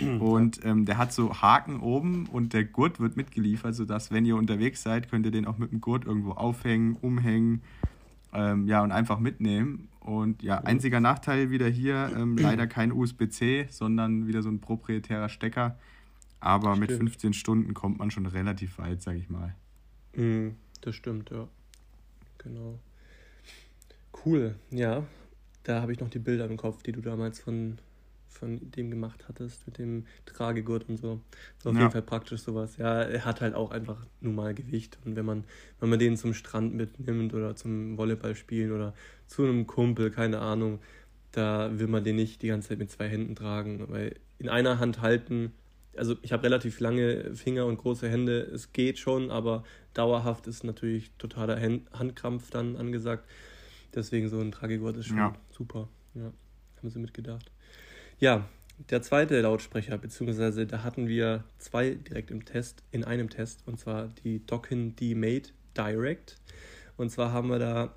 Und 0.00 0.64
ähm, 0.64 0.86
der 0.86 0.98
hat 0.98 1.12
so 1.12 1.42
Haken 1.42 1.80
oben 1.80 2.26
und 2.26 2.54
der 2.54 2.64
Gurt 2.64 2.98
wird 2.98 3.16
mitgeliefert, 3.16 3.74
sodass, 3.74 4.10
wenn 4.10 4.24
ihr 4.24 4.36
unterwegs 4.36 4.82
seid, 4.82 5.10
könnt 5.10 5.26
ihr 5.26 5.32
den 5.32 5.46
auch 5.46 5.58
mit 5.58 5.70
dem 5.70 5.80
Gurt 5.80 6.06
irgendwo 6.06 6.32
aufhängen, 6.32 6.96
umhängen. 7.00 7.62
Ähm, 8.32 8.66
ja, 8.66 8.82
und 8.82 8.90
einfach 8.90 9.18
mitnehmen. 9.18 9.88
Und 10.00 10.42
ja, 10.42 10.58
einziger 10.58 11.00
Nachteil 11.00 11.50
wieder 11.50 11.68
hier, 11.68 12.10
ähm, 12.16 12.36
leider 12.38 12.66
kein 12.66 12.90
USB-C, 12.90 13.66
sondern 13.70 14.26
wieder 14.26 14.42
so 14.42 14.48
ein 14.48 14.60
proprietärer 14.60 15.28
Stecker. 15.28 15.78
Aber 16.40 16.74
mit 16.74 16.90
15 16.90 17.34
Stunden 17.34 17.72
kommt 17.74 17.98
man 17.98 18.10
schon 18.10 18.26
relativ 18.26 18.78
weit, 18.78 19.02
sag 19.02 19.16
ich 19.16 19.30
mal. 19.30 19.54
Mm, 20.16 20.56
das 20.80 20.96
stimmt, 20.96 21.30
ja. 21.30 21.46
Genau. 22.38 22.78
Cool, 24.24 24.56
ja. 24.70 25.04
Da 25.62 25.80
habe 25.80 25.92
ich 25.92 26.00
noch 26.00 26.10
die 26.10 26.18
Bilder 26.18 26.46
im 26.46 26.56
Kopf, 26.56 26.82
die 26.82 26.90
du 26.90 27.00
damals 27.00 27.38
von, 27.38 27.78
von 28.32 28.70
dem 28.70 28.90
gemacht 28.90 29.26
hattest, 29.28 29.66
mit 29.66 29.78
dem 29.78 30.06
Tragegurt 30.26 30.88
und 30.88 30.96
so. 30.96 31.20
Das 31.58 31.66
auf 31.66 31.74
ja. 31.74 31.80
jeden 31.80 31.92
Fall 31.92 32.02
praktisch 32.02 32.40
sowas. 32.40 32.76
Ja, 32.76 33.02
er 33.02 33.24
hat 33.24 33.40
halt 33.40 33.54
auch 33.54 33.70
einfach 33.70 34.04
normal 34.20 34.54
Gewicht. 34.54 34.98
Und 35.04 35.16
wenn 35.16 35.24
man, 35.24 35.44
wenn 35.80 35.90
man 35.90 35.98
den 35.98 36.16
zum 36.16 36.34
Strand 36.34 36.74
mitnimmt 36.74 37.34
oder 37.34 37.54
zum 37.56 37.96
Volleyball 37.96 38.34
spielen 38.34 38.72
oder 38.72 38.94
zu 39.26 39.44
einem 39.44 39.66
Kumpel, 39.66 40.10
keine 40.10 40.40
Ahnung, 40.40 40.80
da 41.32 41.70
will 41.78 41.86
man 41.86 42.04
den 42.04 42.16
nicht 42.16 42.42
die 42.42 42.48
ganze 42.48 42.70
Zeit 42.70 42.78
mit 42.78 42.90
zwei 42.90 43.08
Händen 43.08 43.34
tragen. 43.34 43.84
Weil 43.88 44.16
in 44.38 44.48
einer 44.48 44.78
Hand 44.78 45.00
halten, 45.00 45.52
also 45.96 46.16
ich 46.22 46.32
habe 46.32 46.44
relativ 46.44 46.80
lange 46.80 47.34
Finger 47.34 47.66
und 47.66 47.76
große 47.76 48.08
Hände, 48.08 48.40
es 48.40 48.72
geht 48.72 48.98
schon, 48.98 49.30
aber 49.30 49.64
dauerhaft 49.94 50.46
ist 50.46 50.64
natürlich 50.64 51.10
totaler 51.18 51.60
Handkrampf 51.60 52.50
dann 52.50 52.76
angesagt. 52.76 53.28
Deswegen 53.94 54.28
so 54.28 54.40
ein 54.40 54.52
Tragegurt 54.52 54.96
ist 54.96 55.06
schon 55.06 55.18
ja. 55.18 55.34
super. 55.50 55.88
Ja, 56.14 56.32
haben 56.78 56.90
sie 56.90 56.98
mitgedacht. 56.98 57.50
Ja, 58.22 58.48
der 58.88 59.02
zweite 59.02 59.40
Lautsprecher, 59.40 59.98
beziehungsweise 59.98 60.64
da 60.64 60.84
hatten 60.84 61.08
wir 61.08 61.42
zwei 61.58 61.94
direkt 61.94 62.30
im 62.30 62.44
Test, 62.44 62.84
in 62.92 63.02
einem 63.02 63.28
Test, 63.28 63.66
und 63.66 63.80
zwar 63.80 64.10
die 64.22 64.46
Dockin 64.46 64.94
D-Mate 64.94 65.50
Direct. 65.76 66.36
Und 66.96 67.10
zwar 67.10 67.32
haben 67.32 67.48
wir 67.48 67.58
da 67.58 67.96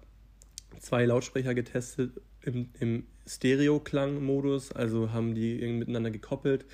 zwei 0.79 1.05
Lautsprecher 1.05 1.53
getestet 1.53 2.19
im, 2.41 2.69
im 2.79 3.05
Stereo-Klang-Modus, 3.27 4.71
also 4.71 5.11
haben 5.11 5.35
die 5.35 5.61
irgendwie 5.61 5.81
miteinander 5.81 6.09
gekoppelt. 6.09 6.65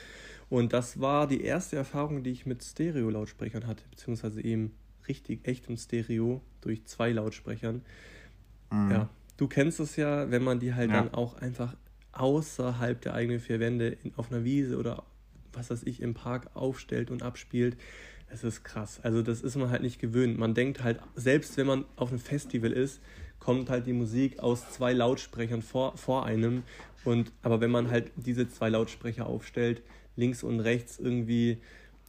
Und 0.50 0.72
das 0.72 1.02
war 1.02 1.28
die 1.28 1.44
erste 1.44 1.76
Erfahrung, 1.76 2.24
die 2.24 2.32
ich 2.32 2.46
mit 2.46 2.64
Stereo-Lautsprechern 2.64 3.68
hatte, 3.68 3.84
beziehungsweise 3.90 4.42
eben 4.42 4.72
richtig 5.10 5.46
echtem 5.46 5.76
Stereo 5.76 6.42
durch 6.62 6.86
zwei 6.86 7.12
Lautsprechern. 7.12 7.82
Mhm. 8.72 8.92
Ja, 8.92 9.10
du 9.36 9.50
kennst 9.50 9.82
es 9.82 9.98
ja, 9.98 10.32
wenn 10.32 10.42
man 10.42 10.62
die 10.62 10.74
halt 10.74 10.90
ja. 10.90 11.02
dann 11.02 11.14
auch 11.14 11.34
einfach 11.34 11.76
außerhalb 12.14 13.02
der 13.02 13.14
eigenen 13.14 13.40
vier 13.40 13.60
Wände 13.60 13.98
in, 14.04 14.14
auf 14.16 14.32
einer 14.32 14.44
Wiese 14.44 14.78
oder 14.78 15.04
was 15.54 15.70
weiß 15.70 15.84
ich 15.84 16.02
im 16.02 16.14
Park 16.14 16.50
aufstellt 16.54 17.12
und 17.12 17.24
abspielt. 17.24 17.78
Das 18.30 18.44
ist 18.44 18.64
krass. 18.64 19.00
Also 19.04 19.22
das 19.22 19.42
ist 19.42 19.58
man 19.58 19.70
halt 19.70 19.82
nicht 19.82 20.00
gewöhnt. 20.00 20.38
Man 20.38 20.54
denkt 20.54 20.84
halt, 20.84 21.00
selbst 21.16 21.58
wenn 21.58 21.68
man 21.68 21.86
auf 21.98 22.10
einem 22.10 22.20
Festival 22.20 22.72
ist, 22.72 23.02
kommt 23.40 23.70
halt 23.70 23.88
die 23.88 23.94
Musik 23.94 24.40
aus 24.40 24.70
zwei 24.72 24.94
Lautsprechern 24.94 25.62
vor, 25.62 25.98
vor 25.98 26.26
einem. 26.26 26.64
Und 27.04 27.32
aber 27.42 27.60
wenn 27.60 27.72
man 27.72 27.90
halt 27.90 28.12
diese 28.16 28.48
zwei 28.48 28.70
Lautsprecher 28.70 29.26
aufstellt, 29.26 29.82
links 30.16 30.44
und 30.44 30.60
rechts 30.62 31.00
irgendwie, 31.00 31.58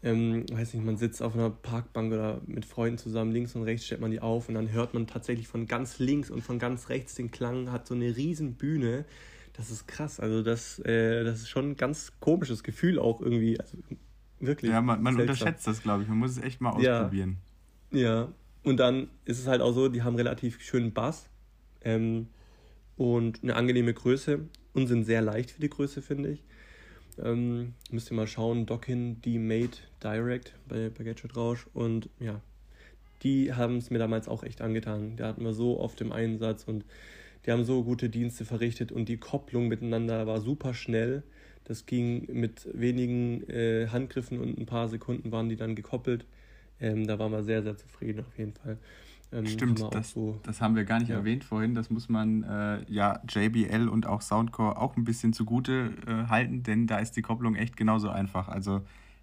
ähm, 0.04 0.44
weiß 0.52 0.74
nicht, 0.74 0.84
man 0.84 0.98
sitzt 0.98 1.22
auf 1.22 1.34
einer 1.34 1.50
Parkbank 1.50 2.12
oder 2.12 2.40
mit 2.46 2.66
Freunden 2.66 2.98
zusammen, 2.98 3.32
links 3.32 3.56
und 3.56 3.62
rechts 3.62 3.86
stellt 3.86 4.00
man 4.00 4.10
die 4.10 4.20
auf 4.20 4.48
und 4.48 4.54
dann 4.54 4.70
hört 4.70 4.94
man 4.94 5.06
tatsächlich 5.06 5.48
von 5.48 5.66
ganz 5.66 5.98
links 5.98 6.30
und 6.30 6.42
von 6.42 6.58
ganz 6.58 6.88
rechts 6.88 7.14
den 7.14 7.30
Klang, 7.30 7.72
hat 7.72 7.86
so 7.86 7.94
eine 7.94 8.16
riesen 8.16 8.54
Bühne 8.54 9.04
das 9.52 9.70
ist 9.70 9.86
krass. 9.86 10.20
Also 10.20 10.42
das, 10.42 10.78
äh, 10.80 11.24
das 11.24 11.40
ist 11.40 11.48
schon 11.48 11.70
ein 11.70 11.76
ganz 11.76 12.12
komisches 12.20 12.62
Gefühl 12.62 12.98
auch 12.98 13.20
irgendwie. 13.20 13.60
Also 13.60 13.78
wirklich. 14.40 14.70
Ja, 14.70 14.80
man, 14.80 15.02
man 15.02 15.20
unterschätzt 15.20 15.66
das, 15.66 15.82
glaube 15.82 16.02
ich. 16.02 16.08
Man 16.08 16.18
muss 16.18 16.32
es 16.32 16.38
echt 16.42 16.60
mal 16.60 16.70
ausprobieren. 16.70 17.36
Ja. 17.90 18.00
ja. 18.00 18.28
Und 18.62 18.78
dann 18.78 19.08
ist 19.24 19.38
es 19.38 19.46
halt 19.46 19.60
auch 19.60 19.72
so, 19.72 19.88
die 19.88 20.02
haben 20.02 20.16
relativ 20.16 20.60
schönen 20.62 20.92
Bass 20.92 21.28
ähm, 21.82 22.28
und 22.96 23.42
eine 23.42 23.56
angenehme 23.56 23.92
Größe 23.92 24.40
und 24.72 24.86
sind 24.86 25.04
sehr 25.04 25.20
leicht 25.20 25.50
für 25.50 25.60
die 25.60 25.68
Größe, 25.70 26.00
finde 26.00 26.30
ich. 26.30 26.44
Ähm, 27.18 27.74
müsst 27.90 28.10
ihr 28.10 28.14
mal 28.14 28.26
schauen, 28.26 28.64
Dockin 28.64 29.20
D-Mate 29.20 29.78
Direct 30.02 30.54
bei, 30.68 30.90
bei 30.90 31.04
Gadget 31.04 31.36
Rausch 31.36 31.66
und 31.74 32.08
ja, 32.20 32.40
die 33.22 33.52
haben 33.52 33.76
es 33.76 33.90
mir 33.90 33.98
damals 33.98 34.28
auch 34.28 34.42
echt 34.44 34.62
angetan. 34.62 35.16
Da 35.16 35.28
hatten 35.28 35.44
wir 35.44 35.52
so 35.52 35.78
oft 35.78 36.00
im 36.00 36.12
Einsatz 36.12 36.64
und 36.64 36.84
die 37.44 37.50
haben 37.50 37.64
so 37.64 37.82
gute 37.82 38.08
Dienste 38.08 38.44
verrichtet 38.44 38.92
und 38.92 39.08
die 39.08 39.16
Kopplung 39.16 39.68
miteinander 39.68 40.26
war 40.26 40.40
super 40.40 40.74
schnell. 40.74 41.22
Das 41.64 41.86
ging 41.86 42.26
mit 42.32 42.68
wenigen 42.72 43.48
äh, 43.48 43.88
Handgriffen 43.88 44.40
und 44.40 44.58
ein 44.58 44.66
paar 44.66 44.88
Sekunden 44.88 45.32
waren 45.32 45.48
die 45.48 45.56
dann 45.56 45.74
gekoppelt. 45.74 46.26
Ähm, 46.80 47.06
da 47.06 47.18
waren 47.18 47.32
wir 47.32 47.42
sehr, 47.42 47.62
sehr 47.62 47.76
zufrieden 47.76 48.20
auf 48.20 48.38
jeden 48.38 48.52
Fall. 48.52 48.78
Ähm, 49.32 49.46
Stimmt, 49.46 49.82
das, 49.92 50.10
so, 50.10 50.38
das 50.42 50.60
haben 50.60 50.76
wir 50.76 50.84
gar 50.84 50.98
nicht 50.98 51.08
ja. 51.08 51.16
erwähnt 51.16 51.44
vorhin. 51.44 51.74
Das 51.74 51.88
muss 51.88 52.08
man 52.08 52.42
äh, 52.42 52.84
ja 52.92 53.20
JBL 53.28 53.88
und 53.88 54.06
auch 54.06 54.20
Soundcore 54.20 54.78
auch 54.78 54.96
ein 54.96 55.04
bisschen 55.04 55.32
zugute 55.32 55.92
äh, 56.06 56.28
halten, 56.28 56.62
denn 56.62 56.86
da 56.86 56.98
ist 56.98 57.12
die 57.12 57.22
Kopplung 57.22 57.54
echt 57.54 57.76
genauso 57.76 58.10
einfach. 58.10 58.48
Also 58.48 58.82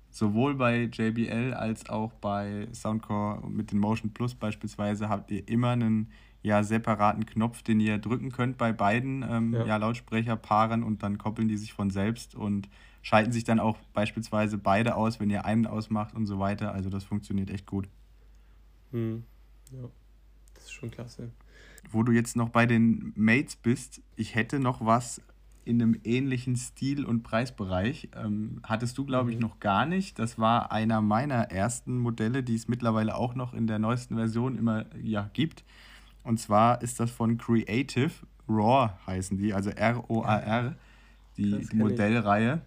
sowohl 0.10 0.56
bei 0.56 0.84
JBL 0.92 1.54
als 1.54 1.90
auch 1.90 2.14
bei 2.14 2.68
Soundcore 2.74 3.48
mit 3.50 3.72
den 3.72 3.80
Motion 3.80 4.12
Plus 4.12 4.34
beispielsweise 4.34 5.10
habt 5.10 5.30
ihr 5.30 5.48
immer 5.48 5.72
einen 5.72 6.10
ja 6.42 6.64
separaten 6.64 7.26
Knopf, 7.26 7.64
den 7.64 7.80
ihr 7.80 7.98
drücken 7.98 8.32
könnt 8.32 8.58
bei 8.58 8.72
beiden 8.72 9.26
ähm, 9.30 9.54
ja. 9.54 9.66
ja. 9.66 9.78
Lautsprecherpaaren 9.78 10.84
und 10.84 11.04
dann 11.04 11.18
koppeln 11.18 11.48
die 11.48 11.58
sich 11.58 11.74
von 11.74 11.90
selbst 11.90 12.36
und 12.36 12.70
schalten 13.02 13.32
sich 13.32 13.44
dann 13.44 13.60
auch 13.60 13.78
beispielsweise 13.94 14.58
beide 14.58 14.96
aus, 14.96 15.20
wenn 15.20 15.30
ihr 15.30 15.46
einen 15.46 15.68
ausmacht 15.68 16.16
und 16.16 16.26
so 16.26 16.40
weiter. 16.40 16.74
Also 16.74 16.90
das 16.90 17.04
funktioniert 17.04 17.50
echt 17.50 17.66
gut. 17.66 17.88
Hm. 18.92 19.24
Ja, 19.72 19.90
das 20.54 20.66
ist 20.66 20.72
schon 20.72 20.92
klasse. 20.92 21.32
Wo 21.92 22.04
du 22.04 22.12
jetzt 22.12 22.36
noch 22.36 22.50
bei 22.50 22.66
den 22.66 23.14
Mates 23.16 23.56
bist, 23.56 24.02
ich 24.16 24.36
hätte 24.36 24.60
noch 24.60 24.86
was 24.86 25.22
in 25.66 25.82
einem 25.82 26.00
ähnlichen 26.04 26.56
Stil 26.56 27.06
und 27.06 27.22
Preisbereich. 27.22 28.10
Ähm, 28.16 28.60
hattest 28.64 28.98
du, 28.98 29.06
glaube 29.06 29.30
ich, 29.30 29.36
mhm. 29.36 29.44
noch 29.44 29.60
gar 29.60 29.86
nicht. 29.86 30.18
Das 30.18 30.40
war 30.40 30.72
einer 30.72 31.02
meiner 31.02 31.52
ersten 31.52 32.00
Modelle, 32.00 32.44
die 32.44 32.56
es 32.56 32.68
mittlerweile 32.68 33.16
auch 33.16 33.36
noch 33.36 33.54
in 33.54 33.68
der 33.68 33.78
neuesten 33.78 34.16
Version 34.16 34.58
immer 34.58 34.86
ja, 35.02 35.30
gibt. 35.34 35.64
Und 36.24 36.40
zwar 36.40 36.82
ist 36.82 37.00
das 37.00 37.12
von 37.12 37.38
Creative, 37.38 38.12
RAW 38.48 38.92
heißen 39.08 39.38
die, 39.38 39.54
also 39.54 39.70
R-O-A-R, 39.70 40.76
die, 41.38 41.68
Modellreihe. 41.74 42.62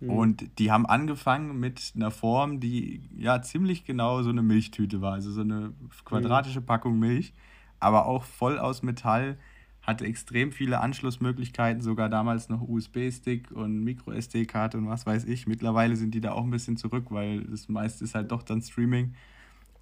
Mhm. 0.00 0.10
Und 0.10 0.58
die 0.58 0.70
haben 0.70 0.86
angefangen 0.86 1.58
mit 1.60 1.92
einer 1.94 2.10
Form, 2.10 2.60
die 2.60 3.02
ja 3.16 3.42
ziemlich 3.42 3.84
genau 3.84 4.22
so 4.22 4.30
eine 4.30 4.42
Milchtüte 4.42 5.00
war, 5.00 5.14
also 5.14 5.30
so 5.30 5.42
eine 5.42 5.72
quadratische 6.04 6.60
mhm. 6.60 6.66
Packung 6.66 6.98
Milch, 6.98 7.34
aber 7.78 8.06
auch 8.06 8.24
voll 8.24 8.58
aus 8.58 8.82
Metall, 8.82 9.36
hatte 9.82 10.04
extrem 10.04 10.52
viele 10.52 10.80
Anschlussmöglichkeiten, 10.80 11.82
sogar 11.82 12.08
damals 12.08 12.48
noch 12.48 12.60
USB-Stick 12.60 13.50
und 13.50 13.82
Micro-SD-Karte 13.82 14.76
und 14.78 14.88
was 14.88 15.06
weiß 15.06 15.24
ich. 15.24 15.46
Mittlerweile 15.46 15.96
sind 15.96 16.14
die 16.14 16.20
da 16.20 16.32
auch 16.32 16.44
ein 16.44 16.50
bisschen 16.50 16.76
zurück, 16.76 17.06
weil 17.10 17.44
das 17.44 17.68
meiste 17.68 18.04
ist 18.04 18.14
halt 18.14 18.30
doch 18.30 18.42
dann 18.42 18.60
Streaming. 18.60 19.14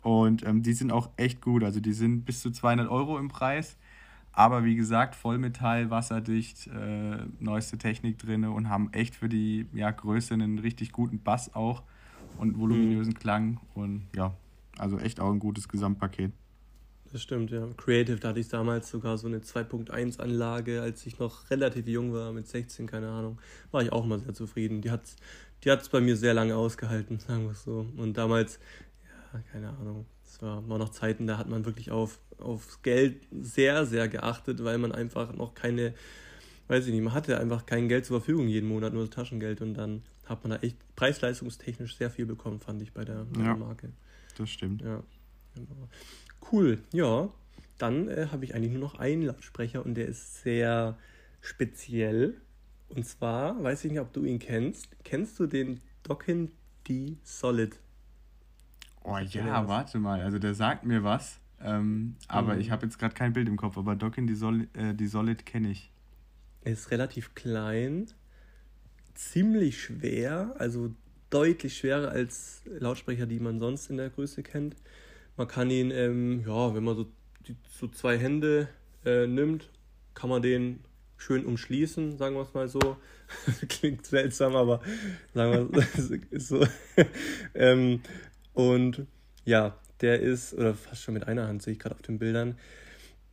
Und 0.03 0.47
ähm, 0.47 0.63
die 0.63 0.73
sind 0.73 0.93
auch 0.93 1.11
echt 1.17 1.41
gut. 1.41 1.65
Also 1.65 1.81
die 1.81 1.93
sind 1.93 2.25
bis 2.25 2.41
zu 2.41 2.51
200 2.51 2.89
Euro 2.89 3.19
im 3.19 3.29
Preis. 3.29 3.77
Aber 4.33 4.65
wie 4.65 4.77
gesagt, 4.77 5.17
Vollmetall, 5.17 5.91
wasserdicht, 5.91 6.69
äh, 6.69 7.19
neueste 7.41 7.77
Technik 7.77 8.19
drin 8.19 8.45
und 8.45 8.69
haben 8.69 8.93
echt 8.93 9.17
für 9.17 9.29
die 9.29 9.67
ja, 9.73 9.91
Größe 9.91 10.35
einen 10.35 10.61
richtig 10.61 10.93
guten 10.93 11.19
Bass 11.21 11.55
auch 11.55 11.83
und 12.39 12.59
voluminösen 12.59 13.15
mhm. 13.15 13.19
Klang. 13.19 13.61
Und 13.75 14.07
ja, 14.15 14.35
also 14.79 14.99
echt 14.99 15.19
auch 15.19 15.33
ein 15.33 15.41
gutes 15.41 15.69
Gesamtpaket. 15.69 16.33
Das 17.11 17.23
stimmt, 17.23 17.51
ja. 17.51 17.67
Creative, 17.79 18.21
da 18.21 18.29
hatte 18.29 18.41
ich 18.41 18.49
damals 18.49 18.91
sogar 18.91 19.17
so 19.17 19.27
eine 19.27 19.39
2.1 19.39 20.21
Anlage, 20.21 20.83
als 20.83 21.07
ich 21.07 21.19
noch 21.19 21.51
relativ 21.51 21.89
jung 21.89 22.13
war, 22.13 22.33
mit 22.33 22.47
16, 22.47 22.87
keine 22.87 23.09
Ahnung. 23.09 23.39
War 23.71 23.83
ich 23.83 23.91
auch 23.93 24.05
mal 24.05 24.21
sehr 24.21 24.35
zufrieden. 24.35 24.83
Die 24.83 24.91
hat 24.91 25.05
es 25.05 25.17
die 25.65 25.71
hat's 25.71 25.89
bei 25.89 26.01
mir 26.01 26.17
sehr 26.17 26.35
lange 26.35 26.57
ausgehalten, 26.57 27.19
sagen 27.27 27.45
wir 27.45 27.53
es 27.53 27.65
so. 27.65 27.87
Und 27.97 28.17
damals 28.17 28.61
keine 29.53 29.71
Ahnung. 29.71 30.07
Es 30.25 30.43
war 30.43 30.61
noch 30.61 30.91
Zeiten, 30.91 31.27
da 31.27 31.39
hat 31.39 31.49
man 31.49 31.65
wirklich 31.65 31.91
auf, 31.91 32.19
aufs 32.39 32.83
Geld 32.83 33.27
sehr, 33.31 33.87
sehr 33.87 34.09
geachtet, 34.09 34.63
weil 34.65 34.79
man 34.79 34.93
einfach 34.93 35.35
noch 35.35 35.55
keine, 35.55 35.95
weiß 36.69 36.87
ich 36.87 36.93
nicht, 36.93 37.03
man 37.03 37.15
hatte 37.15 37.39
einfach 37.39 37.67
kein 37.67 37.89
Geld 37.89 38.07
zur 38.07 38.21
Verfügung 38.21 38.49
jeden 38.49 38.69
Monat, 38.69 38.93
nur 38.93 39.11
Taschengeld 39.11 39.61
und 39.61 39.75
dann 39.75 40.03
hat 40.27 40.45
man 40.45 40.51
da 40.51 40.57
echt 40.59 40.77
preis-leistungstechnisch 40.97 41.97
sehr 41.97 42.11
viel 42.11 42.27
bekommen, 42.27 42.61
fand 42.61 42.83
ich 42.83 42.93
bei 42.93 43.05
der, 43.05 43.25
bei 43.25 43.41
ja, 43.41 43.47
der 43.47 43.57
Marke. 43.57 43.93
Das 44.37 44.51
stimmt. 44.51 44.83
Ja, 44.83 45.03
genau. 45.55 45.89
Cool, 46.53 46.79
ja. 46.93 47.29
Dann 47.79 48.09
äh, 48.09 48.29
habe 48.31 48.45
ich 48.45 48.55
eigentlich 48.55 48.73
nur 48.73 48.81
noch 48.81 48.99
einen 48.99 49.23
Lautsprecher 49.23 49.85
und 49.85 49.95
der 49.95 50.07
ist 50.07 50.43
sehr 50.43 50.99
speziell. 51.41 52.41
Und 52.89 53.07
zwar, 53.07 53.63
weiß 53.63 53.85
ich 53.85 53.93
nicht, 53.93 54.01
ob 54.01 54.13
du 54.13 54.25
ihn 54.25 54.39
kennst. 54.39 54.89
Kennst 55.05 55.39
du 55.39 55.47
den 55.47 55.81
Dockin 56.03 56.51
D 56.89 57.17
Solid? 57.23 57.79
Oh 59.11 59.17
ja, 59.17 59.67
warte 59.67 59.99
mal, 59.99 60.21
also 60.21 60.39
der 60.39 60.55
sagt 60.55 60.85
mir 60.85 61.03
was, 61.03 61.41
ähm, 61.63 62.17
aber 62.29 62.55
mhm. 62.55 62.61
ich 62.61 62.71
habe 62.71 62.85
jetzt 62.85 62.99
gerade 62.99 63.15
kein 63.15 63.33
Bild 63.33 63.49
im 63.49 63.57
Kopf, 63.57 63.79
aber 63.79 63.97
Dockin, 63.97 64.27
die, 64.27 64.35
Sol 64.35 64.69
äh, 64.75 64.93
die 64.93 65.07
Solid 65.07 65.47
kenne 65.47 65.71
ich. 65.71 65.91
Er 66.63 66.73
ist 66.73 66.91
relativ 66.91 67.35
klein, 67.35 68.09
ziemlich 69.15 69.81
schwer, 69.81 70.55
also 70.59 70.91
deutlich 71.31 71.79
schwerer 71.79 72.11
als 72.11 72.63
Lautsprecher, 72.67 73.25
die 73.25 73.41
man 73.41 73.61
sonst 73.61 73.89
in 73.89 73.97
der 73.97 74.11
Größe 74.11 74.43
kennt. 74.43 74.77
Man 75.39 75.49
kann 75.49 75.71
ihn, 75.71 75.91
ähm, 75.91 76.45
ja, 76.47 76.75
wenn 76.75 76.85
man 76.85 76.97
so, 76.97 77.07
die, 77.47 77.57
so 77.67 77.89
zwei 77.89 78.19
Hände 78.19 78.69
äh, 79.07 79.27
nimmt, 79.27 79.71
kann 80.13 80.29
man 80.29 80.43
den 80.43 80.81
schön 81.17 81.45
umschließen, 81.45 82.17
sagen 82.19 82.37
wir 82.37 82.43
es 82.43 82.55
mal 82.55 82.69
so. 82.69 82.99
Klingt 83.69 84.07
seltsam, 84.07 84.55
aber 84.57 84.81
sagen 85.35 85.73
wir 85.73 85.83
es 85.97 86.11
ist 86.11 86.49
so. 86.49 86.67
ähm, 87.55 88.01
und 88.59 89.07
ja, 89.45 89.79
der 90.01 90.19
ist, 90.19 90.53
oder 90.53 90.75
fast 90.75 91.03
schon 91.03 91.15
mit 91.15 91.29
einer 91.29 91.47
Hand 91.47 91.63
sehe 91.63 91.75
ich 91.75 91.79
gerade 91.79 91.95
auf 91.95 92.03
den 92.03 92.19
Bildern. 92.19 92.59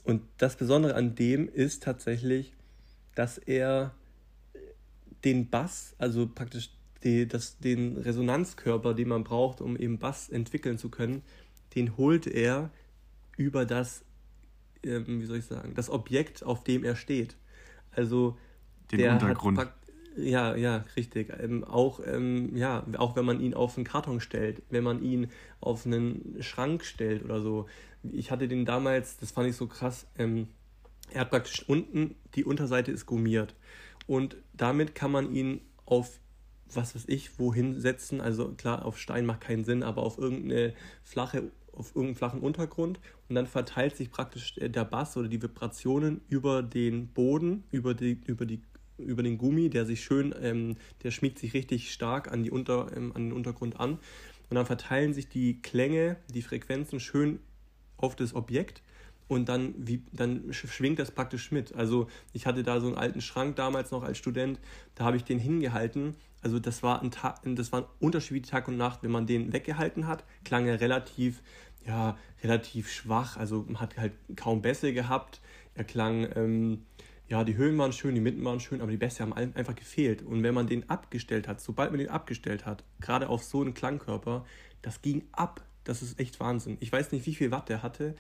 Und 0.03 0.21
das 0.37 0.55
Besondere 0.55 0.93
an 0.93 1.15
dem 1.15 1.49
ist 1.49 1.81
tatsächlich, 1.81 2.53
dass 3.15 3.39
er 3.39 3.95
den 5.23 5.49
Bass, 5.49 5.95
also 5.97 6.27
praktisch 6.27 6.69
die, 7.03 7.27
das, 7.27 7.57
den 7.57 7.97
Resonanzkörper, 7.97 8.93
den 8.93 9.07
man 9.07 9.23
braucht, 9.23 9.61
um 9.61 9.75
eben 9.75 9.97
Bass 9.97 10.29
entwickeln 10.29 10.77
zu 10.77 10.89
können, 10.89 11.23
den 11.73 11.97
holt 11.97 12.27
er 12.27 12.69
über 13.35 13.65
das, 13.65 14.05
ähm, 14.83 15.21
wie 15.21 15.25
soll 15.25 15.37
ich 15.37 15.45
sagen, 15.45 15.73
das 15.73 15.89
Objekt, 15.89 16.43
auf 16.43 16.63
dem 16.63 16.83
er 16.83 16.95
steht. 16.95 17.35
Also 17.89 18.37
den 18.91 18.99
der 18.99 19.13
Untergrund. 19.13 19.57
Hat, 19.57 19.73
ja, 20.15 20.55
ja, 20.55 20.85
richtig. 20.95 21.33
Ähm, 21.39 21.63
auch, 21.63 21.99
ähm, 22.05 22.55
ja, 22.55 22.85
auch 22.97 23.15
wenn 23.15 23.25
man 23.25 23.39
ihn 23.39 23.53
auf 23.53 23.77
einen 23.77 23.85
Karton 23.85 24.19
stellt, 24.19 24.61
wenn 24.69 24.83
man 24.83 25.03
ihn 25.03 25.29
auf 25.59 25.85
einen 25.85 26.37
Schrank 26.41 26.83
stellt 26.83 27.23
oder 27.23 27.41
so. 27.41 27.67
Ich 28.03 28.31
hatte 28.31 28.47
den 28.47 28.65
damals, 28.65 29.17
das 29.17 29.31
fand 29.31 29.49
ich 29.49 29.55
so 29.55 29.67
krass, 29.67 30.07
ähm, 30.17 30.47
er 31.11 31.21
hat 31.21 31.29
praktisch 31.29 31.67
unten, 31.67 32.15
die 32.35 32.43
Unterseite 32.43 32.91
ist 32.91 33.05
gummiert. 33.05 33.55
Und 34.07 34.37
damit 34.53 34.95
kann 34.95 35.11
man 35.11 35.33
ihn 35.33 35.61
auf 35.85 36.19
was 36.73 36.95
weiß 36.95 37.05
ich, 37.07 37.37
wohin 37.39 37.79
setzen. 37.79 38.21
Also 38.21 38.53
klar, 38.53 38.85
auf 38.85 38.97
Stein 38.97 39.25
macht 39.25 39.41
keinen 39.41 39.63
Sinn, 39.63 39.83
aber 39.83 40.03
auf 40.03 40.17
irgendeine 40.17 40.73
flache, 41.03 41.51
auf 41.71 41.89
irgendeinen 41.89 42.15
flachen 42.15 42.41
Untergrund. 42.41 42.99
Und 43.29 43.35
dann 43.35 43.47
verteilt 43.47 43.95
sich 43.95 44.11
praktisch 44.11 44.55
der 44.55 44.85
Bass 44.85 45.17
oder 45.17 45.27
die 45.27 45.41
Vibrationen 45.41 46.21
über 46.27 46.63
den 46.63 47.07
Boden, 47.07 47.63
über 47.71 47.93
die, 47.93 48.19
über 48.25 48.45
die 48.45 48.61
über 48.97 49.23
den 49.23 49.37
Gummi, 49.37 49.69
der 49.69 49.85
sich 49.85 50.03
schön, 50.03 50.33
ähm, 50.41 50.75
der 51.03 51.11
schmiegt 51.11 51.39
sich 51.39 51.53
richtig 51.53 51.91
stark 51.91 52.31
an, 52.31 52.43
die 52.43 52.51
Unter, 52.51 52.95
ähm, 52.95 53.11
an 53.15 53.23
den 53.23 53.33
Untergrund 53.33 53.79
an. 53.79 53.99
Und 54.49 54.55
dann 54.55 54.65
verteilen 54.65 55.13
sich 55.13 55.27
die 55.27 55.61
Klänge, 55.61 56.17
die 56.33 56.41
Frequenzen 56.41 56.99
schön 56.99 57.39
auf 57.97 58.15
das 58.15 58.35
Objekt 58.35 58.83
und 59.27 59.49
dann, 59.49 59.73
wie, 59.77 60.03
dann 60.11 60.53
schwingt 60.53 60.99
das 60.99 61.11
praktisch 61.11 61.51
mit. 61.51 61.73
Also 61.73 62.07
ich 62.33 62.45
hatte 62.45 62.63
da 62.63 62.79
so 62.79 62.87
einen 62.87 62.95
alten 62.95 63.21
Schrank 63.21 63.55
damals 63.55 63.91
noch 63.91 64.03
als 64.03 64.17
Student, 64.17 64.59
da 64.95 65.05
habe 65.05 65.17
ich 65.17 65.23
den 65.23 65.39
hingehalten. 65.39 66.15
Also 66.41 66.59
das 66.59 66.83
war 66.83 67.01
ein 67.01 67.09
Tag, 67.09 67.41
das 67.43 67.71
war 67.71 67.81
ein 67.81 67.87
Unterschied 67.99 68.35
wie 68.35 68.41
Tag 68.41 68.67
und 68.67 68.77
Nacht. 68.77 69.01
Wenn 69.01 69.11
man 69.11 69.25
den 69.25 69.51
weggehalten 69.51 70.05
hat, 70.05 70.23
klang 70.43 70.67
er 70.67 70.79
relativ, 70.79 71.41
ja, 71.87 72.17
relativ 72.43 72.91
schwach. 72.91 73.37
Also 73.37 73.65
man 73.67 73.79
hat 73.79 73.97
halt 73.97 74.13
kaum 74.35 74.61
Bässe 74.61 74.93
gehabt. 74.93 75.41
Er 75.73 75.85
klang, 75.85 76.27
ähm, 76.35 76.83
ja, 77.27 77.43
die 77.43 77.57
Höhen 77.57 77.77
waren 77.77 77.91
schön, 77.91 78.15
die 78.15 78.21
Mitten 78.21 78.43
waren 78.45 78.59
schön, 78.59 78.81
aber 78.81 78.91
die 78.91 78.97
Bässe 78.97 79.23
haben 79.23 79.33
einfach 79.33 79.75
gefehlt. 79.75 80.21
Und 80.21 80.43
wenn 80.43 80.53
man 80.53 80.67
den 80.67 80.89
abgestellt 80.89 81.47
hat, 81.47 81.59
sobald 81.59 81.91
man 81.91 81.99
den 81.99 82.09
abgestellt 82.09 82.65
hat, 82.65 82.83
gerade 82.99 83.29
auf 83.29 83.43
so 83.43 83.61
einen 83.61 83.73
Klangkörper, 83.73 84.45
das 84.81 85.01
ging 85.01 85.23
ab. 85.31 85.63
Das 85.83 86.01
ist 86.01 86.19
echt 86.19 86.39
Wahnsinn. 86.39 86.77
Ich 86.79 86.91
weiß 86.91 87.11
nicht, 87.11 87.25
wie 87.25 87.35
viel 87.35 87.51
Watt 87.51 87.69
der 87.69 87.83
hatte 87.83 88.15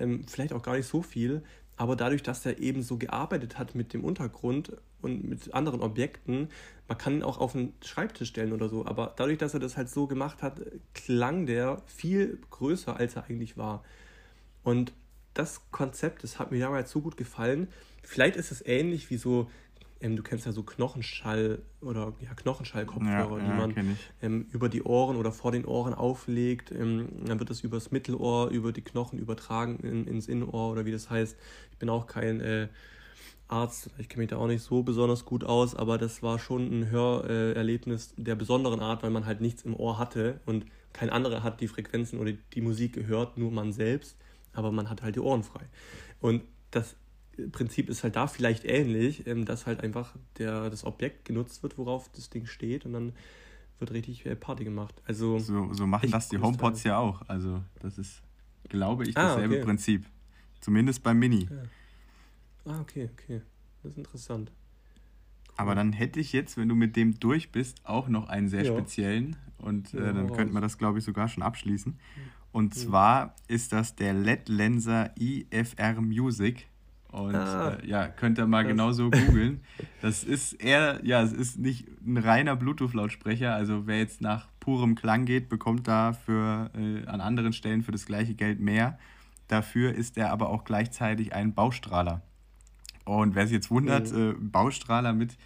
ähm, 0.00 0.24
vielleicht 0.26 0.52
auch 0.52 0.62
gar 0.62 0.76
nicht 0.76 0.86
so 0.86 1.02
viel, 1.02 1.42
aber 1.76 1.96
dadurch, 1.96 2.22
dass 2.22 2.44
er 2.44 2.58
eben 2.58 2.82
so 2.82 2.96
gearbeitet 2.98 3.58
hat 3.58 3.74
mit 3.74 3.92
dem 3.92 4.04
Untergrund 4.04 4.76
und 5.00 5.28
mit 5.28 5.54
anderen 5.54 5.80
Objekten, 5.80 6.48
man 6.88 6.98
kann 6.98 7.14
ihn 7.14 7.22
auch 7.22 7.38
auf 7.38 7.54
einen 7.54 7.74
Schreibtisch 7.82 8.28
stellen 8.28 8.52
oder 8.52 8.68
so, 8.68 8.84
aber 8.84 9.14
dadurch, 9.16 9.38
dass 9.38 9.54
er 9.54 9.60
das 9.60 9.76
halt 9.76 9.88
so 9.88 10.06
gemacht 10.06 10.42
hat, 10.42 10.60
klang 10.94 11.46
der 11.46 11.82
viel 11.86 12.40
größer, 12.50 12.96
als 12.96 13.16
er 13.16 13.24
eigentlich 13.24 13.56
war. 13.56 13.84
Und 14.62 14.92
das 15.32 15.70
Konzept, 15.70 16.24
das 16.24 16.38
hat 16.38 16.50
mir 16.50 16.58
damals 16.58 16.90
so 16.90 17.00
gut 17.00 17.16
gefallen. 17.16 17.68
Vielleicht 18.02 18.36
ist 18.36 18.50
es 18.50 18.64
ähnlich 18.64 19.10
wie 19.10 19.16
so 19.16 19.48
ähm, 20.00 20.16
du 20.16 20.22
kennst 20.22 20.46
ja 20.46 20.52
so 20.52 20.62
Knochenschall 20.62 21.60
oder 21.80 22.14
ja, 22.20 22.32
Knochenschall-Kopfhörer, 22.34 23.38
ja, 23.38 23.44
die 23.44 23.52
man 23.52 23.96
ähm, 24.22 24.46
über 24.50 24.68
die 24.68 24.82
Ohren 24.82 25.16
oder 25.16 25.30
vor 25.30 25.52
den 25.52 25.66
Ohren 25.66 25.92
auflegt. 25.92 26.72
Ähm, 26.72 27.08
dann 27.26 27.38
wird 27.38 27.50
das 27.50 27.60
übers 27.60 27.90
Mittelohr, 27.90 28.48
über 28.48 28.72
die 28.72 28.82
Knochen 28.82 29.18
übertragen 29.18 29.78
in, 29.80 30.06
ins 30.06 30.26
Innenohr 30.26 30.72
oder 30.72 30.86
wie 30.86 30.92
das 30.92 31.10
heißt. 31.10 31.36
Ich 31.72 31.78
bin 31.78 31.90
auch 31.90 32.06
kein 32.06 32.40
äh, 32.40 32.68
Arzt, 33.48 33.90
ich 33.98 34.08
kenne 34.08 34.22
mich 34.22 34.30
da 34.30 34.36
auch 34.36 34.46
nicht 34.46 34.62
so 34.62 34.82
besonders 34.82 35.24
gut 35.24 35.44
aus, 35.44 35.74
aber 35.74 35.98
das 35.98 36.22
war 36.22 36.38
schon 36.38 36.80
ein 36.80 36.90
Hörerlebnis 36.90 38.14
der 38.16 38.36
besonderen 38.36 38.80
Art, 38.80 39.02
weil 39.02 39.10
man 39.10 39.26
halt 39.26 39.40
nichts 39.40 39.62
im 39.62 39.74
Ohr 39.74 39.98
hatte 39.98 40.40
und 40.46 40.66
kein 40.92 41.10
anderer 41.10 41.42
hat 41.42 41.60
die 41.60 41.68
Frequenzen 41.68 42.18
oder 42.20 42.32
die 42.32 42.60
Musik 42.60 42.92
gehört, 42.92 43.38
nur 43.38 43.50
man 43.50 43.72
selbst, 43.72 44.16
aber 44.52 44.70
man 44.70 44.88
hat 44.88 45.02
halt 45.02 45.16
die 45.16 45.20
Ohren 45.20 45.42
frei. 45.42 45.64
Und 46.20 46.42
das 46.70 46.94
Prinzip 47.48 47.88
ist 47.88 48.02
halt 48.02 48.16
da 48.16 48.26
vielleicht 48.26 48.64
ähnlich, 48.64 49.26
ähm, 49.26 49.44
dass 49.44 49.66
halt 49.66 49.80
einfach 49.80 50.16
der, 50.38 50.70
das 50.70 50.84
Objekt 50.84 51.24
genutzt 51.24 51.62
wird, 51.62 51.78
worauf 51.78 52.10
das 52.12 52.30
Ding 52.30 52.46
steht 52.46 52.84
und 52.86 52.92
dann 52.92 53.12
wird 53.78 53.92
richtig 53.92 54.26
äh, 54.26 54.36
Party 54.36 54.64
gemacht. 54.64 54.94
Also 55.06 55.38
so, 55.38 55.72
so 55.72 55.86
machen 55.86 56.10
das 56.10 56.28
die 56.28 56.38
HomePods 56.38 56.84
ja 56.84 56.98
auch. 56.98 57.22
Also 57.28 57.62
das 57.80 57.98
ist, 57.98 58.22
glaube 58.68 59.04
ich, 59.04 59.16
ah, 59.16 59.22
dasselbe 59.22 59.54
ah, 59.54 59.58
okay. 59.58 59.66
Prinzip. 59.66 60.06
Zumindest 60.60 61.02
beim 61.02 61.18
Mini. 61.18 61.48
Ja. 61.50 62.72
Ah, 62.72 62.80
okay, 62.80 63.08
okay. 63.12 63.40
Das 63.82 63.92
ist 63.92 63.98
interessant. 63.98 64.52
Cool. 65.48 65.54
Aber 65.56 65.74
dann 65.74 65.92
hätte 65.92 66.20
ich 66.20 66.32
jetzt, 66.32 66.56
wenn 66.56 66.68
du 66.68 66.74
mit 66.74 66.96
dem 66.96 67.18
durch 67.18 67.50
bist, 67.50 67.80
auch 67.84 68.08
noch 68.08 68.28
einen 68.28 68.48
sehr 68.48 68.64
ja. 68.64 68.72
speziellen. 68.72 69.36
Und 69.58 69.94
äh, 69.94 70.14
dann 70.14 70.32
könnte 70.32 70.52
man 70.52 70.62
das, 70.62 70.78
glaube 70.78 70.98
ich, 70.98 71.04
sogar 71.04 71.28
schon 71.28 71.42
abschließen. 71.42 71.98
Und 72.52 72.74
ja. 72.74 72.82
zwar 72.82 73.36
ist 73.48 73.72
das 73.72 73.94
der 73.94 74.14
LED 74.14 74.48
Lenser 74.48 75.14
IFR 75.18 76.00
Music. 76.00 76.68
Und 77.12 77.34
ah, 77.34 77.70
äh, 77.70 77.86
ja, 77.88 78.06
könnt 78.06 78.38
ihr 78.38 78.46
mal 78.46 78.64
genauso 78.64 79.10
googeln. 79.10 79.60
Das 80.00 80.22
ist 80.22 80.52
eher, 80.54 81.00
ja, 81.02 81.22
es 81.22 81.32
ist 81.32 81.58
nicht 81.58 81.86
ein 82.06 82.16
reiner 82.16 82.56
Bluetooth-Lautsprecher. 82.56 83.52
Also 83.52 83.86
wer 83.86 83.98
jetzt 83.98 84.20
nach 84.20 84.48
purem 84.60 84.94
Klang 84.94 85.24
geht, 85.24 85.48
bekommt 85.48 85.88
da 85.88 86.12
für, 86.12 86.70
äh, 86.74 87.06
an 87.06 87.20
anderen 87.20 87.52
Stellen 87.52 87.82
für 87.82 87.92
das 87.92 88.06
gleiche 88.06 88.34
Geld 88.34 88.60
mehr. 88.60 88.98
Dafür 89.48 89.92
ist 89.94 90.16
er 90.16 90.30
aber 90.30 90.50
auch 90.50 90.64
gleichzeitig 90.64 91.34
ein 91.34 91.54
Baustrahler. 91.54 92.22
Und 93.04 93.34
wer 93.34 93.46
sich 93.46 93.54
jetzt 93.54 93.70
wundert, 93.70 94.12
mhm. 94.12 94.30
äh, 94.30 94.34
Baustrahler 94.38 95.12
mit 95.12 95.36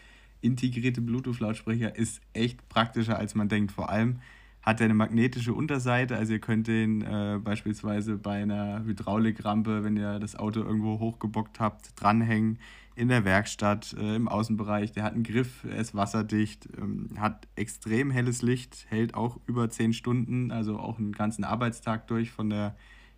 integriertem 0.43 1.07
Bluetooth-Lautsprecher 1.07 1.97
ist 1.97 2.21
echt 2.35 2.69
praktischer, 2.69 3.19
als 3.19 3.35
man 3.35 3.49
denkt. 3.49 3.73
Vor 3.73 3.89
allem, 3.89 4.21
hat 4.65 4.81
er 4.81 4.87
eine 4.87 4.95
magnetische 4.95 5.53
Unterseite, 5.53 6.17
also 6.17 6.33
ihr 6.33 6.39
könnt 6.39 6.69
den 6.69 7.03
äh, 7.03 7.39
beispielsweise 7.39 8.17
bei 8.17 8.43
einer 8.43 8.83
Hydraulikrampe, 8.85 9.85
wenn 9.85 9.97
ihr 9.97 10.19
das 10.19 10.37
Auto 10.37 10.61
irgendwo 10.61 10.99
hochgebockt 10.99 11.61
habt, 11.61 12.01
dranhängen 12.01 12.59
in 12.97 13.09
der 13.09 13.27
Werkstatt, 13.27 13.95
äh, 13.99 14.17
im 14.17 14.27
Außenbereich. 14.27 14.93
Der 14.93 15.03
hat 15.03 15.13
einen 15.13 15.23
Griff, 15.23 15.65
er 15.65 15.77
ist 15.77 15.95
wasserdicht, 15.95 16.67
ähm, 16.79 17.11
hat 17.19 17.47
extrem 17.57 18.11
helles 18.11 18.41
Licht, 18.41 18.87
hält 18.89 19.15
auch 19.15 19.39
über 19.47 19.69
10 19.69 19.93
Stunden, 19.93 20.51
also 20.51 20.79
auch 20.79 20.99
einen 20.99 21.13
ganzen 21.13 21.45
Arbeitstag 21.45 22.07
durch 22.07 22.31
von 22.31 22.49
der 22.49 22.75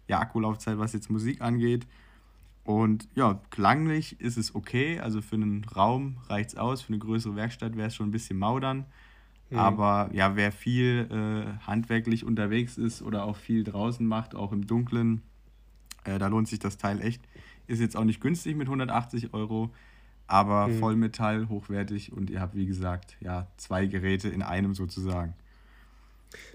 ja, 0.09 0.19
Akkulaufzeit, 0.19 0.79
was 0.79 0.95
jetzt 0.95 1.11
Musik 1.11 1.43
angeht. 1.43 1.87
Und 2.65 3.07
ja, 3.15 3.41
klanglich 3.51 4.21
ist 4.21 4.37
es 4.37 4.57
okay, 4.57 4.99
also 4.99 5.23
für 5.23 5.37
einen 5.37 5.65
Raum 5.65 6.17
reicht 6.29 6.51
es 6.51 6.57
aus, 6.57 6.83
für 6.83 6.89
eine 6.89 6.99
größere 6.99 7.37
Werkstatt 7.37 7.77
wäre 7.77 7.87
es 7.87 7.95
schon 7.95 8.09
ein 8.09 8.13
bisschen 8.13 8.37
maudern. 8.37 8.87
Mhm. 9.51 9.59
Aber 9.59 10.11
ja, 10.13 10.37
wer 10.37 10.53
viel 10.53 11.09
äh, 11.11 11.67
handwerklich 11.67 12.25
unterwegs 12.25 12.79
ist 12.79 13.03
oder 13.03 13.25
auch 13.25 13.37
viel 13.37 13.65
draußen 13.65 14.07
macht, 14.07 14.35
auch 14.35 14.53
im 14.53 14.67
Dunkeln, 14.67 15.23
äh, 16.05 16.19
da 16.19 16.27
lohnt 16.29 16.49
sich 16.49 16.59
das 16.59 16.79
Teil 16.79 17.01
echt. 17.01 17.23
Ist 17.67 17.81
jetzt 17.81 17.97
auch 17.97 18.05
nicht 18.05 18.21
günstig 18.21 18.57
mit 18.57 18.67
180 18.69 19.35
Euro, 19.35 19.71
aber 20.27 20.69
mhm. 20.69 20.79
Vollmetall, 20.79 21.49
hochwertig 21.49 22.13
und 22.13 22.31
ihr 22.31 22.41
habt, 22.41 22.55
wie 22.55 22.67
gesagt, 22.67 23.17
ja, 23.21 23.47
zwei 23.57 23.87
Geräte 23.87 24.29
in 24.29 24.43
einem 24.43 24.75
sozusagen. 24.75 25.35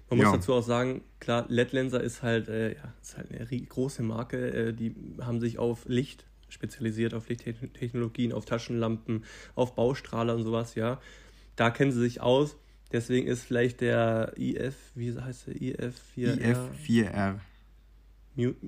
Man 0.09 0.19
ja. 0.19 0.25
muss 0.25 0.35
dazu 0.35 0.53
auch 0.53 0.63
sagen, 0.63 1.01
klar, 1.19 1.45
LED-Lenser 1.47 2.01
ist 2.01 2.21
halt, 2.21 2.49
äh, 2.49 2.75
ja, 2.75 2.93
ist 3.01 3.17
halt 3.17 3.31
eine 3.31 3.45
große 3.45 4.03
Marke. 4.03 4.51
Äh, 4.51 4.73
die 4.73 4.93
haben 5.21 5.39
sich 5.39 5.57
auf 5.57 5.85
Licht 5.87 6.25
spezialisiert, 6.49 7.13
auf 7.13 7.29
Lichttechnologien, 7.29 8.33
auf 8.33 8.43
Taschenlampen, 8.43 9.23
auf 9.55 9.75
Baustrahler 9.75 10.35
und 10.35 10.43
sowas, 10.43 10.75
ja. 10.75 10.99
Da 11.55 11.69
kennen 11.69 11.91
sie 11.91 11.99
sich 11.99 12.19
aus. 12.19 12.57
Deswegen 12.91 13.27
ist 13.27 13.43
vielleicht 13.43 13.81
der 13.81 14.33
IF, 14.37 14.75
wie 14.95 15.17
heißt 15.17 15.47
der? 15.47 15.55
IF4R? 15.55 16.57
IF4R. 16.85 17.35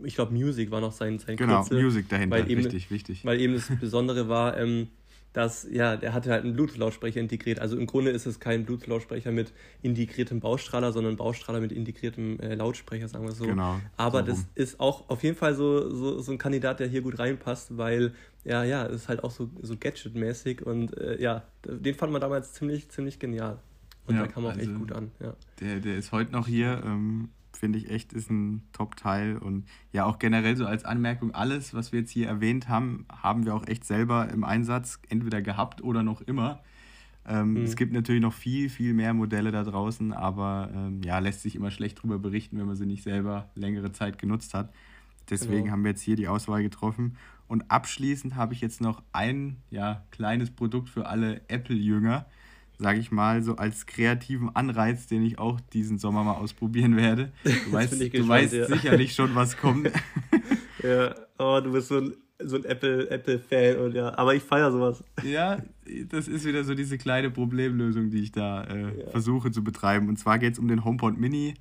Ich 0.04 0.16
glaube, 0.16 0.34
Music 0.34 0.72
war 0.72 0.82
noch 0.82 0.92
sein, 0.92 1.20
sein 1.20 1.38
Genau, 1.38 1.62
Kürzel, 1.62 1.84
Music 1.84 2.10
dahinter, 2.10 2.36
weil 2.36 2.52
eben, 2.52 2.62
richtig, 2.62 2.92
wichtig. 2.92 3.26
Weil 3.26 3.40
eben 3.40 3.54
das 3.54 3.68
Besondere 3.80 4.28
war, 4.28 4.58
ähm, 4.58 4.90
dass, 5.34 5.68
ja, 5.70 5.96
der 5.98 6.14
hatte 6.14 6.30
halt 6.32 6.44
einen 6.44 6.54
Bluetooth-Lautsprecher 6.54 7.20
integriert. 7.20 7.60
Also 7.60 7.76
im 7.76 7.88
Grunde 7.88 8.12
ist 8.12 8.28
es 8.28 8.40
kein 8.40 8.66
Bluetooth-Lautsprecher 8.66 9.32
mit 9.32 9.52
integriertem 9.82 10.40
Baustrahler, 10.40 10.92
sondern 10.92 11.16
Baustrahler 11.16 11.60
mit 11.60 11.72
integriertem 11.72 12.40
äh, 12.40 12.54
Lautsprecher, 12.54 13.08
sagen 13.08 13.26
wir 13.26 13.32
so. 13.32 13.46
Genau. 13.46 13.80
Aber 13.98 14.20
so 14.20 14.26
das 14.28 14.46
ist 14.54 14.80
auch 14.80 15.10
auf 15.10 15.24
jeden 15.24 15.36
Fall 15.36 15.56
so, 15.56 15.90
so, 15.90 16.22
so 16.22 16.32
ein 16.32 16.38
Kandidat, 16.38 16.80
der 16.80 16.88
hier 16.88 17.02
gut 17.02 17.18
reinpasst, 17.18 17.78
weil, 17.78 18.14
ja, 18.44 18.64
ja, 18.64 18.84
ist 18.84 19.10
halt 19.10 19.24
auch 19.24 19.32
so, 19.32 19.50
so 19.62 19.76
Gadget-mäßig 19.76 20.62
und 20.62 20.96
äh, 20.98 21.20
ja, 21.20 21.44
den 21.66 21.96
fand 21.96 22.12
man 22.12 22.22
damals 22.22 22.54
ziemlich, 22.54 22.90
ziemlich 22.90 23.18
genial. 23.18 23.58
Und 24.06 24.16
ja, 24.16 24.24
der 24.24 24.32
kam 24.32 24.46
auch 24.46 24.50
also 24.50 24.62
echt 24.62 24.76
gut 24.76 24.92
an. 24.92 25.12
Ja. 25.20 25.34
Der, 25.60 25.80
der 25.80 25.98
ist 25.98 26.12
heute 26.12 26.32
noch 26.32 26.48
hier. 26.48 26.82
Ähm, 26.86 27.30
finde 27.56 27.80
ich 27.80 27.90
echt, 27.90 28.14
ist 28.14 28.30
ein 28.30 28.64
Top-Teil. 28.74 29.38
Und 29.38 29.66
ja, 29.92 30.06
auch 30.06 30.20
generell 30.20 30.58
so 30.58 30.66
als 30.66 30.84
Anmerkung, 30.84 31.34
alles, 31.34 31.74
was 31.74 31.92
wir 31.92 32.02
jetzt 32.02 32.12
hier 32.12 32.28
erwähnt 32.28 32.68
haben, 32.68 33.06
haben 33.10 33.46
wir 33.46 33.56
auch 33.56 33.68
echt 33.68 33.86
selber 33.86 34.30
im 34.30 34.44
Einsatz, 34.44 35.00
entweder 35.08 35.42
gehabt 35.42 35.82
oder 35.82 36.04
noch 36.04 36.22
immer. 36.22 36.62
Ähm, 37.26 37.54
mhm. 37.54 37.64
Es 37.64 37.76
gibt 37.76 37.94
natürlich 37.94 38.22
noch 38.22 38.34
viel, 38.34 38.70
viel 38.70 38.94
mehr 38.94 39.14
Modelle 39.14 39.52
da 39.52 39.64
draußen, 39.64 40.12
aber 40.12 40.72
ähm, 40.76 41.02
ja, 41.04 41.20
lässt 41.20 41.42
sich 41.42 41.56
immer 41.56 41.72
schlecht 41.72 42.02
drüber 42.02 42.20
berichten, 42.20 42.60
wenn 42.60 42.66
man 42.66 42.76
sie 42.76 42.86
nicht 42.86 43.04
selber 43.04 43.50
längere 43.56 43.92
Zeit 43.92 44.18
genutzt 44.18 44.54
hat. 44.54 44.74
Deswegen 45.30 45.64
genau. 45.64 45.72
haben 45.72 45.84
wir 45.84 45.92
jetzt 45.92 46.02
hier 46.02 46.18
die 46.18 46.28
Auswahl 46.28 46.64
getroffen. 46.64 47.18
Und 47.48 47.72
abschließend 47.72 48.36
habe 48.36 48.54
ich 48.54 48.62
jetzt 48.62 48.82
noch 48.82 49.04
ein 49.14 49.58
ja, 49.70 50.04
kleines 50.12 50.52
Produkt 50.52 50.90
für 50.90 51.06
alle 51.08 51.42
Apple-Jünger, 51.48 52.26
sage 52.78 53.00
ich 53.00 53.12
mal, 53.12 53.44
so 53.44 53.56
als 53.56 53.86
kreativen 53.86 54.56
Anreiz, 54.56 55.08
den 55.08 55.24
ich 55.24 55.40
auch 55.40 55.60
diesen 55.60 55.98
Sommer 55.98 56.24
mal 56.24 56.34
ausprobieren 56.34 56.98
werde. 56.98 57.32
Du 57.44 57.72
weißt, 57.72 57.94
du 57.94 58.28
weißt 58.28 58.54
ja. 58.54 58.66
sicherlich 58.68 59.14
schon, 59.14 59.36
was 59.36 59.58
kommt. 59.62 59.92
ja, 60.84 61.16
oh, 61.38 61.60
du 61.64 61.72
bist 61.72 61.88
so 61.90 61.98
ein 61.98 62.14
so 62.46 62.58
ein 62.58 62.66
Apple, 62.66 63.10
Apple-Fan 63.10 63.78
und 63.78 63.96
ja, 63.96 64.18
aber 64.18 64.36
ich 64.36 64.44
feiere 64.44 64.72
sowas. 64.72 65.04
Ja, 65.24 65.62
das 66.10 66.28
ist 66.28 66.46
wieder 66.46 66.64
so 66.64 66.76
diese 66.76 66.98
kleine 66.98 67.30
Problemlösung, 67.30 68.10
die 68.10 68.22
ich 68.22 68.32
da 68.32 68.64
äh, 68.64 69.00
ja. 69.00 69.10
versuche 69.12 69.52
zu 69.52 69.64
betreiben. 69.64 70.10
Und 70.10 70.18
zwar 70.18 70.40
geht 70.40 70.54
es 70.54 70.60
um 70.60 70.68
den 70.68 70.84
HomePod 70.84 71.18
Mini. 71.18 71.54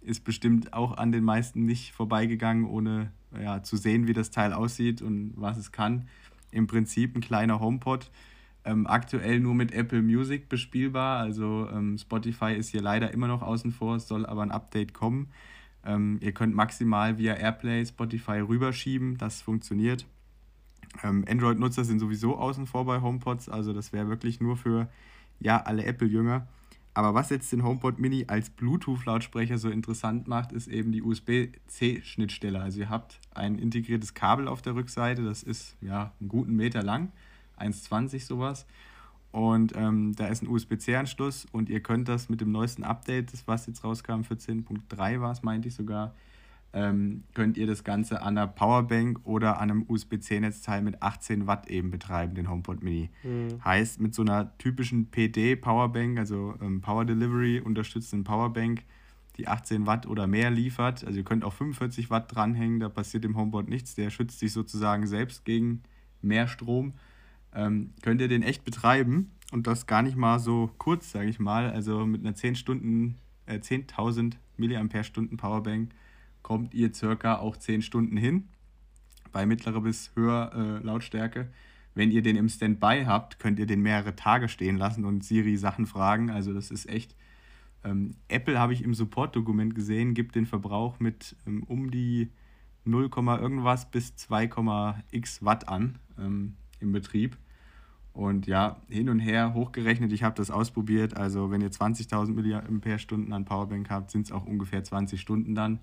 Ist 0.00 0.24
bestimmt 0.24 0.72
auch 0.72 0.96
an 0.96 1.12
den 1.12 1.24
meisten 1.24 1.64
nicht 1.64 1.92
vorbeigegangen, 1.92 2.66
ohne 2.66 3.12
ja, 3.40 3.62
zu 3.62 3.76
sehen, 3.76 4.06
wie 4.06 4.12
das 4.12 4.30
Teil 4.30 4.52
aussieht 4.52 5.02
und 5.02 5.32
was 5.36 5.56
es 5.56 5.72
kann. 5.72 6.08
Im 6.50 6.66
Prinzip 6.66 7.16
ein 7.16 7.20
kleiner 7.20 7.60
HomePod. 7.60 8.10
Ähm, 8.66 8.86
aktuell 8.86 9.40
nur 9.40 9.54
mit 9.54 9.72
Apple 9.72 10.02
Music 10.02 10.48
bespielbar. 10.48 11.18
Also 11.18 11.68
ähm, 11.70 11.98
Spotify 11.98 12.54
ist 12.54 12.70
hier 12.70 12.80
leider 12.80 13.12
immer 13.12 13.28
noch 13.28 13.42
außen 13.42 13.72
vor, 13.72 13.96
es 13.96 14.08
soll 14.08 14.24
aber 14.24 14.42
ein 14.42 14.50
Update 14.50 14.94
kommen. 14.94 15.28
Ähm, 15.84 16.18
ihr 16.20 16.32
könnt 16.32 16.54
maximal 16.54 17.18
via 17.18 17.34
AirPlay 17.34 17.84
Spotify 17.84 18.40
rüberschieben, 18.40 19.18
das 19.18 19.42
funktioniert. 19.42 20.06
Ähm, 21.02 21.24
Android-Nutzer 21.28 21.84
sind 21.84 21.98
sowieso 21.98 22.36
außen 22.36 22.66
vor 22.66 22.86
bei 22.86 23.00
HomePods, 23.00 23.48
also 23.48 23.72
das 23.72 23.92
wäre 23.92 24.08
wirklich 24.08 24.40
nur 24.40 24.56
für 24.56 24.88
ja, 25.40 25.60
alle 25.62 25.84
Apple-Jünger. 25.84 26.46
Aber 26.94 27.12
was 27.12 27.30
jetzt 27.30 27.52
den 27.52 27.64
HomePod 27.64 27.98
Mini 27.98 28.26
als 28.28 28.50
Bluetooth-Lautsprecher 28.50 29.58
so 29.58 29.68
interessant 29.68 30.28
macht, 30.28 30.52
ist 30.52 30.68
eben 30.68 30.92
die 30.92 31.02
USB-C-Schnittstelle. 31.02 32.60
Also 32.60 32.80
ihr 32.80 32.88
habt 32.88 33.18
ein 33.34 33.58
integriertes 33.58 34.14
Kabel 34.14 34.46
auf 34.46 34.62
der 34.62 34.76
Rückseite, 34.76 35.24
das 35.24 35.42
ist 35.42 35.76
ja 35.80 36.12
einen 36.20 36.28
guten 36.28 36.54
Meter 36.54 36.84
lang, 36.84 37.10
1,20 37.58 38.24
sowas. 38.24 38.66
Und 39.34 39.72
ähm, 39.74 40.14
da 40.14 40.28
ist 40.28 40.42
ein 40.42 40.48
USB-C-Anschluss 40.48 41.46
und 41.50 41.68
ihr 41.68 41.80
könnt 41.80 42.08
das 42.08 42.28
mit 42.28 42.40
dem 42.40 42.52
neuesten 42.52 42.84
Update, 42.84 43.32
das 43.32 43.48
was 43.48 43.66
jetzt 43.66 43.82
rauskam, 43.82 44.20
14.3 44.20 45.20
war 45.20 45.32
es, 45.32 45.42
meinte 45.42 45.66
ich 45.66 45.74
sogar, 45.74 46.14
ähm, 46.72 47.24
könnt 47.34 47.56
ihr 47.56 47.66
das 47.66 47.82
Ganze 47.82 48.22
an 48.22 48.38
einer 48.38 48.46
Powerbank 48.46 49.20
oder 49.24 49.60
an 49.60 49.70
einem 49.70 49.86
USB-C-Netzteil 49.88 50.82
mit 50.82 51.02
18 51.02 51.48
Watt 51.48 51.68
eben 51.68 51.90
betreiben, 51.90 52.36
den 52.36 52.48
HomePod 52.48 52.84
Mini. 52.84 53.10
Mhm. 53.24 53.64
Heißt, 53.64 54.00
mit 54.00 54.14
so 54.14 54.22
einer 54.22 54.56
typischen 54.58 55.06
PD-Powerbank, 55.06 56.18
also 56.18 56.54
ähm, 56.60 56.80
Power 56.80 57.04
Delivery 57.04 57.60
unterstützenden 57.60 58.22
Powerbank, 58.22 58.84
die 59.36 59.48
18 59.48 59.86
Watt 59.86 60.06
oder 60.06 60.28
mehr 60.28 60.50
liefert, 60.50 61.04
also 61.04 61.18
ihr 61.18 61.24
könnt 61.24 61.44
auch 61.44 61.52
45 61.52 62.08
Watt 62.08 62.32
dranhängen, 62.32 62.78
da 62.78 62.88
passiert 62.88 63.24
dem 63.24 63.36
HomePod 63.36 63.68
nichts, 63.68 63.96
der 63.96 64.10
schützt 64.10 64.38
sich 64.38 64.52
sozusagen 64.52 65.08
selbst 65.08 65.44
gegen 65.44 65.82
mehr 66.22 66.46
Strom, 66.46 66.92
ähm, 67.54 67.92
könnt 68.02 68.20
ihr 68.20 68.28
den 68.28 68.42
echt 68.42 68.64
betreiben 68.64 69.30
und 69.52 69.66
das 69.66 69.86
gar 69.86 70.02
nicht 70.02 70.16
mal 70.16 70.38
so 70.38 70.70
kurz, 70.78 71.12
sage 71.12 71.28
ich 71.28 71.38
mal, 71.38 71.70
also 71.70 72.06
mit 72.06 72.22
einer 72.22 72.34
10 72.34 72.56
Stunden, 72.56 73.16
äh, 73.46 73.58
10.000 73.58 74.34
mAh 74.56 75.36
Powerbank 75.36 75.90
kommt 76.42 76.74
ihr 76.74 76.92
circa 76.92 77.38
auch 77.38 77.56
10 77.56 77.82
Stunden 77.82 78.16
hin, 78.16 78.48
bei 79.32 79.46
mittlerer 79.46 79.80
bis 79.80 80.12
höher 80.14 80.52
äh, 80.54 80.84
Lautstärke. 80.84 81.48
Wenn 81.94 82.10
ihr 82.10 82.22
den 82.22 82.36
im 82.36 82.48
Standby 82.48 83.04
habt, 83.06 83.38
könnt 83.38 83.58
ihr 83.58 83.66
den 83.66 83.80
mehrere 83.80 84.16
Tage 84.16 84.48
stehen 84.48 84.76
lassen 84.76 85.04
und 85.04 85.24
Siri 85.24 85.56
Sachen 85.56 85.86
fragen. 85.86 86.30
Also 86.30 86.52
das 86.52 86.70
ist 86.70 86.88
echt. 86.88 87.14
Ähm, 87.84 88.16
Apple 88.28 88.58
habe 88.58 88.72
ich 88.72 88.82
im 88.82 88.94
Support-Dokument 88.94 89.74
gesehen, 89.74 90.14
gibt 90.14 90.34
den 90.34 90.46
Verbrauch 90.46 90.98
mit 91.00 91.36
ähm, 91.46 91.62
um 91.64 91.90
die 91.90 92.30
0, 92.84 93.10
irgendwas 93.14 93.90
bis 93.90 94.14
2,x 94.14 95.44
Watt 95.44 95.68
an 95.68 95.98
ähm, 96.18 96.56
im 96.80 96.92
Betrieb. 96.92 97.36
Und 98.14 98.46
ja, 98.46 98.76
hin 98.88 99.08
und 99.08 99.18
her 99.18 99.54
hochgerechnet, 99.54 100.12
ich 100.12 100.22
habe 100.22 100.36
das 100.36 100.50
ausprobiert. 100.52 101.16
Also 101.16 101.50
wenn 101.50 101.60
ihr 101.60 101.70
20.000 101.70 102.32
mAh 102.32 103.34
an 103.34 103.44
Powerbank 103.44 103.90
habt, 103.90 104.12
sind 104.12 104.26
es 104.26 104.32
auch 104.32 104.46
ungefähr 104.46 104.84
20 104.84 105.20
Stunden 105.20 105.56
dann. 105.56 105.80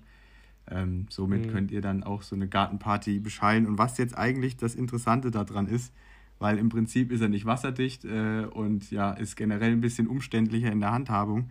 Ähm, 0.70 1.06
somit 1.10 1.46
mhm. 1.46 1.50
könnt 1.50 1.70
ihr 1.70 1.82
dann 1.82 2.02
auch 2.02 2.22
so 2.22 2.34
eine 2.34 2.48
Gartenparty 2.48 3.18
beschallen. 3.18 3.66
Und 3.66 3.76
was 3.76 3.98
jetzt 3.98 4.16
eigentlich 4.16 4.56
das 4.56 4.74
Interessante 4.74 5.30
daran 5.30 5.66
ist, 5.66 5.92
weil 6.38 6.56
im 6.56 6.70
Prinzip 6.70 7.12
ist 7.12 7.20
er 7.20 7.28
nicht 7.28 7.44
wasserdicht 7.44 8.06
äh, 8.06 8.46
und 8.46 8.90
ja, 8.90 9.12
ist 9.12 9.36
generell 9.36 9.72
ein 9.72 9.82
bisschen 9.82 10.08
umständlicher 10.08 10.72
in 10.72 10.80
der 10.80 10.90
Handhabung. 10.90 11.50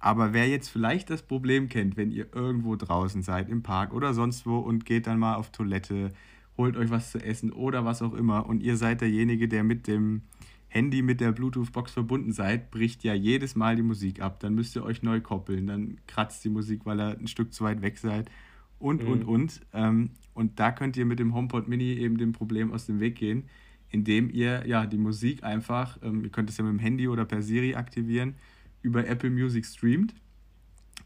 Aber 0.00 0.32
wer 0.32 0.48
jetzt 0.48 0.68
vielleicht 0.68 1.10
das 1.10 1.22
Problem 1.22 1.68
kennt, 1.68 1.96
wenn 1.96 2.10
ihr 2.12 2.26
irgendwo 2.32 2.76
draußen 2.76 3.22
seid, 3.22 3.48
im 3.48 3.62
Park 3.62 3.92
oder 3.92 4.14
sonst 4.14 4.46
wo 4.46 4.58
und 4.58 4.86
geht 4.86 5.06
dann 5.06 5.18
mal 5.18 5.34
auf 5.34 5.50
Toilette, 5.50 6.12
holt 6.58 6.76
euch 6.76 6.90
was 6.90 7.12
zu 7.12 7.18
essen 7.24 7.52
oder 7.52 7.86
was 7.86 8.02
auch 8.02 8.12
immer 8.12 8.46
und 8.46 8.62
ihr 8.62 8.76
seid 8.76 9.00
derjenige, 9.00 9.48
der 9.48 9.64
mit 9.64 9.86
dem 9.86 10.22
Handy 10.68 11.00
mit 11.00 11.20
der 11.20 11.32
Bluetooth-Box 11.32 11.92
verbunden 11.92 12.32
seid, 12.32 12.70
bricht 12.70 13.02
ja 13.02 13.14
jedes 13.14 13.56
Mal 13.56 13.76
die 13.76 13.82
Musik 13.82 14.20
ab. 14.20 14.38
Dann 14.40 14.54
müsst 14.54 14.76
ihr 14.76 14.84
euch 14.84 15.02
neu 15.02 15.20
koppeln. 15.20 15.66
Dann 15.66 15.96
kratzt 16.06 16.44
die 16.44 16.50
Musik, 16.50 16.84
weil 16.84 17.00
ihr 17.00 17.18
ein 17.18 17.26
Stück 17.26 17.54
zu 17.54 17.64
weit 17.64 17.80
weg 17.80 17.96
seid. 17.96 18.30
Und, 18.78 19.02
mhm. 19.02 19.10
und, 19.10 19.24
und. 19.24 19.60
Ähm, 19.72 20.10
und 20.34 20.60
da 20.60 20.70
könnt 20.70 20.96
ihr 20.96 21.06
mit 21.06 21.18
dem 21.18 21.34
HomePod 21.34 21.68
Mini 21.68 21.94
eben 21.94 22.18
dem 22.18 22.32
Problem 22.32 22.70
aus 22.70 22.86
dem 22.86 23.00
Weg 23.00 23.16
gehen, 23.16 23.44
indem 23.88 24.30
ihr 24.30 24.66
ja 24.66 24.86
die 24.86 24.98
Musik 24.98 25.42
einfach, 25.42 25.98
ähm, 26.02 26.22
ihr 26.22 26.30
könnt 26.30 26.50
es 26.50 26.58
ja 26.58 26.64
mit 26.64 26.74
dem 26.74 26.78
Handy 26.78 27.08
oder 27.08 27.24
per 27.24 27.42
Siri 27.42 27.74
aktivieren, 27.74 28.34
über 28.82 29.06
Apple 29.08 29.30
Music 29.30 29.64
streamt. 29.64 30.14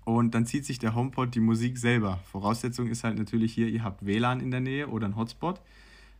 Und 0.04 0.34
dann 0.34 0.46
zieht 0.46 0.64
sich 0.64 0.78
der 0.78 0.94
HomePod 0.94 1.34
die 1.34 1.40
Musik 1.40 1.78
selber. 1.78 2.18
Voraussetzung 2.30 2.88
ist 2.88 3.04
halt 3.04 3.18
natürlich 3.18 3.52
hier, 3.52 3.68
ihr 3.68 3.84
habt 3.84 4.04
WLAN 4.04 4.40
in 4.40 4.50
der 4.50 4.60
Nähe 4.60 4.88
oder 4.88 5.06
einen 5.06 5.16
Hotspot. 5.16 5.60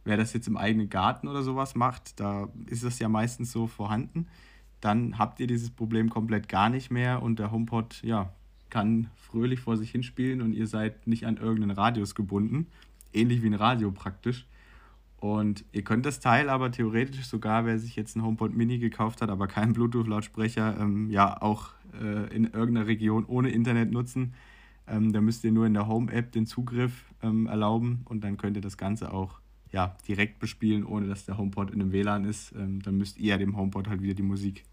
Wer 0.04 0.16
das 0.16 0.32
jetzt 0.32 0.48
im 0.48 0.56
eigenen 0.56 0.88
Garten 0.88 1.28
oder 1.28 1.42
sowas 1.42 1.74
macht, 1.74 2.18
da 2.18 2.48
ist 2.66 2.84
das 2.84 2.98
ja 2.98 3.08
meistens 3.08 3.52
so 3.52 3.66
vorhanden. 3.66 4.26
Dann 4.80 5.18
habt 5.18 5.38
ihr 5.40 5.46
dieses 5.46 5.70
Problem 5.70 6.10
komplett 6.10 6.48
gar 6.48 6.68
nicht 6.68 6.90
mehr 6.90 7.22
und 7.22 7.38
der 7.38 7.52
HomePod 7.52 8.02
ja, 8.02 8.32
kann 8.68 9.10
fröhlich 9.16 9.60
vor 9.60 9.76
sich 9.76 9.90
hinspielen 9.90 10.42
und 10.42 10.52
ihr 10.52 10.66
seid 10.66 11.06
nicht 11.06 11.26
an 11.26 11.36
irgendeinen 11.36 11.76
Radius 11.76 12.14
gebunden. 12.14 12.66
Ähnlich 13.12 13.42
wie 13.42 13.48
ein 13.48 13.54
Radio 13.54 13.92
praktisch. 13.92 14.46
Und 15.22 15.64
ihr 15.70 15.82
könnt 15.82 16.04
das 16.04 16.18
Teil 16.18 16.48
aber 16.48 16.72
theoretisch 16.72 17.26
sogar, 17.26 17.64
wer 17.64 17.78
sich 17.78 17.94
jetzt 17.94 18.16
ein 18.16 18.24
HomePod 18.24 18.56
Mini 18.56 18.78
gekauft 18.78 19.22
hat, 19.22 19.30
aber 19.30 19.46
keinen 19.46 19.72
Bluetooth-Lautsprecher, 19.72 20.80
ähm, 20.80 21.10
ja 21.10 21.40
auch 21.40 21.68
äh, 21.92 22.34
in 22.34 22.46
irgendeiner 22.46 22.88
Region 22.88 23.24
ohne 23.26 23.50
Internet 23.50 23.92
nutzen. 23.92 24.34
Ähm, 24.88 25.12
da 25.12 25.20
müsst 25.20 25.44
ihr 25.44 25.52
nur 25.52 25.64
in 25.64 25.74
der 25.74 25.86
Home-App 25.86 26.32
den 26.32 26.44
Zugriff 26.44 27.04
ähm, 27.22 27.46
erlauben 27.46 28.00
und 28.06 28.24
dann 28.24 28.36
könnt 28.36 28.56
ihr 28.56 28.62
das 28.62 28.76
Ganze 28.76 29.12
auch 29.12 29.38
ja, 29.70 29.96
direkt 30.08 30.40
bespielen, 30.40 30.84
ohne 30.84 31.06
dass 31.06 31.24
der 31.24 31.38
HomePod 31.38 31.70
in 31.70 31.80
einem 31.80 31.92
WLAN 31.92 32.24
ist. 32.24 32.52
Ähm, 32.56 32.82
dann 32.82 32.98
müsst 32.98 33.16
ihr 33.16 33.38
dem 33.38 33.56
HomePod 33.56 33.86
halt 33.86 34.02
wieder 34.02 34.14
die 34.14 34.24
Musik 34.24 34.64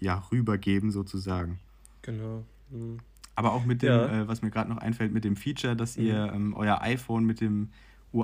ja, 0.00 0.20
rübergeben, 0.32 0.90
sozusagen. 0.90 1.60
Genau. 2.02 2.44
Mhm. 2.70 2.98
Aber 3.36 3.52
auch 3.52 3.64
mit 3.64 3.82
dem, 3.82 3.90
ja. 3.90 4.22
äh, 4.22 4.26
was 4.26 4.42
mir 4.42 4.50
gerade 4.50 4.68
noch 4.68 4.78
einfällt, 4.78 5.12
mit 5.12 5.22
dem 5.22 5.36
Feature, 5.36 5.76
dass 5.76 5.96
mhm. 5.96 6.06
ihr 6.06 6.32
ähm, 6.34 6.54
euer 6.54 6.82
iPhone 6.82 7.24
mit 7.24 7.40
dem 7.40 7.68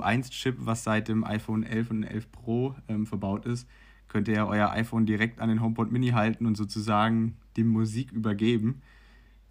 U1-Chip, 0.01 0.57
was 0.59 0.83
seit 0.83 1.07
dem 1.07 1.23
iPhone 1.23 1.63
11 1.63 1.91
und 1.91 2.03
11 2.03 2.31
Pro 2.31 2.75
ähm, 2.87 3.05
verbaut 3.05 3.45
ist, 3.45 3.67
könnt 4.07 4.27
ihr 4.27 4.45
euer 4.45 4.71
iPhone 4.71 5.05
direkt 5.05 5.39
an 5.39 5.49
den 5.49 5.61
HomePod 5.61 5.91
Mini 5.91 6.09
halten 6.09 6.45
und 6.45 6.55
sozusagen 6.55 7.37
die 7.55 7.63
Musik 7.63 8.11
übergeben. 8.11 8.81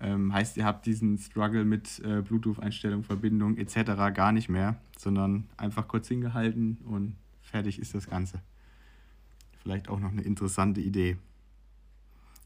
Ähm, 0.00 0.32
heißt, 0.32 0.56
ihr 0.56 0.64
habt 0.64 0.86
diesen 0.86 1.18
Struggle 1.18 1.64
mit 1.64 2.00
äh, 2.04 2.22
Bluetooth-Einstellung, 2.22 3.04
Verbindung 3.04 3.56
etc. 3.56 4.14
gar 4.14 4.32
nicht 4.32 4.48
mehr, 4.48 4.80
sondern 4.98 5.48
einfach 5.56 5.86
kurz 5.88 6.08
hingehalten 6.08 6.78
und 6.84 7.16
fertig 7.40 7.78
ist 7.78 7.94
das 7.94 8.08
Ganze. 8.08 8.40
Vielleicht 9.62 9.88
auch 9.88 10.00
noch 10.00 10.10
eine 10.10 10.22
interessante 10.22 10.80
Idee. 10.80 11.16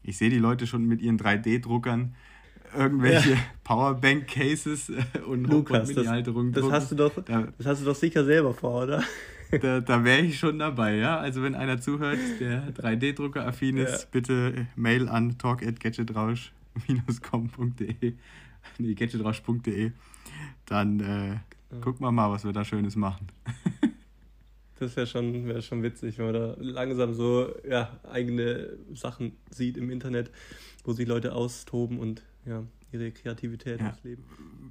Ich 0.03 0.17
sehe 0.17 0.29
die 0.29 0.37
Leute 0.37 0.67
schon 0.67 0.85
mit 0.85 1.01
ihren 1.01 1.17
3D-Druckern 1.17 2.13
irgendwelche 2.75 3.31
ja. 3.31 3.37
Powerbank-Cases 3.63 4.89
äh, 4.89 5.19
und 5.25 5.45
Lukas, 5.45 5.89
Mini-Halterungen 5.89 6.53
das, 6.53 6.63
das, 6.63 6.71
hast 6.71 6.91
du 6.91 6.95
doch, 6.95 7.11
da, 7.23 7.47
das 7.57 7.67
hast 7.67 7.81
du 7.81 7.85
doch 7.85 7.95
sicher 7.95 8.23
selber 8.25 8.53
vor, 8.53 8.83
oder? 8.83 9.03
Da, 9.61 9.79
da 9.79 10.03
wäre 10.03 10.23
ich 10.23 10.39
schon 10.39 10.59
dabei, 10.59 10.97
ja. 10.97 11.19
Also 11.19 11.41
wenn 11.41 11.55
einer 11.55 11.79
zuhört, 11.79 12.19
der 12.41 12.73
3D-Drucker-affin 12.73 13.77
ist, 13.77 14.01
ja. 14.01 14.07
bitte 14.11 14.67
Mail 14.75 15.07
an 15.07 15.37
talk@gadgetrausch 15.37 16.51
com.de, 17.21 18.13
nee, 18.77 18.93
gadgetrausch.de, 18.93 19.91
dann 20.65 20.99
äh, 20.99 21.29
ja. 21.29 21.79
gucken 21.79 22.05
wir 22.05 22.11
mal, 22.11 22.29
was 22.29 22.43
wir 22.43 22.51
da 22.51 22.65
Schönes 22.65 22.97
machen. 22.97 23.27
das 24.79 24.97
wäre 24.97 25.07
schon, 25.07 25.47
wär 25.47 25.61
schon 25.61 25.81
witzig, 25.81 26.17
wenn 26.17 26.25
man 26.25 26.33
da 26.33 26.55
langsam 26.59 27.13
so 27.13 27.53
ja, 27.67 27.97
eigene 28.11 28.77
Sachen 28.93 29.37
sieht 29.49 29.77
im 29.77 29.89
Internet, 29.89 30.29
wo 30.83 30.91
sich 30.91 31.07
Leute 31.07 31.33
austoben 31.33 31.99
und 31.99 32.21
ja. 32.47 32.63
ihre 32.91 33.11
Kreativität 33.11 33.79
Ja. 33.81 33.89
ausleben. 33.91 34.23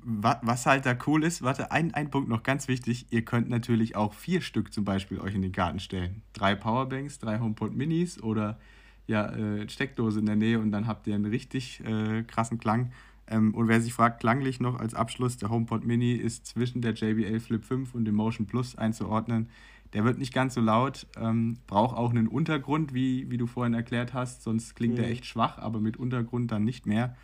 Wa- 0.04 0.40
Was 0.42 0.66
halt 0.66 0.86
da 0.86 0.96
cool 1.06 1.24
ist, 1.24 1.42
warte, 1.42 1.70
ein, 1.72 1.92
ein 1.94 2.10
Punkt 2.10 2.28
noch 2.28 2.42
ganz 2.42 2.68
wichtig, 2.68 3.06
ihr 3.10 3.22
könnt 3.24 3.48
natürlich 3.48 3.96
auch 3.96 4.14
vier 4.14 4.40
Stück 4.40 4.72
zum 4.72 4.84
Beispiel 4.84 5.18
euch 5.20 5.34
in 5.34 5.42
den 5.42 5.52
Garten 5.52 5.80
stellen. 5.80 6.22
Drei 6.32 6.54
Powerbanks, 6.54 7.18
drei 7.18 7.38
HomePod 7.40 7.74
Minis 7.76 8.22
oder 8.22 8.58
ja, 9.06 9.26
äh, 9.34 9.68
Steckdose 9.68 10.18
in 10.20 10.26
der 10.26 10.36
Nähe 10.36 10.58
und 10.58 10.72
dann 10.72 10.86
habt 10.86 11.06
ihr 11.06 11.14
einen 11.14 11.26
richtig 11.26 11.80
äh, 11.84 12.22
krassen 12.24 12.58
Klang. 12.58 12.92
Ähm, 13.28 13.54
und 13.54 13.68
wer 13.68 13.80
sich 13.80 13.92
fragt, 13.92 14.20
klanglich 14.20 14.60
noch 14.60 14.78
als 14.78 14.94
Abschluss, 14.94 15.36
der 15.36 15.50
HomePod 15.50 15.84
Mini 15.84 16.12
ist 16.12 16.46
zwischen 16.46 16.80
der 16.80 16.94
JBL 16.94 17.40
Flip 17.40 17.64
5 17.64 17.94
und 17.94 18.04
dem 18.04 18.14
Motion 18.14 18.46
Plus 18.46 18.76
einzuordnen. 18.76 19.48
Der 19.92 20.04
wird 20.04 20.18
nicht 20.18 20.32
ganz 20.34 20.54
so 20.54 20.60
laut, 20.60 21.06
ähm, 21.20 21.58
braucht 21.66 21.96
auch 21.96 22.10
einen 22.10 22.26
Untergrund, 22.28 22.94
wie, 22.94 23.30
wie 23.30 23.36
du 23.36 23.46
vorhin 23.46 23.74
erklärt 23.74 24.14
hast, 24.14 24.42
sonst 24.42 24.74
klingt 24.76 24.98
er 24.98 25.06
Mhm. 25.06 25.12
echt 25.12 25.26
schwach, 25.26 25.58
aber 25.58 25.80
mit 25.80 25.96
Untergrund 25.96 26.50
dann 26.52 26.64
nicht 26.64 26.86
mehr 26.86 27.16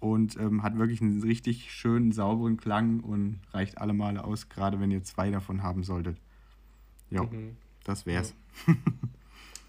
und 0.00 0.36
ähm, 0.36 0.62
hat 0.62 0.78
wirklich 0.78 1.00
einen 1.00 1.22
richtig 1.22 1.72
schönen, 1.72 2.12
sauberen 2.12 2.56
Klang 2.56 3.00
und 3.00 3.40
reicht 3.52 3.78
alle 3.78 3.92
Male 3.92 4.24
aus, 4.24 4.48
gerade 4.48 4.80
wenn 4.80 4.90
ihr 4.90 5.02
zwei 5.04 5.30
davon 5.30 5.62
haben 5.62 5.84
solltet. 5.84 6.16
Ja, 7.10 7.22
Mhm. 7.22 7.56
das 7.84 8.06
wär's. 8.06 8.34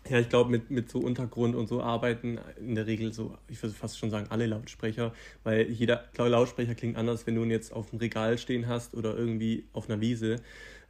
Ja, 0.10 0.20
ich 0.20 0.30
glaube, 0.30 0.50
mit, 0.50 0.72
mit 0.72 0.90
so 0.90 1.00
Untergrund 1.00 1.54
und 1.54 1.68
so 1.68 1.82
arbeiten 1.84 2.40
in 2.62 2.76
der 2.76 2.88
Regel 2.88 3.12
so, 3.12 3.38
ich 3.50 3.62
würde 3.62 3.76
fast 3.76 4.00
schon 4.00 4.10
sagen, 4.10 4.28
alle 4.30 4.46
Lautsprecher, 4.46 5.14
weil 5.44 5.70
jeder 5.70 5.98
klar, 6.14 6.30
Lautsprecher 6.30 6.76
klingt 6.76 6.96
anders, 6.96 7.28
wenn 7.28 7.36
du 7.36 7.44
ihn 7.44 7.52
jetzt 7.52 7.74
auf 7.74 7.90
dem 7.90 8.00
Regal 8.00 8.38
stehen 8.38 8.68
hast 8.68 8.96
oder 8.96 9.18
irgendwie 9.18 9.66
auf 9.74 9.90
einer 9.90 10.00
Wiese. 10.00 10.38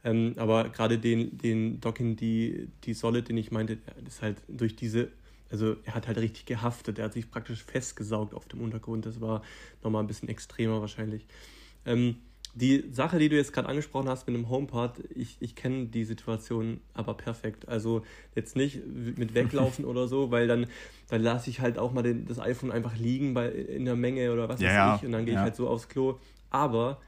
Ähm, 0.04 0.34
aber 0.36 0.68
gerade 0.68 0.98
den, 0.98 1.36
den 1.36 1.80
Dockin, 1.80 2.14
die, 2.14 2.68
die 2.84 2.94
Solid, 2.94 3.28
den 3.28 3.36
ich 3.38 3.50
meinte, 3.50 3.78
ist 4.06 4.22
halt 4.22 4.40
durch 4.46 4.76
diese, 4.76 5.10
also 5.50 5.76
er 5.84 5.94
hat 5.94 6.06
halt 6.06 6.18
richtig 6.18 6.46
gehaftet, 6.46 6.98
er 6.98 7.06
hat 7.06 7.12
sich 7.14 7.30
praktisch 7.30 7.62
festgesaugt 7.64 8.34
auf 8.34 8.46
dem 8.46 8.60
Untergrund. 8.60 9.06
Das 9.06 9.20
war 9.20 9.42
nochmal 9.82 10.02
ein 10.02 10.06
bisschen 10.06 10.28
extremer 10.28 10.80
wahrscheinlich. 10.80 11.26
Ähm, 11.86 12.16
die 12.54 12.84
Sache, 12.90 13.18
die 13.18 13.28
du 13.28 13.36
jetzt 13.36 13.52
gerade 13.52 13.68
angesprochen 13.68 14.08
hast 14.08 14.26
mit 14.26 14.34
dem 14.34 14.48
HomePod, 14.48 14.92
ich, 15.14 15.36
ich 15.40 15.54
kenne 15.54 15.86
die 15.86 16.04
Situation 16.04 16.80
aber 16.92 17.14
perfekt. 17.14 17.68
Also 17.68 18.02
jetzt 18.34 18.56
nicht 18.56 18.80
mit 18.86 19.34
weglaufen 19.34 19.84
oder 19.84 20.08
so, 20.08 20.30
weil 20.30 20.48
dann, 20.48 20.66
dann 21.08 21.22
lasse 21.22 21.50
ich 21.50 21.60
halt 21.60 21.78
auch 21.78 21.92
mal 21.92 22.02
den, 22.02 22.26
das 22.26 22.38
iPhone 22.40 22.72
einfach 22.72 22.96
liegen 22.96 23.34
bei, 23.34 23.48
in 23.50 23.84
der 23.84 23.96
Menge 23.96 24.32
oder 24.32 24.48
was 24.48 24.60
Ja, 24.60 24.68
weiß 24.68 24.74
ja, 24.74 24.96
ich 24.96 25.04
und 25.06 25.12
dann 25.12 25.24
gehe 25.24 25.34
ja. 25.34 25.40
ich 25.40 25.44
halt 25.44 25.56
so 25.56 25.68
aufs 25.68 25.88
Klo. 25.88 26.18
Aber 26.50 27.00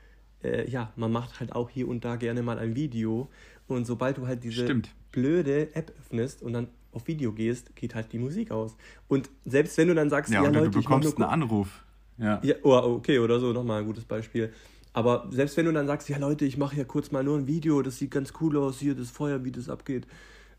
äh, 0.42 0.68
ja, 0.70 0.92
man 0.96 1.10
macht 1.10 1.40
halt 1.40 1.52
auch 1.52 1.68
hier 1.68 1.88
und 1.88 2.04
da 2.04 2.16
gerne 2.16 2.42
mal 2.42 2.58
ein 2.58 2.74
Video 2.76 3.28
und 3.66 3.86
sobald 3.86 4.18
du 4.18 4.26
halt 4.26 4.44
diese 4.44 4.64
Stimmt. 4.64 4.94
blöde 5.10 5.74
App 5.74 5.92
öffnest 5.98 6.42
und 6.42 6.52
dann 6.52 6.68
auf 6.92 7.06
Video 7.06 7.32
gehst, 7.32 7.74
geht 7.76 7.94
halt 7.94 8.12
die 8.12 8.18
Musik 8.18 8.50
aus. 8.50 8.76
Und 9.08 9.30
selbst 9.44 9.76
wenn 9.78 9.88
du 9.88 9.94
dann 9.94 10.10
sagst, 10.10 10.32
Ja, 10.32 10.42
ja, 10.42 10.48
oder 10.48 10.60
Leute, 10.60 10.70
du 10.70 10.80
bekommst 10.80 11.16
einen 11.16 11.28
Anruf. 11.28 11.84
Ja. 12.18 12.40
ja, 12.42 12.54
oh, 12.62 12.96
okay, 12.96 13.18
oder 13.18 13.40
so, 13.40 13.52
nochmal 13.52 13.80
ein 13.80 13.86
gutes 13.86 14.04
Beispiel. 14.04 14.52
Aber 14.92 15.28
selbst 15.30 15.56
wenn 15.56 15.66
du 15.66 15.72
dann 15.72 15.86
sagst, 15.86 16.08
ja 16.08 16.18
Leute, 16.18 16.44
ich 16.44 16.58
mache 16.58 16.76
ja 16.76 16.84
kurz 16.84 17.12
mal 17.12 17.22
nur 17.22 17.38
ein 17.38 17.46
Video, 17.46 17.80
das 17.82 17.98
sieht 17.98 18.10
ganz 18.10 18.32
cool 18.40 18.56
aus, 18.58 18.78
hier 18.80 18.94
das 18.94 19.10
Feuer, 19.10 19.44
wie 19.44 19.52
das 19.52 19.68
abgeht, 19.68 20.06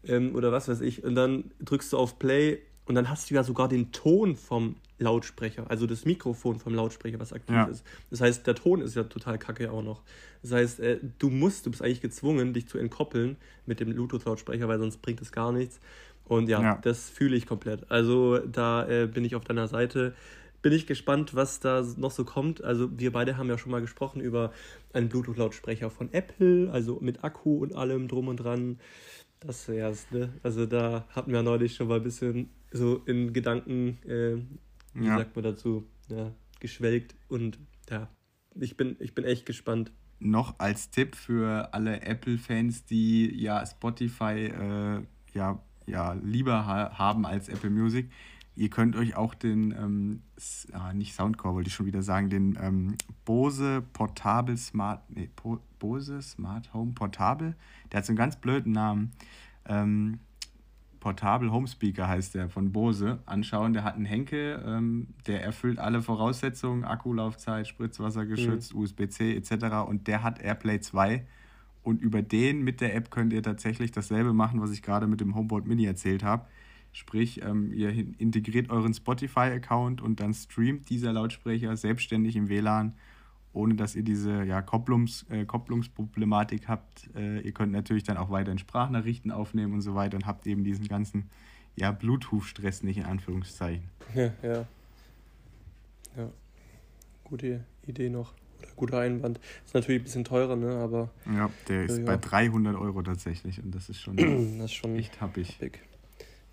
ähm, 0.04 0.36
oder 0.36 0.52
was 0.52 0.68
weiß 0.68 0.82
ich, 0.82 1.04
und 1.04 1.16
dann 1.16 1.52
drückst 1.60 1.94
du 1.94 1.98
auf 1.98 2.18
Play 2.18 2.60
und 2.86 2.96
dann 2.96 3.10
hast 3.10 3.30
du 3.30 3.36
ja 3.36 3.44
sogar 3.44 3.68
den 3.68 3.92
Ton 3.92 4.36
vom 4.36 4.76
Lautsprecher, 5.00 5.70
also 5.70 5.86
das 5.86 6.06
Mikrofon 6.06 6.60
vom 6.60 6.74
Lautsprecher, 6.74 7.20
was 7.20 7.34
aktiv 7.34 7.56
Ja. 7.56 7.66
ist. 7.66 7.84
Das 8.10 8.22
heißt, 8.22 8.48
der 8.48 8.56
Ton 8.56 8.82
ist 8.82 8.96
ja 8.96 9.04
total 9.04 9.38
kacke 9.38 9.72
auch 9.72 9.84
noch. 9.84 10.02
Das 10.42 10.52
heißt, 10.54 10.80
äh, 10.80 11.00
du 11.20 11.30
musst, 11.30 11.66
du 11.66 11.72
bist 11.72 11.84
eigentlich 11.84 12.02
gezwungen, 12.02 12.54
dich 12.54 12.68
zu 12.68 12.78
entkoppeln 12.78 13.38
mit 13.66 13.80
dem 13.80 13.94
Bluetooth-Lautsprecher, 13.94 14.68
weil 14.68 14.80
sonst 14.80 15.02
bringt 15.02 15.22
es 15.22 15.32
gar 15.32 15.52
nichts. 15.52 15.80
Und 16.26 16.48
ja, 16.50 16.62
Ja. 16.62 16.80
das 16.82 17.10
fühle 17.10 17.36
ich 17.36 17.46
komplett. 17.46 17.90
Also 17.92 18.38
da 18.40 18.88
äh, 18.88 19.08
bin 19.08 19.26
ich 19.26 19.36
auf 19.36 19.44
deiner 19.44 19.68
Seite. 19.68 20.14
Bin 20.62 20.74
ich 20.74 20.86
gespannt, 20.86 21.34
was 21.36 21.60
da 21.60 21.84
noch 21.98 22.12
so 22.12 22.24
kommt. 22.24 22.64
Also 22.64 22.90
wir 22.98 23.12
beide 23.12 23.36
haben 23.38 23.50
ja 23.50 23.58
schon 23.58 23.72
mal 23.72 23.82
gesprochen 23.82 24.22
über 24.22 24.52
einen 24.94 25.10
Bluetooth-Lautsprecher 25.10 25.90
von 25.90 26.14
Apple, 26.14 26.70
also 26.72 27.00
mit 27.02 27.24
Akku 27.24 27.58
und 27.58 27.74
allem 27.76 28.08
drum 28.08 28.28
und 28.28 28.38
dran. 28.38 28.80
Das 29.40 29.68
wär's, 29.68 30.12
ne? 30.12 30.32
Also 30.44 30.68
da 30.68 31.06
hatten 31.10 31.32
wir 31.32 31.42
neulich 31.42 31.74
schon 31.76 31.88
mal 31.88 31.98
ein 31.98 32.04
bisschen 32.04 32.50
so 32.72 32.98
in 33.08 33.34
Gedanken, 33.34 33.98
äh, 34.08 34.38
wie 34.94 35.08
Ja. 35.08 35.18
sagt 35.18 35.36
man 35.36 35.44
dazu, 35.44 35.88
ja, 36.10 36.32
geschwelgt 36.60 37.16
und 37.28 37.58
ja, 37.90 38.08
ich 38.54 38.78
bin, 38.78 38.98
ich 39.00 39.16
bin 39.16 39.24
echt 39.26 39.46
gespannt. 39.48 39.92
noch 40.20 40.60
als 40.60 40.92
Tipp 40.92 41.16
für 41.16 41.74
alle 41.74 42.02
Apple-Fans, 42.04 42.86
die 42.86 43.36
ja 43.42 43.66
Spotify 43.66 44.52
äh, 44.54 45.02
ja, 45.34 45.60
ja 45.86 46.14
lieber 46.14 46.66
ha 46.66 46.98
haben 46.98 47.26
als 47.26 47.50
Apple 47.50 47.70
Music. 47.70 48.10
Ihr 48.56 48.70
könnt 48.70 48.96
euch 48.96 49.16
auch 49.16 49.34
den, 49.34 49.72
ähm, 49.72 50.22
ah, 50.74 50.94
nicht 50.94 51.16
Soundcore, 51.16 51.56
wollte 51.56 51.70
ich 51.70 51.74
schon 51.74 51.86
wieder 51.86 52.04
sagen, 52.04 52.30
den 52.30 52.60
ähm, 52.62 52.96
Bose 53.24 53.82
Portable 53.94 54.58
Smart, 54.58 55.02
nee, 55.10 55.30
po 55.36 55.60
Bose 55.80 56.22
Smart 56.22 56.74
Home 56.74 56.92
Portable, 56.92 57.56
der 57.92 58.00
hat 58.00 58.06
so 58.06 58.12
einen 58.12 58.18
ganz 58.18 58.36
blöden 58.36 58.74
Namen. 58.74 59.12
Ähm, 59.66 60.20
Portable 61.00 61.52
Home 61.52 61.68
Speaker 61.68 62.08
heißt 62.08 62.36
der 62.36 62.50
von 62.50 62.72
Bose. 62.72 63.20
Anschauen, 63.26 63.74
der 63.74 63.84
hat 63.84 63.96
einen 63.96 64.06
Henkel, 64.06 64.64
ähm, 64.66 65.08
der 65.28 65.44
erfüllt 65.44 65.80
alle 65.80 66.02
Voraussetzungen, 66.02 66.84
Akkulaufzeit, 66.84 67.68
Spritzwasser 67.68 68.26
geschützt, 68.26 68.74
USB-C 68.74 69.36
etc. 69.36 69.88
Und 69.88 70.08
der 70.08 70.24
hat 70.24 70.40
AirPlay 70.40 70.80
2. 70.80 71.26
Und 71.84 72.02
über 72.02 72.22
den 72.22 72.62
mit 72.62 72.82
der 72.82 72.96
App 72.96 73.10
könnt 73.10 73.34
ihr 73.34 73.42
tatsächlich 73.42 73.92
dasselbe 73.92 74.34
machen, 74.34 74.62
was 74.62 74.72
ich 74.72 74.82
gerade 74.82 75.08
mit 75.08 75.20
dem 75.20 75.36
HomePod 75.36 75.66
Mini 75.68 75.86
erzählt 75.86 76.24
habe. 76.24 76.46
Sprich, 76.94 77.42
ähm, 77.44 77.72
ihr 77.74 77.90
integriert 78.20 78.70
euren 78.70 78.94
Spotify-Account 78.94 80.02
und 80.02 80.20
dann 80.20 80.34
streamt 80.34 80.90
dieser 80.90 81.14
Lautsprecher 81.14 81.76
selbstständig 81.78 82.36
im 82.36 82.50
WLAN, 82.50 82.94
ohne 83.54 83.76
dass 83.76 83.96
ihr 83.96 84.04
diese 84.04 84.44
ja, 84.44 84.62
Kopplungs, 84.62 85.26
äh, 85.30 85.46
Kopplungsproblematik 85.46 86.68
habt. 86.68 87.10
Äh, 87.16 87.40
ihr 87.42 87.54
könnt 87.54 87.72
natürlich 87.72 88.04
dann 88.04 88.18
auch 88.18 88.30
weiterhin 88.30 88.60
Sprachnachrichten 88.60 89.32
aufnehmen 89.32 89.74
und 89.74 89.82
so 89.82 89.96
weiter 89.96 90.18
und 90.18 90.26
habt 90.26 90.46
eben 90.48 90.64
diesen 90.64 90.88
ganzen 90.88 91.30
ja, 91.76 91.92
Bluetooth-Stress 91.92 92.84
nicht 92.84 92.98
in 92.98 93.06
Anführungszeichen. 93.06 93.86
Ja, 94.14 94.34
ja. 94.44 94.66
Ja. 96.18 96.30
Gute 97.24 97.64
Idee 97.88 98.10
noch. 98.10 98.34
Guter 98.76 99.00
Einwand. 99.00 99.40
Ist 99.66 99.74
natürlich 99.74 100.02
ein 100.02 100.04
bisschen 100.06 100.24
teurer, 100.24 100.56
ne? 100.56 100.76
Aber 100.76 101.10
Ja, 101.26 101.50
der 101.68 101.84
ist 101.86 101.98
Ja, 102.00 102.06
bei 102.06 102.12
ja. 102.14 102.18
300 102.18 102.76
Euro 102.76 103.02
tatsächlich 103.02 103.62
und 103.64 103.74
das 103.76 103.90
ist 103.90 104.00
schon 104.02 104.18
das 104.58 104.66
ist 104.66 104.74
schon 104.74 104.96
echt 104.96 105.20
happig. 105.22 105.58
big. 105.60 105.80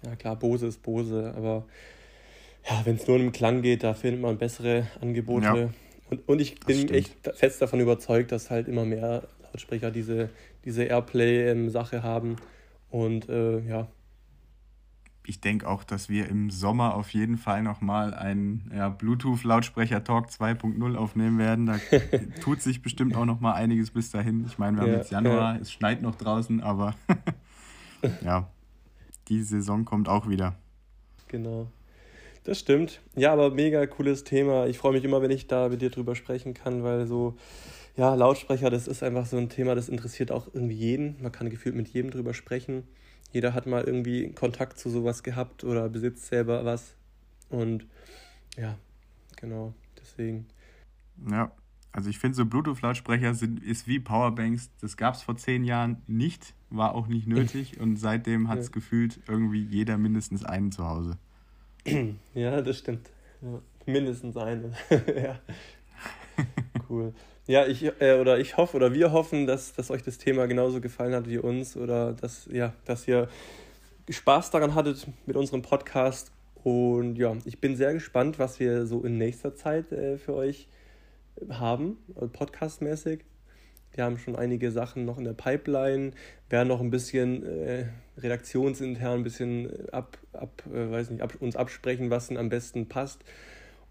Ja, 0.05 0.15
klar, 0.17 0.37
Bose 0.37 0.67
ist 0.69 0.83
Bose, 0.83 1.33
aber 1.37 1.65
ja, 2.69 2.81
wenn 2.85 2.97
es 2.97 3.07
nur 3.07 3.17
um 3.19 3.33
Klang 3.33 3.63
geht, 3.63 3.83
da 3.83 3.95
findet 3.95 4.21
man 4.21 4.39
bessere 4.39 4.87
Angebote. 5.01 5.45
Ja, 5.45 5.71
und, 6.11 6.29
und 6.29 6.41
ich 6.41 6.61
bin 6.61 6.77
stimmt. 6.77 6.93
echt 6.93 7.15
fest 7.37 7.61
davon 7.63 7.81
überzeugt, 7.81 8.31
dass 8.33 8.51
halt 8.51 8.69
immer 8.69 8.85
mehr 8.85 9.27
Lautsprecher 9.43 9.91
diese, 9.91 10.31
diese 10.65 10.85
Airplay-Sache 10.85 12.03
haben. 12.03 12.37
Und 12.91 13.29
äh, 13.29 13.59
ja, 13.61 13.89
Ich 15.29 15.43
denke 15.43 15.69
auch, 15.69 15.85
dass 15.85 16.09
wir 16.09 16.27
im 16.29 16.51
Sommer 16.51 16.95
auf 16.95 17.11
jeden 17.11 17.37
Fall 17.37 17.63
nochmal 17.63 18.15
einen 18.15 18.73
ja, 18.75 18.89
Bluetooth-Lautsprecher-Talk 18.89 20.29
2.0 20.29 20.97
aufnehmen 20.97 21.39
werden. 21.39 21.67
Da 21.67 21.79
tut 22.41 22.63
sich 22.63 22.81
bestimmt 22.81 23.15
auch 23.15 23.27
nochmal 23.27 23.53
einiges 23.53 23.91
bis 23.91 24.11
dahin. 24.11 24.47
Ich 24.47 24.57
meine, 24.57 24.79
wir 24.79 24.83
haben 24.85 24.93
Ja, 24.93 24.97
jetzt 24.97 25.11
Januar, 25.11 25.61
es 25.61 25.71
schneit 25.71 26.01
noch 26.01 26.15
draußen, 26.15 26.63
aber 26.63 26.95
ja, 28.25 28.49
die 29.29 29.43
Saison 29.43 29.85
kommt 29.85 30.09
auch 30.09 30.31
wieder. 30.31 30.57
Genau. 31.29 31.69
Das 32.45 32.59
stimmt. 32.59 33.03
Ja, 33.15 33.35
aber 33.35 33.51
mega 33.51 33.87
cooles 33.87 34.25
Thema. 34.25 34.67
Ich 34.67 34.79
freue 34.79 34.95
mich 34.95 35.05
immer, 35.05 35.21
wenn 35.21 35.31
ich 35.31 35.47
da 35.47 35.69
mit 35.69 35.83
dir 35.83 35.91
drüber 35.91 36.15
sprechen 36.15 36.55
kann, 36.55 36.85
weil 36.85 37.07
so, 37.07 37.37
ja, 37.99 38.15
Lautsprecher, 38.15 38.71
das 38.71 38.89
ist 38.89 39.03
einfach 39.03 39.27
so 39.27 39.37
ein 39.37 39.51
Thema, 39.51 39.75
das 39.75 39.91
interessiert 39.91 40.33
auch 40.33 40.47
irgendwie 40.55 40.77
jeden. 40.77 41.23
Man 41.23 41.33
kann 41.33 41.51
gefühlt 41.51 41.75
mit 41.75 41.89
jedem 41.89 42.11
drüber 42.11 42.33
sprechen. 42.33 42.85
Jeder 43.33 43.55
hat 43.55 43.67
mal 43.67 43.85
irgendwie 43.85 44.33
Kontakt 44.33 44.79
zu 44.79 44.91
sowas 44.91 45.23
gehabt 45.23 45.65
oder 45.65 45.89
besitzt 45.89 46.27
selber 46.27 46.65
was. 46.65 46.95
Und 47.51 47.87
ja, 48.57 48.79
genau, 49.37 49.75
deswegen. 50.01 50.47
Ja, 51.31 51.53
also 51.93 52.11
ich 52.11 52.19
finde 52.19 52.37
so 52.37 52.47
Bluetooth-Lautsprecher 52.47 53.35
sind 53.35 53.63
ist 53.63 53.87
wie 53.89 53.99
Powerbanks. 54.01 54.71
Das 54.81 54.97
gab 54.97 55.15
es 55.15 55.23
vor 55.23 55.37
zehn 55.37 55.65
Jahren 55.65 56.03
nicht, 56.07 56.55
war 56.71 56.95
auch 56.95 57.07
nicht 57.09 57.27
nötig 57.27 57.81
und 57.81 57.97
seitdem 57.97 58.49
hat 58.49 58.59
es 58.59 58.67
Ja. 58.67 58.73
gefühlt 58.73 59.21
irgendwie 59.29 59.63
jeder 59.63 59.99
mindestens 59.99 60.45
einen 60.45 60.73
zu 60.73 60.87
Hause. 60.89 61.19
Ja, 62.35 62.61
das 62.61 62.79
stimmt. 62.79 63.11
Ja, 63.41 63.61
mindestens 63.87 64.37
eine. 64.37 64.73
ja. 64.91 65.39
Cool. 66.89 67.13
Ja, 67.47 67.67
ich 67.67 67.85
äh, 68.01 68.19
oder 68.21 68.39
ich 68.39 68.57
hoffe 68.57 68.77
oder 68.77 68.93
wir 68.93 69.13
hoffen, 69.13 69.47
dass, 69.47 69.75
dass 69.75 69.91
euch 69.91 70.03
das 70.03 70.19
Thema 70.19 70.47
genauso 70.47 70.81
gefallen 70.81 71.15
hat 71.15 71.29
wie 71.29 71.39
uns 71.39 71.77
oder 71.77 72.13
dass, 72.13 72.49
ja, 72.53 72.73
dass 72.85 73.09
ihr 73.09 73.29
Spaß 74.09 74.51
daran 74.51 74.75
hattet 74.75 75.07
mit 75.27 75.37
unserem 75.37 75.63
Podcast. 75.63 76.31
Und 76.65 77.17
ja, 77.17 77.37
ich 77.45 77.61
bin 77.61 77.77
sehr 77.77 77.95
gespannt, 77.95 78.39
was 78.39 78.59
wir 78.61 78.87
so 78.87 79.03
in 79.03 79.17
nächster 79.17 79.55
Zeit 79.55 79.93
äh, 79.93 80.19
für 80.19 80.35
euch 80.35 80.69
haben, 81.51 81.99
äh, 82.21 82.27
podcastmäßig. 82.27 83.21
Wir 83.93 84.05
haben 84.05 84.19
schon 84.19 84.37
einige 84.37 84.71
Sachen 84.71 85.05
noch 85.05 85.19
in 85.19 85.25
der 85.25 85.33
Pipeline, 85.33 86.13
werden 86.51 86.69
noch 86.69 86.81
ein 86.81 86.91
bisschen 86.91 87.45
äh, 87.45 87.87
redaktionsintern 88.19 89.19
ein 89.21 89.23
bisschen 89.23 89.91
ab, 89.91 90.19
ab, 90.33 90.63
äh, 90.73 90.91
weiß 90.91 91.11
nicht, 91.11 91.23
ab, 91.23 91.35
uns 91.41 91.57
absprechen, 91.57 92.11
was 92.11 92.29
denn 92.29 92.37
am 92.37 92.49
besten 92.49 92.89
passt. 92.89 93.25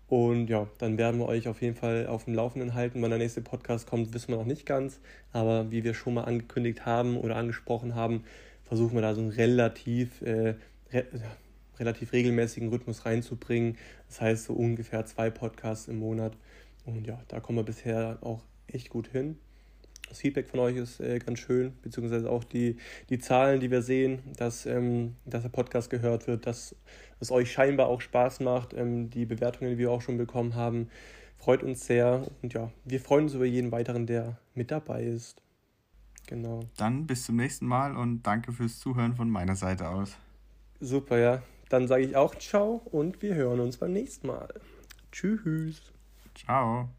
Und 0.07 0.47
ja, 0.47 0.67
dann 0.77 0.97
werden 0.97 1.19
wir 1.19 1.27
euch 1.27 1.47
auf 1.47 1.61
jeden 1.61 1.75
Fall 1.75 2.07
auf 2.07 2.25
dem 2.25 2.33
Laufenden 2.33 2.73
halten. 2.73 3.01
Wann 3.01 3.09
der 3.09 3.19
nächste 3.19 3.41
Podcast 3.41 3.87
kommt, 3.87 4.13
wissen 4.13 4.29
wir 4.29 4.37
noch 4.37 4.45
nicht 4.45 4.65
ganz. 4.65 4.99
Aber 5.33 5.69
wie 5.69 5.83
wir 5.83 5.93
schon 5.93 6.13
mal 6.13 6.23
angekündigt 6.23 6.85
haben 6.85 7.17
oder 7.17 7.35
angesprochen 7.35 7.93
haben, 7.93 8.23
versuchen 8.63 8.95
wir 8.95 9.01
da 9.01 9.13
so 9.13 9.21
einen 9.21 9.31
relativ, 9.31 10.21
äh, 10.21 10.55
re 10.91 11.05
relativ 11.79 12.11
regelmäßigen 12.13 12.69
Rhythmus 12.69 13.05
reinzubringen. 13.05 13.77
Das 14.07 14.21
heißt 14.21 14.45
so 14.45 14.53
ungefähr 14.53 15.05
zwei 15.05 15.29
Podcasts 15.29 15.87
im 15.87 15.99
Monat. 15.99 16.33
Und 16.85 17.05
ja, 17.05 17.19
da 17.27 17.39
kommen 17.39 17.59
wir 17.59 17.63
bisher 17.63 18.17
auch 18.21 18.41
echt 18.67 18.89
gut 18.89 19.07
hin. 19.07 19.37
Das 20.09 20.19
Feedback 20.19 20.47
von 20.47 20.59
euch 20.61 20.77
ist 20.77 20.99
äh, 20.99 21.19
ganz 21.19 21.39
schön, 21.39 21.73
beziehungsweise 21.81 22.29
auch 22.29 22.43
die, 22.43 22.77
die 23.09 23.19
Zahlen, 23.19 23.59
die 23.59 23.71
wir 23.71 23.81
sehen, 23.81 24.19
dass, 24.37 24.65
ähm, 24.65 25.15
dass 25.25 25.43
der 25.43 25.49
Podcast 25.49 25.89
gehört 25.89 26.27
wird, 26.27 26.45
dass 26.45 26.75
es 27.19 27.31
euch 27.31 27.51
scheinbar 27.51 27.87
auch 27.87 28.01
Spaß 28.01 28.39
macht. 28.39 28.73
Ähm, 28.73 29.09
die 29.09 29.25
Bewertungen, 29.25 29.71
die 29.71 29.77
wir 29.77 29.91
auch 29.91 30.01
schon 30.01 30.17
bekommen 30.17 30.55
haben, 30.55 30.89
freut 31.37 31.63
uns 31.63 31.85
sehr. 31.85 32.25
Und 32.41 32.53
ja, 32.53 32.71
wir 32.85 32.99
freuen 32.99 33.25
uns 33.25 33.33
über 33.33 33.45
jeden 33.45 33.71
weiteren, 33.71 34.05
der 34.05 34.37
mit 34.53 34.71
dabei 34.71 35.03
ist. 35.03 35.41
Genau. 36.27 36.61
Dann 36.77 37.07
bis 37.07 37.25
zum 37.25 37.37
nächsten 37.37 37.65
Mal 37.65 37.95
und 37.95 38.23
danke 38.23 38.51
fürs 38.51 38.79
Zuhören 38.79 39.15
von 39.15 39.29
meiner 39.29 39.55
Seite 39.55 39.89
aus. 39.89 40.17
Super, 40.79 41.17
ja. 41.17 41.41
Dann 41.69 41.87
sage 41.87 42.03
ich 42.03 42.15
auch 42.15 42.35
ciao 42.35 42.81
und 42.91 43.21
wir 43.21 43.35
hören 43.35 43.59
uns 43.59 43.77
beim 43.77 43.93
nächsten 43.93 44.27
Mal. 44.27 44.47
Tschüss. 45.11 45.81
Ciao. 46.35 46.89